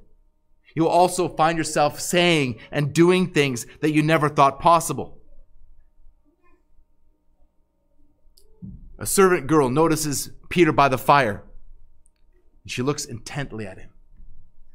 You'll 0.75 0.89
also 0.89 1.27
find 1.27 1.57
yourself 1.57 2.01
saying 2.01 2.59
and 2.71 2.93
doing 2.93 3.33
things 3.33 3.65
that 3.81 3.95
you 3.95 4.03
never 4.03 4.29
thought 4.29 4.61
possible. 4.61 5.17
A 8.99 9.07
servant 9.07 9.47
girl 9.47 9.71
notices 9.71 10.33
Peter 10.51 10.73
by 10.73 10.91
the 10.91 10.99
fire. 10.99 11.45
And 12.63 12.71
she 12.71 12.83
looks 12.83 13.07
intently 13.07 13.67
at 13.67 13.79
him. 13.79 13.89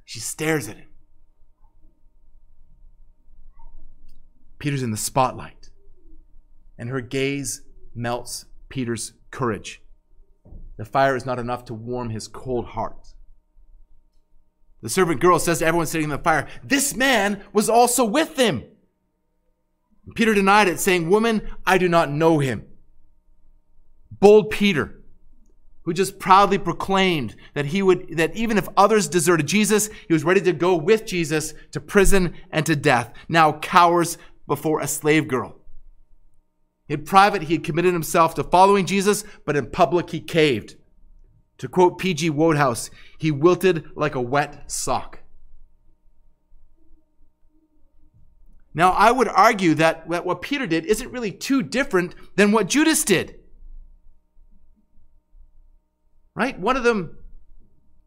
She 0.04 0.19
stares 0.19 0.67
at 0.67 0.78
him. 0.78 0.88
Peter's 4.62 4.84
in 4.84 4.91
the 4.91 4.97
spotlight, 4.97 5.71
and 6.78 6.88
her 6.88 7.02
gaze 7.02 7.63
melts 7.95 8.45
Peter's 8.69 9.13
courage. 9.32 9.82
The 10.78 10.86
fire 10.86 11.15
is 11.15 11.26
not 11.26 11.39
enough 11.39 11.65
to 11.65 11.74
warm 11.74 12.12
his 12.12 12.28
cold 12.28 12.67
heart. 12.67 13.08
The 14.84 14.89
servant 14.89 15.19
girl 15.19 15.39
says 15.39 15.60
to 15.60 15.65
everyone 15.65 15.88
sitting 15.88 16.06
in 16.06 16.10
the 16.12 16.19
fire, 16.19 16.47
This 16.63 16.95
man 16.95 17.43
was 17.52 17.69
also 17.69 18.06
with 18.06 18.36
them. 18.36 18.63
Peter 20.15 20.36
denied 20.36 20.67
it, 20.67 20.80
saying, 20.80 21.10
Woman, 21.10 21.41
I 21.65 21.80
do 21.80 21.89
not 21.89 22.12
know 22.12 22.38
him. 22.38 22.65
Bold 24.12 24.52
Peter, 24.52 25.02
who 25.84 25.93
just 25.93 26.19
proudly 26.19 26.60
proclaimed 26.60 27.36
that 27.56 27.65
he 27.65 27.82
would, 27.82 28.17
that 28.17 28.36
even 28.36 28.60
if 28.60 28.67
others 28.78 29.08
deserted 29.08 29.47
Jesus, 29.47 29.89
he 30.08 30.13
was 30.13 30.24
ready 30.24 30.41
to 30.41 30.54
go 30.54 30.76
with 30.76 31.06
Jesus 31.06 31.56
to 31.71 31.80
prison 31.80 32.36
and 32.52 32.63
to 32.67 32.76
death, 32.76 33.12
now 33.28 33.54
cowers 33.54 34.19
before 34.47 34.80
a 34.80 34.88
slave 34.88 35.27
girl. 35.27 35.56
In 36.89 37.06
private, 37.06 37.43
he 37.43 37.54
had 37.54 37.63
committed 37.63 37.93
himself 37.93 38.36
to 38.36 38.43
following 38.43 38.86
Jesus, 38.86 39.23
but 39.45 39.56
in 39.56 39.69
public, 39.69 40.10
he 40.10 40.19
caved. 40.19 40.75
To 41.60 41.67
quote 41.67 41.99
P.G. 41.99 42.30
Wodehouse, 42.32 42.89
he 43.17 43.32
wilted 43.32 43.86
like 43.95 44.15
a 44.15 44.21
wet 44.21 44.69
sock. 44.69 45.19
Now, 48.73 48.91
I 48.91 49.12
would 49.12 49.27
argue 49.27 49.73
that 49.75 50.08
what 50.08 50.41
Peter 50.41 50.65
did 50.65 50.86
isn't 50.86 51.12
really 51.12 51.32
too 51.32 51.62
different 51.62 52.15
than 52.36 52.51
what 52.51 52.67
Judas 52.67 53.04
did. 53.04 53.39
Right? 56.36 56.58
One 56.60 56.77
of 56.77 56.84
them 56.84 57.17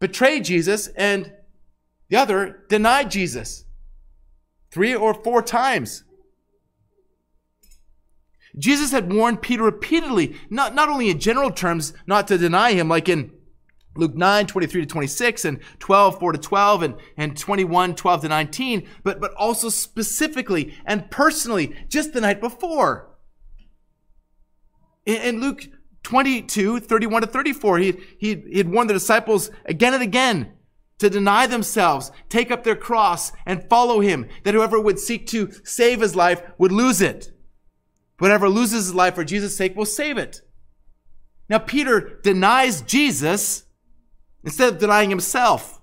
betrayed 0.00 0.44
Jesus 0.44 0.88
and 0.88 1.32
the 2.08 2.16
other 2.16 2.64
denied 2.68 3.10
Jesus 3.10 3.64
three 4.70 4.94
or 4.94 5.14
four 5.14 5.42
times. 5.42 6.04
Jesus 8.58 8.92
had 8.92 9.12
warned 9.12 9.42
Peter 9.42 9.62
repeatedly, 9.62 10.36
not, 10.48 10.74
not 10.74 10.88
only 10.88 11.10
in 11.10 11.18
general 11.18 11.50
terms, 11.50 11.92
not 12.06 12.28
to 12.28 12.38
deny 12.38 12.72
him, 12.72 12.88
like 12.88 13.08
in 13.08 13.32
Luke 13.96 14.14
9, 14.14 14.46
23 14.46 14.82
to 14.82 14.86
26, 14.86 15.44
and 15.44 15.60
12, 15.78 16.18
4 16.18 16.32
to 16.32 16.38
12, 16.38 16.82
and, 16.82 16.94
and 17.16 17.36
21, 17.36 17.94
12 17.94 18.20
to 18.22 18.28
19, 18.28 18.88
but, 19.02 19.20
but 19.20 19.32
also 19.34 19.68
specifically 19.68 20.74
and 20.84 21.10
personally 21.10 21.74
just 21.88 22.12
the 22.12 22.20
night 22.20 22.40
before. 22.40 23.10
In, 25.06 25.16
in 25.16 25.40
Luke 25.40 25.66
22, 26.02 26.80
31 26.80 27.22
to 27.22 27.28
34, 27.28 27.78
he, 27.78 28.00
he, 28.18 28.34
he 28.34 28.58
had 28.58 28.70
warned 28.70 28.90
the 28.90 28.94
disciples 28.94 29.50
again 29.64 29.94
and 29.94 30.02
again 30.02 30.52
to 30.98 31.10
deny 31.10 31.46
themselves, 31.46 32.12
take 32.28 32.50
up 32.50 32.62
their 32.62 32.76
cross, 32.76 33.32
and 33.46 33.68
follow 33.68 34.00
him, 34.00 34.28
that 34.44 34.54
whoever 34.54 34.80
would 34.80 34.98
seek 34.98 35.26
to 35.26 35.50
save 35.64 36.00
his 36.00 36.14
life 36.14 36.42
would 36.58 36.72
lose 36.72 37.00
it. 37.00 37.33
Whoever 38.18 38.48
loses 38.48 38.86
his 38.86 38.94
life 38.94 39.14
for 39.14 39.24
Jesus' 39.24 39.56
sake 39.56 39.76
will 39.76 39.86
save 39.86 40.18
it. 40.18 40.40
Now, 41.48 41.58
Peter 41.58 42.20
denies 42.22 42.80
Jesus 42.82 43.64
instead 44.42 44.72
of 44.72 44.78
denying 44.78 45.10
himself 45.10 45.80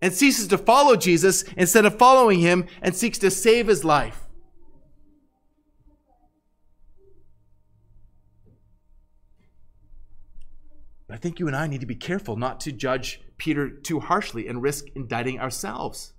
and 0.00 0.12
ceases 0.12 0.48
to 0.48 0.58
follow 0.58 0.96
Jesus 0.96 1.42
instead 1.56 1.86
of 1.86 1.96
following 1.96 2.40
him 2.40 2.66
and 2.82 2.94
seeks 2.94 3.18
to 3.18 3.30
save 3.30 3.68
his 3.68 3.84
life. 3.84 4.22
I 11.08 11.18
think 11.18 11.38
you 11.38 11.46
and 11.46 11.54
I 11.54 11.66
need 11.66 11.82
to 11.82 11.86
be 11.86 11.94
careful 11.94 12.36
not 12.36 12.58
to 12.60 12.72
judge 12.72 13.20
Peter 13.36 13.68
too 13.68 14.00
harshly 14.00 14.48
and 14.48 14.62
risk 14.62 14.86
indicting 14.94 15.38
ourselves. 15.38 16.14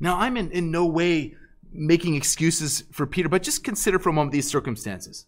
Now, 0.00 0.18
I'm 0.18 0.36
in, 0.36 0.50
in 0.50 0.72
no 0.72 0.84
way 0.84 1.36
making 1.72 2.14
excuses 2.14 2.84
for 2.92 3.06
Peter, 3.06 3.28
but 3.28 3.42
just 3.42 3.64
consider 3.64 3.98
for 3.98 4.10
a 4.10 4.12
moment 4.12 4.32
these 4.32 4.48
circumstances. 4.48 5.26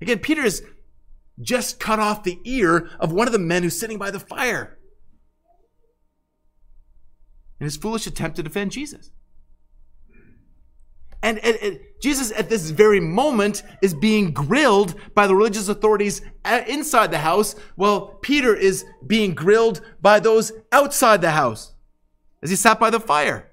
Again, 0.00 0.18
Peter 0.18 0.42
has 0.42 0.62
just 1.40 1.80
cut 1.80 1.98
off 1.98 2.24
the 2.24 2.38
ear 2.44 2.90
of 2.98 3.12
one 3.12 3.26
of 3.26 3.32
the 3.32 3.38
men 3.38 3.62
who's 3.62 3.78
sitting 3.78 3.98
by 3.98 4.10
the 4.10 4.20
fire 4.20 4.78
in 7.60 7.64
his 7.64 7.76
foolish 7.76 8.06
attempt 8.08 8.36
to 8.36 8.42
defend 8.42 8.72
Jesus. 8.72 9.10
And, 11.22 11.38
and, 11.38 11.56
and, 11.62 11.80
Jesus, 12.02 12.32
at 12.32 12.48
this 12.48 12.70
very 12.70 12.98
moment, 12.98 13.62
is 13.80 13.94
being 13.94 14.32
grilled 14.32 14.96
by 15.14 15.28
the 15.28 15.36
religious 15.36 15.68
authorities 15.68 16.20
inside 16.66 17.12
the 17.12 17.18
house, 17.18 17.54
while 17.76 18.18
Peter 18.20 18.56
is 18.56 18.84
being 19.06 19.32
grilled 19.32 19.80
by 20.00 20.18
those 20.18 20.50
outside 20.72 21.20
the 21.20 21.30
house 21.30 21.72
as 22.42 22.50
he 22.50 22.56
sat 22.56 22.80
by 22.80 22.90
the 22.90 22.98
fire. 22.98 23.51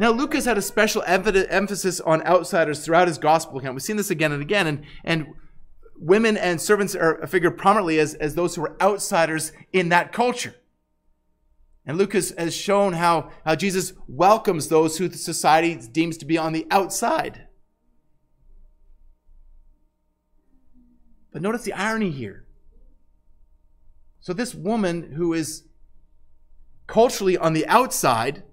Now, 0.00 0.10
Luke 0.10 0.34
has 0.34 0.44
had 0.44 0.58
a 0.58 0.62
special 0.62 1.02
emphasis 1.06 2.00
on 2.00 2.26
outsiders 2.26 2.84
throughout 2.84 3.06
his 3.06 3.18
gospel 3.18 3.58
account. 3.58 3.74
We've 3.74 3.82
seen 3.82 3.96
this 3.96 4.10
again 4.10 4.32
and 4.32 4.42
again, 4.42 4.66
and, 4.66 4.84
and 5.04 5.26
women 5.96 6.36
and 6.36 6.60
servants 6.60 6.96
are 6.96 7.24
figured 7.28 7.56
prominently 7.56 8.00
as, 8.00 8.14
as 8.14 8.34
those 8.34 8.56
who 8.56 8.62
were 8.62 8.76
outsiders 8.82 9.52
in 9.72 9.90
that 9.90 10.12
culture. 10.12 10.54
And 11.86 11.96
Luke 11.96 12.14
has, 12.14 12.34
has 12.36 12.54
shown 12.54 12.94
how, 12.94 13.30
how 13.44 13.54
Jesus 13.54 13.92
welcomes 14.08 14.68
those 14.68 14.98
who 14.98 15.10
society 15.12 15.76
deems 15.76 16.16
to 16.18 16.24
be 16.24 16.38
on 16.38 16.52
the 16.52 16.66
outside. 16.70 17.46
But 21.32 21.42
notice 21.42 21.62
the 21.62 21.72
irony 21.72 22.10
here. 22.10 22.46
So, 24.20 24.32
this 24.32 24.54
woman 24.54 25.12
who 25.12 25.34
is 25.34 25.64
culturally 26.86 27.36
on 27.36 27.52
the 27.52 27.66
outside 27.66 28.44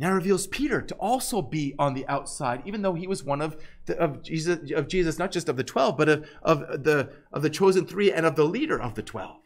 now 0.00 0.12
reveals 0.12 0.46
Peter 0.46 0.80
to 0.80 0.94
also 0.94 1.42
be 1.42 1.74
on 1.78 1.92
the 1.92 2.08
outside, 2.08 2.62
even 2.64 2.80
though 2.80 2.94
he 2.94 3.06
was 3.06 3.22
one 3.22 3.42
of, 3.42 3.62
the, 3.84 3.98
of, 3.98 4.22
Jesus, 4.22 4.70
of 4.70 4.88
Jesus, 4.88 5.18
not 5.18 5.30
just 5.30 5.46
of 5.50 5.58
the 5.58 5.62
12, 5.62 5.98
but 5.98 6.08
of, 6.08 6.26
of, 6.42 6.60
the, 6.84 7.12
of 7.30 7.42
the 7.42 7.50
chosen 7.50 7.84
three 7.84 8.10
and 8.10 8.24
of 8.24 8.34
the 8.34 8.44
leader 8.44 8.80
of 8.80 8.94
the 8.94 9.02
12. 9.02 9.36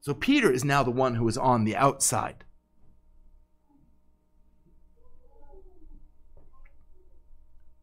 So 0.00 0.14
Peter 0.14 0.52
is 0.52 0.64
now 0.64 0.84
the 0.84 0.92
one 0.92 1.16
who 1.16 1.26
is 1.26 1.36
on 1.36 1.64
the 1.64 1.74
outside. 1.74 2.44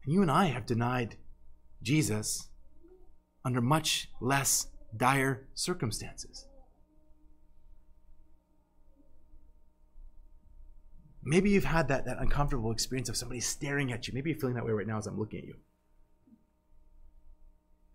And 0.06 0.14
you 0.14 0.22
and 0.22 0.30
I 0.30 0.46
have 0.46 0.64
denied 0.64 1.18
Jesus 1.82 2.48
under 3.44 3.60
much 3.60 4.08
less 4.18 4.68
dire 4.96 5.46
circumstances. 5.52 6.45
Maybe 11.28 11.50
you've 11.50 11.64
had 11.64 11.88
that, 11.88 12.04
that 12.04 12.18
uncomfortable 12.20 12.70
experience 12.70 13.08
of 13.08 13.16
somebody 13.16 13.40
staring 13.40 13.92
at 13.92 14.06
you. 14.06 14.14
Maybe 14.14 14.30
you're 14.30 14.38
feeling 14.38 14.54
that 14.54 14.64
way 14.64 14.70
right 14.70 14.86
now 14.86 14.98
as 14.98 15.08
I'm 15.08 15.18
looking 15.18 15.40
at 15.40 15.44
you. 15.44 15.56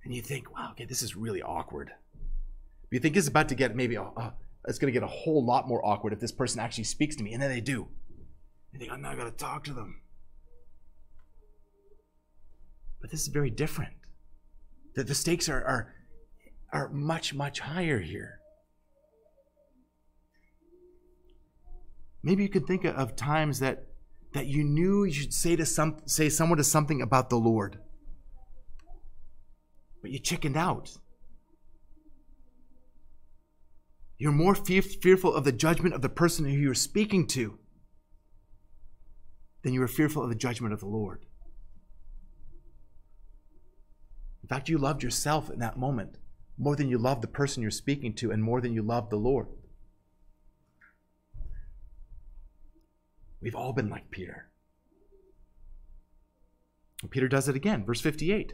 And 0.04 0.14
you 0.14 0.22
think, 0.22 0.54
wow, 0.54 0.72
okay, 0.72 0.84
this 0.84 1.02
is 1.02 1.16
really 1.16 1.42
awkward. 1.42 1.92
But 2.14 2.92
you 2.92 3.00
think 3.00 3.16
it's 3.16 3.30
about 3.30 3.48
to 3.48 3.56
get 3.56 3.74
maybe, 3.74 3.96
a, 3.96 4.02
a, 4.02 4.34
it's 4.68 4.80
going 4.80 4.94
to 4.94 5.00
get 5.00 5.04
a 5.06 5.08
whole 5.08 5.46
lot 5.46 5.66
more 5.66 5.84
awkward 5.86 6.12
if 6.12 6.20
this 6.20 6.34
person 6.34 6.60
actually 6.60 6.84
speaks 6.84 7.16
to 7.16 7.24
me. 7.24 7.32
And 7.32 7.42
then 7.42 7.50
they 7.50 7.62
do. 7.62 7.88
You 8.74 8.80
think, 8.80 8.92
I'm 8.92 9.02
not 9.02 9.16
going 9.16 9.32
to 9.32 9.38
talk 9.38 9.64
to 9.64 9.74
them. 9.74 10.02
But 13.00 13.12
this 13.12 13.22
is 13.22 13.30
very 13.30 13.50
different. 13.50 13.94
The, 14.96 15.06
the 15.06 15.16
stakes 15.16 15.48
are, 15.48 15.64
are, 15.64 15.96
are 16.74 16.90
much, 16.90 17.34
much 17.34 17.62
higher 17.62 18.00
here. 18.00 18.41
Maybe 22.24 22.44
you 22.44 22.50
could 22.50 22.68
think 22.68 22.86
of 22.86 23.16
times 23.16 23.60
that, 23.60 23.88
that 24.34 24.48
you 24.48 24.64
knew 24.64 25.04
you 25.04 25.14
should 25.14 25.34
say 25.34 25.56
to 25.56 25.66
some 25.66 25.98
say 26.06 26.30
someone 26.30 26.58
to 26.58 26.64
something 26.64 27.02
about 27.02 27.30
the 27.30 27.38
Lord. 27.38 27.80
But 30.02 30.12
you 30.12 30.20
chickened 30.20 30.58
out. 30.58 30.98
You're 34.18 34.32
more 34.32 34.54
fearful 34.54 35.34
of 35.34 35.46
the 35.46 35.52
judgment 35.52 35.96
of 35.96 36.02
the 36.04 36.10
person 36.10 36.46
who 36.46 36.52
you're 36.52 36.76
speaking 36.76 37.26
to 37.28 37.58
than 39.64 39.74
you 39.74 39.82
are 39.82 39.88
fearful 39.88 40.24
of 40.24 40.30
the 40.30 40.36
judgment 40.36 40.74
of 40.74 40.80
the 40.80 40.88
Lord. 40.88 41.26
In 44.44 44.48
fact, 44.48 44.70
you 44.70 44.78
loved 44.78 45.02
yourself 45.02 45.50
in 45.50 45.60
that 45.60 45.78
moment 45.78 46.18
more 46.58 46.76
than 46.76 46.90
you 46.90 47.00
loved 47.00 47.24
the 47.24 47.28
person 47.28 47.64
you're 47.64 47.72
speaking 47.72 48.14
to 48.14 48.32
and 48.32 48.44
more 48.44 48.62
than 48.62 48.74
you 48.74 48.84
loved 48.84 49.10
the 49.10 49.18
Lord. 49.18 49.48
We've 53.42 53.56
all 53.56 53.74
been 53.74 53.90
like 53.90 54.12
Peter. 54.12 54.50
Peter 57.10 57.28
does 57.28 57.50
it 57.50 57.56
again, 57.56 57.84
verse 57.84 58.02
58. 58.02 58.54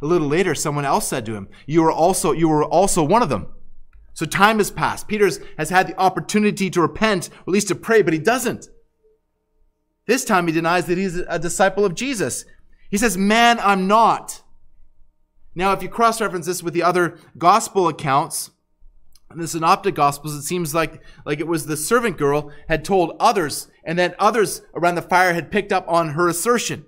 A 0.00 0.06
little 0.06 0.28
later, 0.28 0.54
someone 0.54 0.86
else 0.86 1.06
said 1.06 1.26
to 1.26 1.34
him, 1.34 1.48
You 1.66 1.84
are 1.84 1.92
also 1.92 2.32
you 2.32 2.48
were 2.48 2.64
also 2.64 3.02
one 3.02 3.22
of 3.22 3.28
them. 3.28 3.48
So 4.14 4.24
time 4.24 4.58
has 4.58 4.70
passed. 4.70 5.08
Peter 5.08 5.28
has 5.58 5.70
had 5.70 5.88
the 5.88 5.98
opportunity 5.98 6.70
to 6.70 6.80
repent, 6.80 7.28
or 7.28 7.40
at 7.40 7.48
least 7.48 7.68
to 7.68 7.74
pray, 7.74 8.00
but 8.00 8.12
he 8.12 8.18
doesn't. 8.18 8.68
This 10.06 10.24
time 10.24 10.46
he 10.46 10.52
denies 10.52 10.86
that 10.86 10.98
he's 10.98 11.16
a 11.16 11.38
disciple 11.38 11.84
of 11.84 11.94
Jesus. 11.94 12.44
He 12.90 12.96
says, 12.96 13.18
Man, 13.18 13.58
I'm 13.60 13.86
not. 13.86 14.42
Now, 15.54 15.72
if 15.72 15.82
you 15.82 15.88
cross 15.88 16.20
reference 16.20 16.46
this 16.46 16.62
with 16.62 16.74
the 16.74 16.82
other 16.82 17.18
gospel 17.38 17.88
accounts, 17.88 18.50
the 19.40 19.48
synoptic 19.48 19.94
gospels, 19.94 20.34
it 20.34 20.42
seems 20.42 20.74
like, 20.74 21.02
like 21.24 21.40
it 21.40 21.46
was 21.46 21.66
the 21.66 21.76
servant 21.76 22.16
girl 22.16 22.50
had 22.68 22.84
told 22.84 23.16
others, 23.18 23.68
and 23.84 23.98
then 23.98 24.14
others 24.18 24.62
around 24.74 24.94
the 24.94 25.02
fire 25.02 25.34
had 25.34 25.50
picked 25.50 25.72
up 25.72 25.86
on 25.88 26.10
her 26.10 26.28
assertion. 26.28 26.84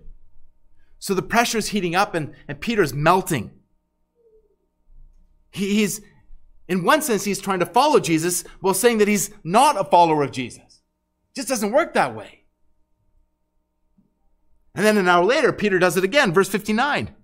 So 0.99 1.15
the 1.15 1.23
pressure 1.23 1.59
is 1.59 1.69
heating 1.69 1.95
up 1.95 2.15
and, 2.15 2.35
and 2.49 2.61
Peter's 2.61 2.95
melting. 2.95 3.51
He, 5.51 5.75
he's, 5.75 6.01
in 6.69 6.85
one 6.85 7.03
sense, 7.03 7.25
he's 7.25 7.41
trying 7.41 7.61
to 7.61 7.67
follow 7.67 8.01
Jesus 8.01 8.45
while 8.61 8.75
saying 8.75 8.99
that 8.99 9.09
he's 9.09 9.31
not 9.45 9.81
a 9.81 9.85
follower 9.85 10.23
of 10.23 10.33
Jesus. 10.33 10.83
It 11.33 11.37
just 11.37 11.49
doesn't 11.49 11.73
work 11.73 11.95
that 11.95 12.15
way. 12.15 12.45
And 14.75 14.85
then 14.85 14.99
an 14.99 15.09
hour 15.09 15.25
later, 15.25 15.53
Peter 15.53 15.79
does 15.79 15.97
it 15.97 16.05
again, 16.05 16.33
verse 16.33 16.49
59. 16.49 17.15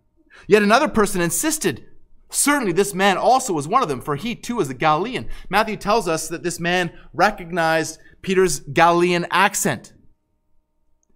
Yet 0.46 0.62
another 0.62 0.88
person 0.88 1.20
insisted 1.20 1.86
Certainly, 2.32 2.72
this 2.72 2.94
man 2.94 3.18
also 3.18 3.52
was 3.52 3.68
one 3.68 3.82
of 3.82 3.90
them, 3.90 4.00
for 4.00 4.16
he 4.16 4.34
too 4.34 4.58
is 4.60 4.70
a 4.70 4.74
Galilean. 4.74 5.28
Matthew 5.50 5.76
tells 5.76 6.08
us 6.08 6.28
that 6.28 6.42
this 6.42 6.58
man 6.58 6.90
recognized 7.12 8.00
Peter's 8.22 8.60
Galilean 8.60 9.26
accent. 9.30 9.92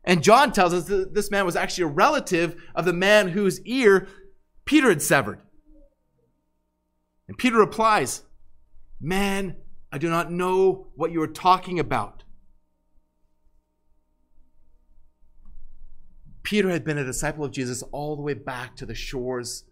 And 0.04 0.22
John 0.22 0.52
tells 0.52 0.74
us 0.74 0.84
that 0.84 1.14
this 1.14 1.30
man 1.30 1.46
was 1.46 1.56
actually 1.56 1.84
a 1.84 1.88
relative 1.88 2.62
of 2.74 2.84
the 2.84 2.92
man 2.92 3.28
whose 3.28 3.62
ear 3.62 4.08
Peter 4.66 4.90
had 4.90 5.00
severed. 5.00 5.40
And 7.28 7.38
Peter 7.38 7.56
replies, 7.56 8.22
Man, 9.00 9.56
I 9.90 9.96
do 9.96 10.10
not 10.10 10.30
know 10.30 10.88
what 10.96 11.12
you 11.12 11.22
are 11.22 11.26
talking 11.26 11.78
about. 11.78 12.24
Peter 16.42 16.68
had 16.68 16.84
been 16.84 16.98
a 16.98 17.04
disciple 17.04 17.44
of 17.44 17.52
Jesus 17.52 17.82
all 17.90 18.16
the 18.16 18.22
way 18.22 18.34
back 18.34 18.76
to 18.76 18.84
the 18.84 18.94
shores 18.94 19.64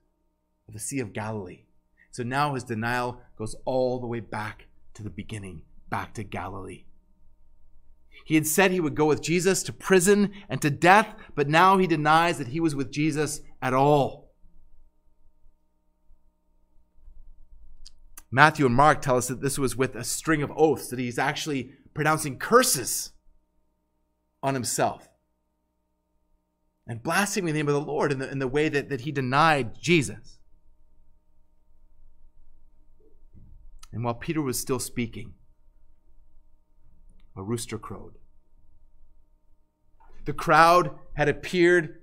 of 0.67 0.75
the 0.75 0.81
Sea 0.81 1.01
of 1.01 1.13
Galilee. 1.13 1.65
So 2.11 2.23
now 2.23 2.55
his 2.55 2.65
denial 2.65 3.21
goes 3.37 3.57
all 3.65 3.99
the 3.99 4.07
way 4.07 4.21
back 4.21 4.67
to 4.95 5.03
the 5.03 5.11
beginning, 5.11 5.63
back 5.91 6.15
to 6.15 6.23
Galilee. 6.23 6.85
He 8.25 8.37
had 8.37 8.47
said 8.47 8.71
he 8.71 8.81
would 8.81 8.95
go 8.95 9.07
with 9.07 9.21
Jesus 9.21 9.63
to 9.65 9.73
prison 9.73 10.33
and 10.49 10.63
to 10.63 10.71
death, 10.71 11.15
but 11.35 11.49
now 11.49 11.77
he 11.79 11.87
denies 11.87 12.39
that 12.39 12.49
he 12.49 12.61
was 12.61 12.75
with 12.75 12.91
Jesus 12.91 13.41
at 13.61 13.75
all. 13.75 14.33
Matthew 18.31 18.67
and 18.67 18.75
Mark 18.75 19.01
tell 19.01 19.17
us 19.17 19.29
that 19.29 19.43
this 19.43 19.59
was 19.59 19.77
with 19.77 19.95
a 19.95 20.05
string 20.05 20.43
of 20.43 20.53
oaths, 20.57 20.89
that 20.89 20.99
he's 20.99 21.19
actually 21.19 21.73
pronouncing 21.95 22.39
curses 22.39 23.13
on 24.43 24.55
himself 24.55 25.09
and 26.87 27.03
blaspheming 27.03 27.55
the 27.55 27.59
name 27.59 27.69
of 27.69 27.75
the 27.75 27.81
Lord 27.81 28.13
in 28.13 28.19
the, 28.19 28.31
in 28.31 28.39
the 28.39 28.49
way 28.49 28.69
that, 28.69 28.89
that 28.89 29.03
he 29.03 29.13
denied 29.13 29.79
Jesus. 29.81 30.39
And 33.95 34.03
while 34.03 34.15
Peter 34.15 34.43
was 34.43 34.59
still 34.59 34.81
speaking, 34.81 35.35
a 37.37 37.43
rooster 37.45 37.79
crowed. 37.79 38.15
The 40.25 40.33
crowd 40.33 40.99
had 41.15 41.29
appeared 41.29 42.01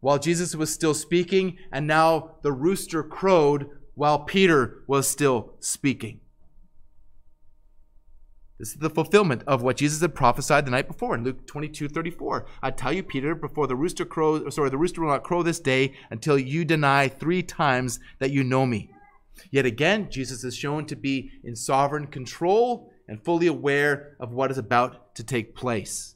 while 0.00 0.18
Jesus 0.18 0.54
was 0.54 0.70
still 0.70 0.92
speaking, 0.92 1.56
and 1.72 1.86
now 1.86 2.36
the 2.42 2.52
rooster 2.52 3.02
crowed 3.02 3.70
while 3.94 4.18
Peter 4.18 4.82
was 4.86 5.08
still 5.08 5.54
speaking. 5.60 6.20
This 8.58 8.72
is 8.72 8.76
the 8.76 8.90
fulfillment 8.90 9.42
of 9.46 9.62
what 9.62 9.78
Jesus 9.78 10.02
had 10.02 10.14
prophesied 10.14 10.66
the 10.66 10.70
night 10.70 10.88
before 10.88 11.14
in 11.14 11.24
Luke 11.24 11.46
22 11.46 11.88
34. 11.88 12.44
I 12.62 12.70
tell 12.70 12.92
you, 12.92 13.02
Peter, 13.02 13.34
before 13.34 13.66
the 13.66 13.76
rooster 13.76 14.04
crows, 14.04 14.54
sorry, 14.54 14.68
the 14.68 14.76
rooster 14.76 15.00
will 15.00 15.08
not 15.08 15.24
crow 15.24 15.42
this 15.42 15.60
day 15.60 15.94
until 16.10 16.38
you 16.38 16.66
deny 16.66 17.08
three 17.08 17.42
times 17.42 17.98
that 18.18 18.30
you 18.30 18.44
know 18.44 18.66
me. 18.66 18.90
Yet 19.50 19.66
again, 19.66 20.10
Jesus 20.10 20.44
is 20.44 20.54
shown 20.54 20.86
to 20.86 20.96
be 20.96 21.30
in 21.42 21.56
sovereign 21.56 22.06
control 22.06 22.92
and 23.08 23.24
fully 23.24 23.46
aware 23.46 24.16
of 24.20 24.32
what 24.32 24.50
is 24.50 24.58
about 24.58 25.14
to 25.16 25.24
take 25.24 25.54
place. 25.54 26.14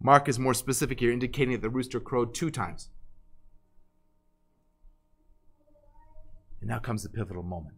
Mark 0.00 0.28
is 0.28 0.38
more 0.38 0.54
specific 0.54 1.00
here, 1.00 1.12
indicating 1.12 1.52
that 1.52 1.62
the 1.62 1.70
rooster 1.70 2.00
crowed 2.00 2.34
two 2.34 2.50
times. 2.50 2.90
And 6.60 6.68
now 6.68 6.78
comes 6.78 7.02
the 7.02 7.08
pivotal 7.08 7.42
moment. 7.42 7.76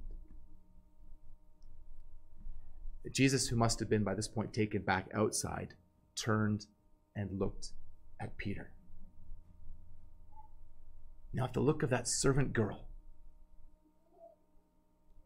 Jesus, 3.13 3.49
who 3.49 3.57
must 3.57 3.79
have 3.81 3.89
been 3.89 4.05
by 4.05 4.15
this 4.15 4.29
point 4.29 4.53
taken 4.53 4.83
back 4.83 5.09
outside, 5.15 5.75
turned 6.15 6.67
and 7.17 7.39
looked 7.39 7.73
at 8.21 8.37
Peter. 8.37 8.71
Now, 11.33 11.47
if 11.47 11.53
the 11.53 11.61
look 11.61 11.83
of 11.83 11.91
that 11.91 12.09
servant 12.09 12.53
girl 12.53 12.88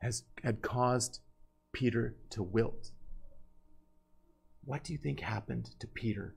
has, 0.02 0.24
had 0.42 0.60
caused 0.60 1.20
Peter 1.72 2.16
to 2.30 2.42
wilt. 2.42 2.90
What 4.64 4.84
do 4.84 4.92
you 4.92 4.98
think 4.98 5.20
happened 5.20 5.70
to 5.80 5.86
Peter 5.86 6.36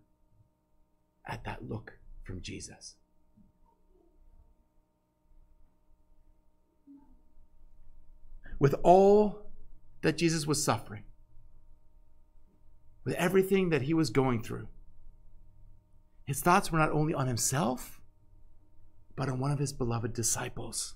at 1.27 1.43
that 1.43 1.67
look 1.67 1.93
from 2.23 2.41
Jesus? 2.41 2.95
with 8.59 8.75
all 8.83 9.51
that 10.01 10.17
Jesus 10.17 10.45
was 10.45 10.63
suffering, 10.63 11.03
with 13.03 13.15
everything 13.15 13.69
that 13.69 13.83
he 13.83 13.93
was 13.93 14.09
going 14.09 14.43
through, 14.43 14.67
his 16.25 16.41
thoughts 16.41 16.71
were 16.71 16.79
not 16.79 16.91
only 16.91 17.13
on 17.13 17.27
himself, 17.27 18.01
but 19.15 19.29
on 19.29 19.39
one 19.39 19.51
of 19.51 19.59
his 19.59 19.73
beloved 19.73 20.13
disciples. 20.13 20.95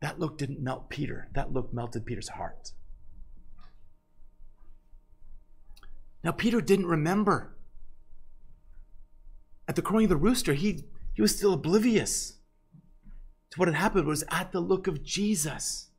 That 0.00 0.18
look 0.18 0.38
didn't 0.38 0.60
melt 0.60 0.88
Peter, 0.88 1.28
that 1.34 1.52
look 1.52 1.72
melted 1.74 2.06
Peter's 2.06 2.30
heart. 2.30 2.72
Now, 6.22 6.32
Peter 6.32 6.60
didn't 6.60 6.86
remember. 6.86 7.56
At 9.68 9.76
the 9.76 9.82
crowing 9.82 10.04
of 10.04 10.10
the 10.10 10.16
rooster, 10.16 10.54
he, 10.54 10.84
he 11.14 11.22
was 11.22 11.36
still 11.36 11.52
oblivious 11.52 12.38
to 13.50 13.58
what 13.58 13.68
had 13.68 13.76
happened. 13.76 14.04
It 14.04 14.08
was 14.08 14.24
at 14.30 14.52
the 14.52 14.60
look 14.60 14.86
of 14.86 15.02
Jesus 15.02 15.90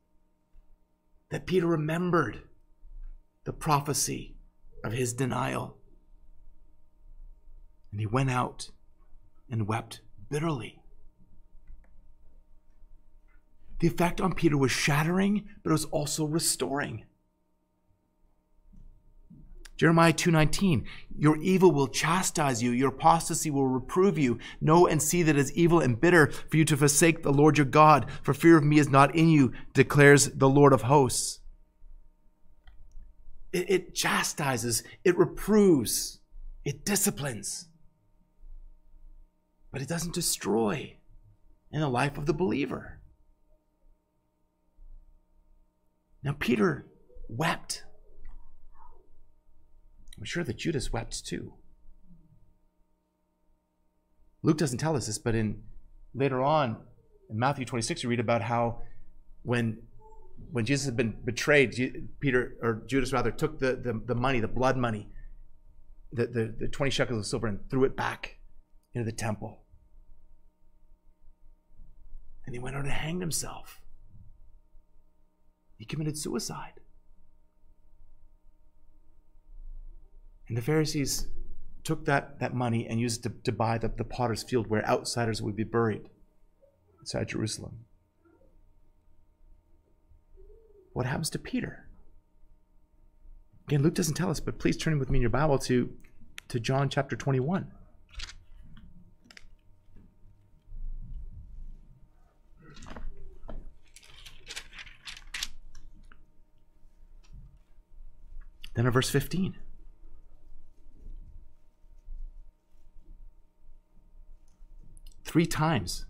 that 1.30 1.46
Peter 1.46 1.66
remembered 1.66 2.42
the 3.44 3.52
prophecy 3.52 4.36
of 4.84 4.92
his 4.92 5.12
denial. 5.12 5.78
And 7.90 8.00
he 8.00 8.06
went 8.06 8.30
out 8.30 8.70
and 9.50 9.66
wept 9.66 10.00
bitterly. 10.30 10.81
The 13.82 13.88
effect 13.88 14.20
on 14.20 14.32
Peter 14.32 14.56
was 14.56 14.70
shattering, 14.70 15.48
but 15.64 15.70
it 15.70 15.72
was 15.72 15.86
also 15.86 16.24
restoring. 16.24 17.04
Jeremiah 19.76 20.12
2:19 20.12 20.84
Your 21.18 21.36
evil 21.38 21.72
will 21.72 21.88
chastise 21.88 22.62
you 22.62 22.70
your 22.70 22.90
apostasy 22.90 23.50
will 23.50 23.66
reprove 23.66 24.16
you. 24.16 24.38
Know 24.60 24.86
and 24.86 25.02
see 25.02 25.24
that 25.24 25.34
it 25.34 25.40
is 25.40 25.52
evil 25.54 25.80
and 25.80 26.00
bitter 26.00 26.30
for 26.30 26.58
you 26.58 26.64
to 26.66 26.76
forsake 26.76 27.24
the 27.24 27.32
Lord 27.32 27.58
your 27.58 27.64
God 27.64 28.08
for 28.22 28.32
fear 28.32 28.56
of 28.56 28.62
me 28.62 28.78
is 28.78 28.88
not 28.88 29.16
in 29.16 29.28
you 29.28 29.52
declares 29.74 30.26
the 30.26 30.48
Lord 30.48 30.72
of 30.72 30.82
hosts. 30.82 31.40
It, 33.52 33.68
it 33.68 33.94
chastises 33.96 34.84
it 35.02 35.18
reproves 35.18 36.20
it 36.64 36.84
disciplines. 36.84 37.66
But 39.72 39.82
it 39.82 39.88
doesn't 39.88 40.14
destroy 40.14 40.98
in 41.72 41.80
the 41.80 41.88
life 41.88 42.16
of 42.16 42.26
the 42.26 42.32
believer 42.32 43.00
now 46.22 46.34
Peter 46.38 46.86
wept 47.28 47.84
I'm 50.22 50.26
sure 50.26 50.44
that 50.44 50.56
Judas 50.56 50.92
wept 50.92 51.26
too. 51.26 51.54
Luke 54.44 54.56
doesn't 54.56 54.78
tell 54.78 54.94
us 54.94 55.06
this, 55.06 55.18
but 55.18 55.34
in 55.34 55.64
later 56.14 56.40
on 56.40 56.76
in 57.28 57.40
Matthew 57.40 57.64
26, 57.64 58.04
we 58.04 58.10
read 58.10 58.20
about 58.20 58.40
how 58.42 58.82
when 59.42 59.78
when 60.52 60.64
Jesus 60.64 60.86
had 60.86 60.96
been 60.96 61.16
betrayed, 61.24 62.08
Peter 62.20 62.56
or 62.62 62.84
Judas 62.86 63.12
rather 63.12 63.32
took 63.32 63.58
the, 63.58 63.74
the, 63.74 64.00
the 64.06 64.14
money, 64.14 64.38
the 64.38 64.46
blood 64.46 64.76
money, 64.76 65.08
the, 66.12 66.28
the, 66.28 66.54
the 66.56 66.68
20 66.68 66.90
shekels 66.92 67.18
of 67.18 67.26
silver, 67.26 67.48
and 67.48 67.58
threw 67.68 67.82
it 67.82 67.96
back 67.96 68.38
into 68.94 69.04
the 69.04 69.16
temple. 69.16 69.64
And 72.46 72.54
he 72.54 72.60
went 72.60 72.76
out 72.76 72.84
and 72.84 72.92
hanged 72.92 73.22
himself. 73.22 73.81
He 75.82 75.86
committed 75.86 76.16
suicide. 76.16 76.74
And 80.46 80.56
the 80.56 80.62
Pharisees 80.62 81.26
took 81.82 82.04
that, 82.04 82.38
that 82.38 82.54
money 82.54 82.86
and 82.86 83.00
used 83.00 83.26
it 83.26 83.30
to, 83.44 83.50
to 83.50 83.50
buy 83.50 83.78
the, 83.78 83.88
the 83.88 84.04
potter's 84.04 84.44
field 84.44 84.68
where 84.68 84.88
outsiders 84.88 85.42
would 85.42 85.56
be 85.56 85.64
buried 85.64 86.08
inside 87.00 87.30
Jerusalem. 87.30 87.78
What 90.92 91.06
happens 91.06 91.30
to 91.30 91.40
Peter? 91.40 91.88
Again, 93.66 93.82
Luke 93.82 93.94
doesn't 93.94 94.14
tell 94.14 94.30
us, 94.30 94.38
but 94.38 94.60
please 94.60 94.76
turn 94.76 95.00
with 95.00 95.10
me 95.10 95.18
in 95.18 95.22
your 95.22 95.30
Bible 95.30 95.58
to, 95.58 95.92
to 96.46 96.60
John 96.60 96.90
chapter 96.90 97.16
21. 97.16 97.72
Then 108.74 108.86
in 108.86 108.92
verse 108.92 109.10
15. 109.10 109.56
Three 115.24 115.46
times. 115.46 116.06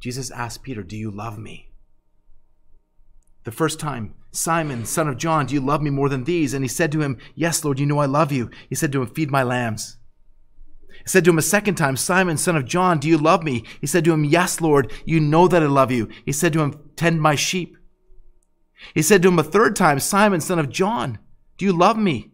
Jesus 0.00 0.30
asked 0.30 0.62
Peter, 0.62 0.82
Do 0.82 0.96
you 0.96 1.10
love 1.10 1.38
me? 1.38 1.70
The 3.44 3.52
first 3.52 3.78
time, 3.78 4.14
Simon, 4.32 4.84
son 4.84 5.08
of 5.08 5.18
John, 5.18 5.46
do 5.46 5.54
you 5.54 5.60
love 5.60 5.82
me 5.82 5.90
more 5.90 6.08
than 6.08 6.24
these? 6.24 6.54
And 6.54 6.64
he 6.64 6.68
said 6.68 6.90
to 6.92 7.00
him, 7.02 7.18
Yes, 7.34 7.64
Lord, 7.64 7.78
you 7.78 7.86
know 7.86 7.98
I 7.98 8.06
love 8.06 8.32
you. 8.32 8.50
He 8.68 8.74
said 8.74 8.92
to 8.92 9.02
him, 9.02 9.08
Feed 9.08 9.30
my 9.30 9.42
lambs. 9.42 9.96
He 10.88 11.08
said 11.08 11.24
to 11.24 11.30
him 11.30 11.38
a 11.38 11.42
second 11.42 11.74
time, 11.74 11.96
Simon, 11.96 12.36
son 12.36 12.56
of 12.56 12.64
John, 12.64 12.98
do 12.98 13.08
you 13.08 13.18
love 13.18 13.42
me? 13.42 13.64
He 13.80 13.86
said 13.86 14.04
to 14.06 14.12
him, 14.12 14.24
Yes, 14.24 14.60
Lord, 14.60 14.92
you 15.04 15.20
know 15.20 15.48
that 15.48 15.62
I 15.62 15.66
love 15.66 15.92
you. 15.92 16.08
He 16.24 16.32
said 16.32 16.52
to 16.54 16.60
him, 16.60 16.90
Tend 16.96 17.20
my 17.20 17.34
sheep. 17.34 17.76
He 18.94 19.02
said 19.02 19.22
to 19.22 19.28
him 19.28 19.38
a 19.38 19.44
third 19.44 19.76
time, 19.76 20.00
Simon, 20.00 20.40
son 20.40 20.58
of 20.58 20.68
John, 20.68 21.18
do 21.56 21.64
you 21.64 21.72
love 21.72 21.96
me? 21.96 22.32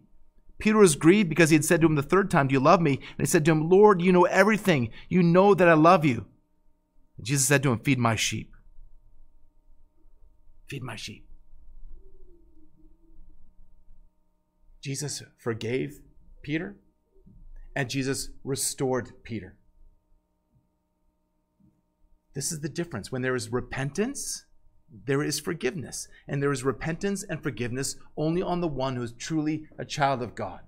Peter 0.59 0.78
was 0.78 0.96
grieved 0.96 1.28
because 1.28 1.51
he 1.51 1.57
had 1.57 1.64
said 1.64 1.80
to 1.80 1.86
him 1.86 1.94
the 1.94 2.03
third 2.03 2.30
time, 2.30 2.48
Do 2.48 2.53
you 2.53 2.61
love 2.61 2.80
me? 2.80 2.94
And 2.94 3.18
he 3.18 3.26
said 3.26 3.44
to 3.46 3.51
him, 3.51 3.68
Lord, 3.68 4.03
you 4.03 4.12
know 4.12 4.24
everything. 4.24 4.90
You 5.09 5.22
know 5.22 5.55
that 5.55 5.68
I 5.68 5.74
love 5.74 6.05
you. 6.05 6.26
And 7.16 7.26
Jesus 7.26 7.46
said 7.46 7.62
to 7.62 7.72
him, 7.72 7.78
Feed 7.78 7.98
my 7.98 8.14
sheep. 8.14 8.55
Feed 10.68 10.82
my 10.82 10.96
sheep. 10.96 11.26
Jesus 14.82 15.22
forgave 15.36 16.01
Peter, 16.42 16.76
and 17.76 17.90
Jesus 17.90 18.30
restored 18.44 19.12
Peter. 19.24 19.57
This 22.34 22.53
is 22.53 22.61
the 22.61 22.68
difference. 22.68 23.11
When 23.11 23.22
there 23.22 23.34
is 23.34 23.53
repentance, 23.53 24.44
there 25.07 25.22
is 25.22 25.41
forgiveness. 25.41 26.09
And 26.26 26.43
there 26.43 26.53
is 26.53 26.64
repentance 26.64 27.22
and 27.22 27.43
forgiveness 27.43 27.97
only 28.16 28.43
on 28.43 28.61
the 28.61 28.68
one 28.68 28.97
who 28.97 29.03
is 29.03 29.12
truly 29.12 29.64
a 29.78 29.84
child 29.84 30.22
of 30.22 30.34
God. 30.34 30.61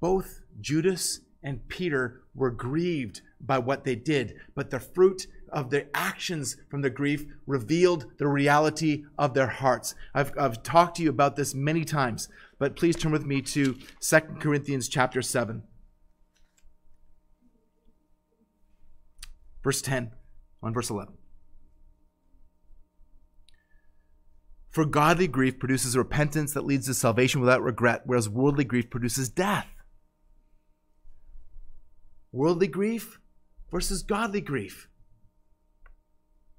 Both 0.00 0.40
Judas 0.60 1.20
and 1.42 1.66
Peter 1.68 2.22
were 2.34 2.50
grieved 2.50 3.22
by 3.40 3.58
what 3.58 3.84
they 3.84 3.94
did, 3.94 4.34
but 4.54 4.70
the 4.70 4.80
fruit 4.80 5.26
of 5.52 5.70
their 5.70 5.88
actions 5.94 6.56
from 6.68 6.82
the 6.82 6.90
grief 6.90 7.24
revealed 7.46 8.06
the 8.18 8.28
reality 8.28 9.04
of 9.18 9.34
their 9.34 9.48
hearts. 9.48 9.94
I've, 10.14 10.32
I've 10.38 10.62
talked 10.62 10.96
to 10.96 11.02
you 11.02 11.10
about 11.10 11.36
this 11.36 11.54
many 11.54 11.84
times, 11.84 12.28
but 12.58 12.76
please 12.76 12.96
turn 12.96 13.12
with 13.12 13.26
me 13.26 13.42
to 13.42 13.76
2 14.00 14.20
Corinthians 14.38 14.88
chapter 14.88 15.22
7. 15.22 15.62
Verse 19.62 19.82
10 19.82 20.12
on 20.62 20.72
verse 20.72 20.90
11. 20.90 21.14
For 24.70 24.84
godly 24.84 25.26
grief 25.26 25.58
produces 25.58 25.96
repentance 25.96 26.52
that 26.52 26.64
leads 26.64 26.86
to 26.86 26.94
salvation 26.94 27.40
without 27.40 27.62
regret, 27.62 28.02
whereas 28.04 28.28
worldly 28.28 28.64
grief 28.64 28.88
produces 28.88 29.28
death. 29.28 29.66
Worldly 32.32 32.68
grief 32.68 33.18
versus 33.70 34.02
godly 34.02 34.40
grief. 34.40 34.88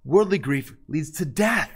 Worldly 0.03 0.39
grief 0.39 0.73
leads 0.87 1.11
to 1.11 1.25
death. 1.25 1.71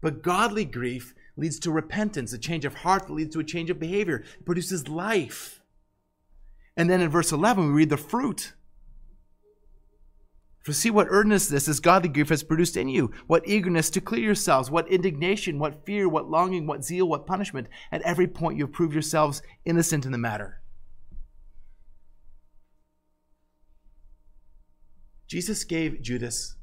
But 0.00 0.22
godly 0.22 0.64
grief 0.64 1.14
leads 1.36 1.58
to 1.60 1.70
repentance, 1.70 2.32
a 2.32 2.38
change 2.38 2.64
of 2.64 2.74
heart 2.74 3.06
that 3.06 3.12
leads 3.12 3.34
to 3.34 3.40
a 3.40 3.44
change 3.44 3.70
of 3.70 3.78
behavior. 3.78 4.24
It 4.38 4.44
produces 4.44 4.88
life. 4.88 5.60
And 6.76 6.90
then 6.90 7.00
in 7.00 7.10
verse 7.10 7.30
11, 7.30 7.66
we 7.66 7.72
read 7.72 7.90
the 7.90 7.96
fruit 7.96 8.54
for 10.64 10.72
see 10.72 10.90
what 10.90 11.08
earnestness 11.10 11.66
this 11.66 11.78
godly 11.78 12.08
grief 12.08 12.30
has 12.30 12.42
produced 12.42 12.78
in 12.78 12.88
you, 12.88 13.12
what 13.26 13.46
eagerness 13.46 13.90
to 13.90 14.00
clear 14.00 14.22
yourselves, 14.22 14.70
what 14.70 14.88
indignation, 14.88 15.58
what 15.58 15.84
fear, 15.84 16.08
what 16.08 16.30
longing, 16.30 16.66
what 16.66 16.82
zeal, 16.82 17.06
what 17.06 17.26
punishment. 17.26 17.68
At 17.92 18.00
every 18.00 18.26
point 18.26 18.56
you 18.56 18.64
have 18.64 18.72
proved 18.72 18.94
yourselves 18.94 19.42
innocent 19.66 20.06
in 20.06 20.12
the 20.12 20.18
matter. 20.18 20.62
Jesus 25.28 25.64
gave 25.64 26.00
Judas 26.00 26.56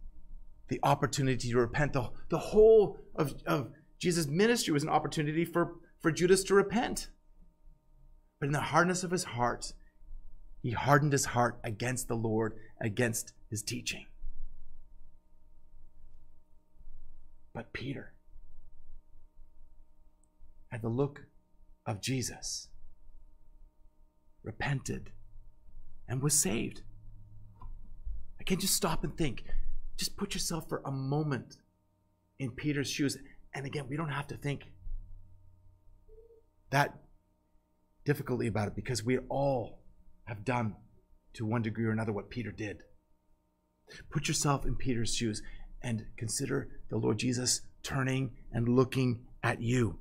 the 0.67 0.79
opportunity 0.81 1.51
to 1.51 1.57
repent. 1.57 1.93
The, 1.93 2.09
the 2.29 2.39
whole 2.39 2.97
of, 3.15 3.35
of 3.45 3.69
Jesus' 3.99 4.25
ministry 4.25 4.73
was 4.73 4.83
an 4.83 4.89
opportunity 4.89 5.45
for, 5.45 5.75
for 5.99 6.11
Judas 6.11 6.43
to 6.45 6.55
repent. 6.55 7.09
But 8.39 8.47
in 8.47 8.53
the 8.53 8.61
hardness 8.61 9.03
of 9.03 9.11
his 9.11 9.25
heart, 9.25 9.73
he 10.63 10.71
hardened 10.71 11.11
his 11.11 11.25
heart 11.25 11.59
against 11.63 12.07
the 12.07 12.15
Lord, 12.15 12.55
against 12.81 13.33
his 13.51 13.61
teaching. 13.61 14.07
But 17.53 17.73
Peter 17.73 18.13
had 20.71 20.81
the 20.81 20.89
look 20.89 21.25
of 21.85 22.01
Jesus. 22.01 22.69
repented, 24.43 25.11
and 26.07 26.21
was 26.21 26.33
saved. 26.33 26.81
I 28.39 28.43
can't 28.43 28.59
just 28.59 28.73
stop 28.73 29.03
and 29.03 29.15
think. 29.15 29.43
Just 29.97 30.17
put 30.17 30.33
yourself 30.33 30.67
for 30.67 30.81
a 30.83 30.91
moment 30.91 31.57
in 32.39 32.49
Peter's 32.49 32.89
shoes. 32.89 33.17
And 33.53 33.67
again, 33.67 33.85
we 33.87 33.95
don't 33.95 34.09
have 34.09 34.25
to 34.27 34.35
think 34.35 34.71
that 36.71 37.01
difficultly 38.03 38.47
about 38.47 38.67
it 38.67 38.75
because 38.75 39.03
we 39.03 39.19
all 39.29 39.79
have 40.25 40.43
done 40.43 40.75
to 41.33 41.45
one 41.45 41.61
degree 41.61 41.85
or 41.85 41.91
another 41.91 42.11
what 42.11 42.31
Peter 42.31 42.51
did. 42.51 42.81
Put 44.09 44.27
yourself 44.27 44.65
in 44.65 44.75
Peter's 44.75 45.15
shoes 45.15 45.41
and 45.81 46.05
consider 46.17 46.69
the 46.89 46.97
Lord 46.97 47.17
Jesus 47.17 47.61
turning 47.83 48.31
and 48.51 48.67
looking 48.69 49.21
at 49.43 49.61
you. 49.61 49.99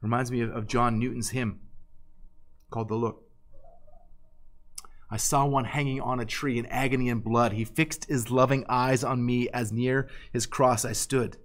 Reminds 0.00 0.30
me 0.30 0.40
of, 0.40 0.50
of 0.50 0.66
John 0.66 0.98
Newton's 0.98 1.30
hymn 1.30 1.60
called 2.70 2.88
The 2.88 2.94
Look. 2.94 3.22
I 5.10 5.16
saw 5.16 5.46
one 5.46 5.64
hanging 5.64 6.00
on 6.00 6.18
a 6.18 6.24
tree 6.24 6.58
in 6.58 6.66
agony 6.66 7.08
and 7.08 7.22
blood. 7.22 7.52
He 7.52 7.64
fixed 7.64 8.06
his 8.06 8.30
loving 8.30 8.64
eyes 8.68 9.04
on 9.04 9.24
me 9.24 9.48
as 9.50 9.70
near 9.70 10.08
his 10.32 10.44
cross 10.44 10.84
I 10.84 10.92
stood. 10.92 11.36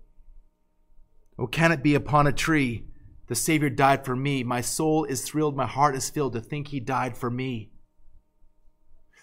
Oh, 1.38 1.48
can 1.48 1.72
it 1.72 1.84
be 1.84 1.94
upon 1.96 2.28
a 2.28 2.34
tree 2.34 2.86
the 3.28 3.36
Savior 3.36 3.70
died 3.70 4.04
for 4.04 4.16
me? 4.16 4.44
My 4.44 4.62
soul 4.62 5.06
is 5.06 5.22
thrilled, 5.22 5.56
my 5.56 5.68
heart 5.68 5.96
is 5.96 6.10
filled 6.10 6.34
to 6.34 6.42
think 6.42 6.70
he 6.70 6.80
died 6.80 7.16
for 7.16 7.30
me. 7.30 7.70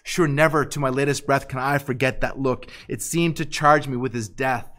Sure, 0.07 0.25
never 0.25 0.63
to 0.63 0.79
my 0.79 0.87
latest 0.87 1.25
breath 1.25 1.49
can 1.49 1.59
I 1.59 1.79
forget 1.79 2.21
that 2.21 2.39
look. 2.39 2.71
It 2.87 3.01
seemed 3.01 3.35
to 3.35 3.45
charge 3.45 3.89
me 3.89 3.97
with 3.97 4.13
his 4.13 4.29
death, 4.29 4.69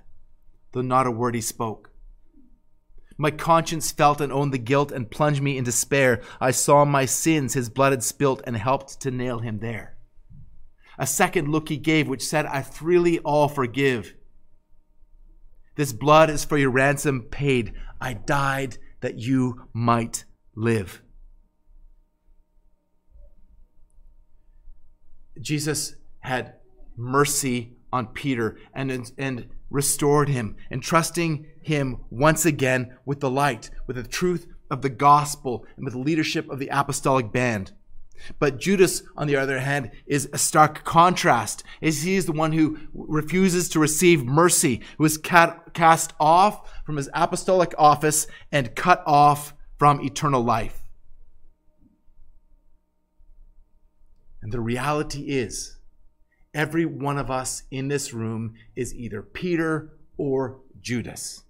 though 0.72 0.80
not 0.80 1.06
a 1.06 1.10
word 1.10 1.34
he 1.34 1.42
spoke. 1.42 1.90
My 3.18 3.30
conscience 3.30 3.92
felt 3.92 4.22
and 4.22 4.32
owned 4.32 4.54
the 4.54 4.58
guilt 4.58 4.90
and 4.90 5.10
plunged 5.10 5.42
me 5.42 5.58
in 5.58 5.64
despair. 5.64 6.22
I 6.40 6.52
saw 6.52 6.86
my 6.86 7.04
sins 7.04 7.52
his 7.52 7.68
blood 7.68 7.92
had 7.92 8.02
spilt 8.02 8.40
and 8.46 8.56
helped 8.56 9.00
to 9.02 9.10
nail 9.10 9.40
him 9.40 9.58
there. 9.58 9.98
A 10.98 11.06
second 11.06 11.48
look 11.48 11.68
he 11.68 11.76
gave, 11.76 12.08
which 12.08 12.26
said, 12.26 12.46
I 12.46 12.62
freely 12.62 13.18
all 13.18 13.48
forgive. 13.48 14.14
This 15.74 15.92
blood 15.92 16.30
is 16.30 16.46
for 16.46 16.56
your 16.56 16.70
ransom 16.70 17.20
paid. 17.30 17.74
I 18.00 18.14
died 18.14 18.78
that 19.02 19.18
you 19.18 19.66
might 19.74 20.24
live. 20.56 21.02
Jesus 25.40 25.96
had 26.20 26.54
mercy 26.96 27.76
on 27.92 28.08
Peter 28.08 28.58
and, 28.74 29.12
and 29.16 29.46
restored 29.70 30.28
him, 30.28 30.56
entrusting 30.70 31.46
him 31.60 31.98
once 32.10 32.44
again 32.44 32.96
with 33.04 33.20
the 33.20 33.30
light, 33.30 33.70
with 33.86 33.96
the 33.96 34.02
truth 34.02 34.46
of 34.70 34.82
the 34.82 34.90
gospel, 34.90 35.64
and 35.76 35.84
with 35.84 35.94
the 35.94 36.00
leadership 36.00 36.48
of 36.50 36.58
the 36.58 36.68
apostolic 36.68 37.32
band. 37.32 37.72
But 38.38 38.58
Judas, 38.58 39.02
on 39.16 39.28
the 39.28 39.36
other 39.36 39.60
hand, 39.60 39.92
is 40.06 40.28
a 40.32 40.38
stark 40.38 40.84
contrast, 40.84 41.62
as 41.80 42.02
he 42.02 42.16
is 42.16 42.26
the 42.26 42.32
one 42.32 42.52
who 42.52 42.78
refuses 42.92 43.68
to 43.70 43.78
receive 43.78 44.24
mercy, 44.24 44.80
who 44.98 45.04
is 45.04 45.18
cast 45.18 46.12
off 46.18 46.68
from 46.84 46.96
his 46.96 47.08
apostolic 47.14 47.74
office 47.78 48.26
and 48.50 48.74
cut 48.74 49.02
off 49.06 49.54
from 49.78 50.00
eternal 50.00 50.42
life. 50.42 50.87
And 54.42 54.52
the 54.52 54.60
reality 54.60 55.22
is, 55.28 55.76
every 56.54 56.84
one 56.84 57.18
of 57.18 57.30
us 57.30 57.64
in 57.70 57.88
this 57.88 58.12
room 58.12 58.54
is 58.76 58.94
either 58.94 59.22
Peter 59.22 59.98
or 60.16 60.60
Judas. 60.80 61.44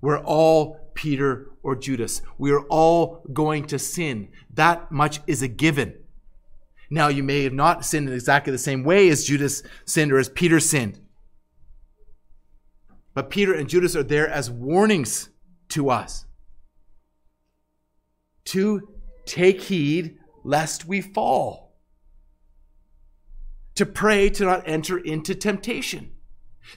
We're 0.00 0.22
all 0.22 0.90
Peter 0.94 1.50
or 1.62 1.76
Judas. 1.76 2.22
We 2.38 2.52
are 2.52 2.64
all 2.68 3.24
going 3.32 3.66
to 3.66 3.78
sin. 3.78 4.28
That 4.52 4.92
much 4.92 5.20
is 5.26 5.42
a 5.42 5.48
given. 5.48 5.94
Now, 6.90 7.08
you 7.08 7.22
may 7.22 7.42
have 7.44 7.52
not 7.52 7.84
sinned 7.84 8.08
in 8.08 8.14
exactly 8.14 8.52
the 8.52 8.58
same 8.58 8.84
way 8.84 9.08
as 9.08 9.24
Judas 9.24 9.62
sinned 9.86 10.12
or 10.12 10.18
as 10.18 10.28
Peter 10.28 10.60
sinned. 10.60 11.00
But 13.14 13.30
Peter 13.30 13.54
and 13.54 13.68
Judas 13.68 13.96
are 13.96 14.02
there 14.02 14.28
as 14.28 14.50
warnings 14.50 15.30
to 15.70 15.88
us 15.88 16.26
to 18.46 18.88
take 19.24 19.62
heed 19.62 20.18
lest 20.44 20.86
we 20.86 21.00
fall, 21.00 21.74
to 23.74 23.84
pray 23.84 24.28
to 24.28 24.44
not 24.44 24.68
enter 24.68 24.98
into 24.98 25.34
temptation, 25.34 26.12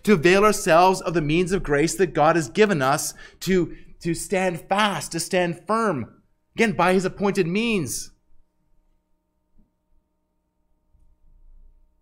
to 0.04 0.14
avail 0.14 0.44
ourselves 0.44 1.02
of 1.02 1.14
the 1.14 1.22
means 1.22 1.52
of 1.52 1.62
grace 1.62 1.94
that 1.96 2.14
God 2.14 2.36
has 2.36 2.50
given 2.50 2.82
us 2.82 3.14
to, 3.42 3.76
to 4.02 4.16
stand 4.16 4.62
fast, 4.68 5.12
to 5.12 5.20
stand 5.20 5.62
firm, 5.68 6.22
again, 6.56 6.72
by 6.72 6.94
his 6.94 7.06
appointed 7.06 7.46
means. 7.46 8.12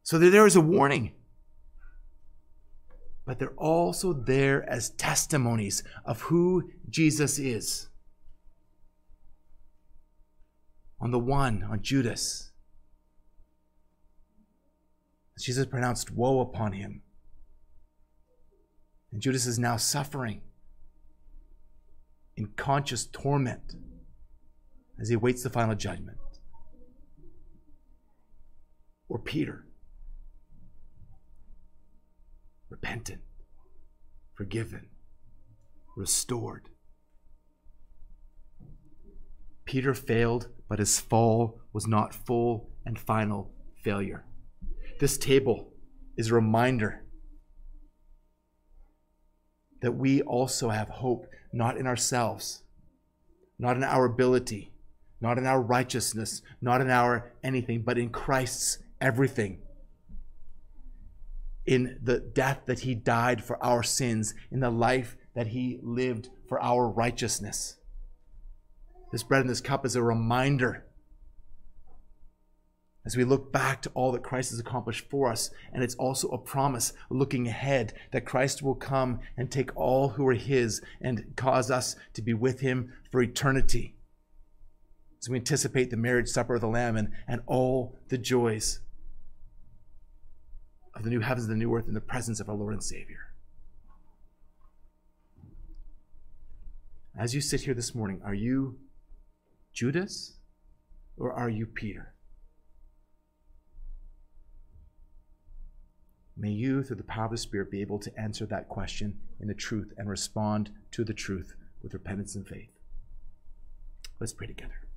So 0.03 0.19
that 0.19 0.29
there 0.29 0.45
is 0.45 0.55
a 0.55 0.61
warning. 0.61 1.13
But 3.25 3.39
they're 3.39 3.49
also 3.57 4.13
there 4.13 4.69
as 4.69 4.91
testimonies 4.91 5.83
of 6.05 6.21
who 6.21 6.69
Jesus 6.87 7.39
is. 7.39 7.89
On 10.99 11.11
the 11.11 11.19
one, 11.19 11.63
on 11.63 11.81
Judas. 11.81 12.51
Jesus 15.39 15.65
pronounced 15.65 16.11
woe 16.11 16.39
upon 16.39 16.73
him. 16.73 17.01
And 19.11 19.21
Judas 19.21 19.45
is 19.45 19.59
now 19.59 19.77
suffering 19.77 20.41
in 22.37 22.47
conscious 22.55 23.05
torment 23.05 23.75
as 24.99 25.09
he 25.09 25.15
awaits 25.15 25.43
the 25.43 25.49
final 25.49 25.75
judgment. 25.75 26.17
Or 29.07 29.19
Peter, 29.19 29.65
repentant, 32.69 33.21
forgiven, 34.33 34.87
restored. 35.95 36.69
Peter 39.65 39.93
failed 39.93 40.49
but 40.67 40.79
his 40.79 40.99
fall 40.99 41.59
was 41.73 41.87
not 41.87 42.13
full 42.13 42.69
and 42.85 42.97
final 42.97 43.51
failure. 43.83 44.25
This 44.99 45.17
table 45.17 45.73
is 46.17 46.31
a 46.31 46.35
reminder 46.35 47.03
that 49.81 49.91
we 49.91 50.21
also 50.21 50.69
have 50.69 50.89
hope 50.89 51.27
not 51.51 51.77
in 51.77 51.85
ourselves, 51.85 52.63
not 53.59 53.77
in 53.77 53.83
our 53.83 54.05
ability, 54.05 54.71
not 55.21 55.37
in 55.37 55.45
our 55.45 55.61
righteousness, 55.61 56.41
not 56.61 56.81
in 56.81 56.89
our 56.89 57.33
anything, 57.43 57.81
but 57.83 57.97
in 57.97 58.09
Christ's 58.09 58.79
everything. 58.99 59.59
In 61.65 61.99
the 62.01 62.19
death 62.19 62.61
that 62.65 62.81
he 62.81 62.95
died 62.95 63.43
for 63.43 63.63
our 63.63 63.83
sins, 63.83 64.33
in 64.51 64.59
the 64.59 64.69
life 64.69 65.17
that 65.35 65.47
he 65.47 65.79
lived 65.81 66.29
for 66.47 66.61
our 66.61 66.87
righteousness. 66.87 67.77
This 69.11 69.23
bread 69.23 69.41
and 69.41 69.49
this 69.49 69.61
cup 69.61 69.85
is 69.85 69.95
a 69.95 70.03
reminder 70.03 70.85
as 73.05 73.15
we 73.15 73.23
look 73.23 73.51
back 73.51 73.83
to 73.83 73.91
all 73.93 74.11
that 74.11 74.23
Christ 74.23 74.49
has 74.49 74.59
accomplished 74.59 75.09
for 75.09 75.31
us. 75.31 75.51
And 75.71 75.83
it's 75.83 75.95
also 75.95 76.27
a 76.29 76.39
promise 76.39 76.91
looking 77.09 77.47
ahead 77.47 77.93
that 78.11 78.25
Christ 78.25 78.63
will 78.63 78.75
come 78.75 79.19
and 79.37 79.51
take 79.51 79.75
all 79.75 80.09
who 80.09 80.27
are 80.27 80.33
His 80.33 80.81
and 80.99 81.33
cause 81.35 81.69
us 81.69 81.95
to 82.13 82.21
be 82.21 82.33
with 82.33 82.61
Him 82.61 82.93
for 83.11 83.21
eternity. 83.21 83.95
As 85.21 85.29
we 85.29 85.37
anticipate 85.37 85.91
the 85.91 85.97
marriage 85.97 86.29
supper 86.29 86.55
of 86.55 86.61
the 86.61 86.67
Lamb 86.67 86.97
and, 86.97 87.11
and 87.27 87.41
all 87.45 87.95
the 88.09 88.17
joys 88.17 88.79
of 90.95 91.03
the 91.03 91.09
new 91.09 91.19
heavens 91.19 91.45
and 91.45 91.53
the 91.53 91.63
new 91.63 91.73
earth 91.75 91.87
in 91.87 91.93
the 91.93 92.01
presence 92.01 92.39
of 92.39 92.49
our 92.49 92.55
Lord 92.55 92.73
and 92.73 92.83
Savior. 92.83 93.33
As 97.17 97.35
you 97.35 97.41
sit 97.41 97.61
here 97.61 97.73
this 97.73 97.95
morning, 97.95 98.21
are 98.25 98.33
you 98.33 98.77
Judas 99.75 100.37
or 101.17 101.33
are 101.33 101.49
you 101.49 101.65
Peter? 101.65 102.13
May 106.37 106.51
you, 106.51 106.81
through 106.81 106.95
the 106.95 107.03
power 107.03 107.25
of 107.25 107.31
the 107.31 107.37
Spirit, 107.37 107.71
be 107.71 107.81
able 107.81 107.99
to 107.99 108.19
answer 108.19 108.45
that 108.45 108.69
question 108.69 109.19
in 109.39 109.47
the 109.47 109.53
truth 109.53 109.93
and 109.97 110.09
respond 110.09 110.71
to 110.91 111.03
the 111.03 111.13
truth 111.13 111.55
with 111.83 111.93
repentance 111.93 112.35
and 112.35 112.47
faith. 112.47 112.69
Let's 114.19 114.33
pray 114.33 114.47
together. 114.47 114.87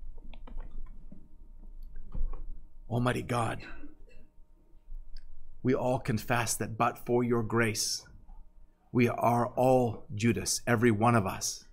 Almighty 2.89 3.23
God, 3.23 3.61
we 5.63 5.75
all 5.75 5.99
confess 5.99 6.55
that 6.55 6.79
but 6.79 7.05
for 7.05 7.23
your 7.25 7.43
grace, 7.43 8.05
we 8.93 9.09
are 9.09 9.49
all 9.49 10.07
Judas, 10.15 10.63
every 10.67 10.93
one 10.93 11.15
of 11.15 11.27
us. 11.27 11.68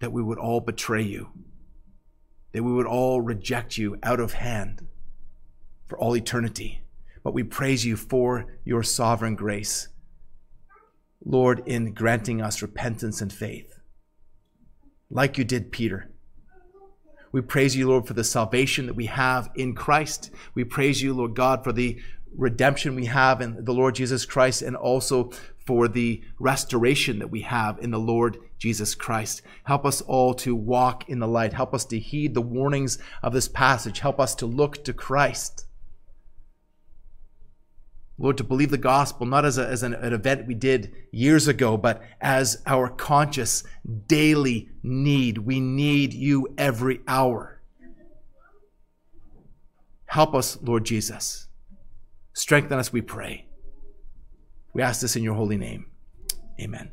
That 0.00 0.12
we 0.12 0.22
would 0.22 0.38
all 0.38 0.60
betray 0.60 1.02
you, 1.02 1.28
that 2.52 2.62
we 2.62 2.72
would 2.72 2.86
all 2.86 3.20
reject 3.20 3.78
you 3.78 3.96
out 4.02 4.20
of 4.20 4.34
hand 4.34 4.86
for 5.86 5.98
all 5.98 6.16
eternity. 6.16 6.82
But 7.22 7.34
we 7.34 7.42
praise 7.42 7.84
you 7.84 7.96
for 7.96 8.46
your 8.64 8.82
sovereign 8.82 9.34
grace 9.34 9.88
Lord, 11.24 11.62
in 11.66 11.92
granting 11.92 12.40
us 12.40 12.62
repentance 12.62 13.20
and 13.20 13.32
faith, 13.32 13.78
like 15.10 15.36
you 15.36 15.44
did 15.44 15.70
Peter. 15.70 16.10
We 17.32 17.42
praise 17.42 17.76
you, 17.76 17.88
Lord, 17.88 18.06
for 18.06 18.14
the 18.14 18.24
salvation 18.24 18.86
that 18.86 18.96
we 18.96 19.06
have 19.06 19.50
in 19.54 19.74
Christ. 19.74 20.30
We 20.54 20.64
praise 20.64 21.02
you, 21.02 21.12
Lord 21.12 21.34
God, 21.34 21.62
for 21.62 21.72
the 21.72 22.00
redemption 22.34 22.94
we 22.94 23.06
have 23.06 23.40
in 23.40 23.64
the 23.64 23.74
Lord 23.74 23.94
Jesus 23.94 24.24
Christ 24.24 24.62
and 24.62 24.74
also 24.74 25.30
for 25.58 25.88
the 25.88 26.22
restoration 26.38 27.18
that 27.18 27.30
we 27.30 27.42
have 27.42 27.78
in 27.80 27.90
the 27.90 27.98
Lord 27.98 28.38
Jesus 28.60 28.94
Christ. 28.94 29.40
Help 29.64 29.86
us 29.86 30.02
all 30.02 30.34
to 30.34 30.54
walk 30.54 31.08
in 31.08 31.18
the 31.18 31.26
light. 31.26 31.54
Help 31.54 31.74
us 31.74 31.86
to 31.86 31.98
heed 31.98 32.34
the 32.34 32.42
warnings 32.42 32.98
of 33.22 33.32
this 33.32 33.48
passage. 33.48 34.00
Help 34.00 34.20
us 34.20 34.34
to 34.36 34.46
look 34.46 34.84
to 34.84 34.92
Christ. 34.92 35.64
Lord, 38.18 38.36
to 38.36 38.44
believe 38.44 38.70
the 38.70 38.76
gospel 38.76 39.26
not 39.26 39.46
as, 39.46 39.56
a, 39.56 39.66
as 39.66 39.82
an, 39.82 39.94
an 39.94 40.12
event 40.12 40.46
we 40.46 40.54
did 40.54 40.92
years 41.10 41.48
ago, 41.48 41.78
but 41.78 42.02
as 42.20 42.62
our 42.66 42.90
conscious 42.90 43.64
daily 44.06 44.68
need. 44.82 45.38
We 45.38 45.58
need 45.58 46.12
you 46.12 46.54
every 46.58 47.00
hour. 47.08 47.62
Help 50.04 50.34
us, 50.34 50.58
Lord 50.60 50.84
Jesus. 50.84 51.48
Strengthen 52.34 52.78
us, 52.78 52.92
we 52.92 53.00
pray. 53.00 53.46
We 54.74 54.82
ask 54.82 55.00
this 55.00 55.16
in 55.16 55.22
your 55.22 55.34
holy 55.34 55.56
name. 55.56 55.86
Amen. 56.60 56.90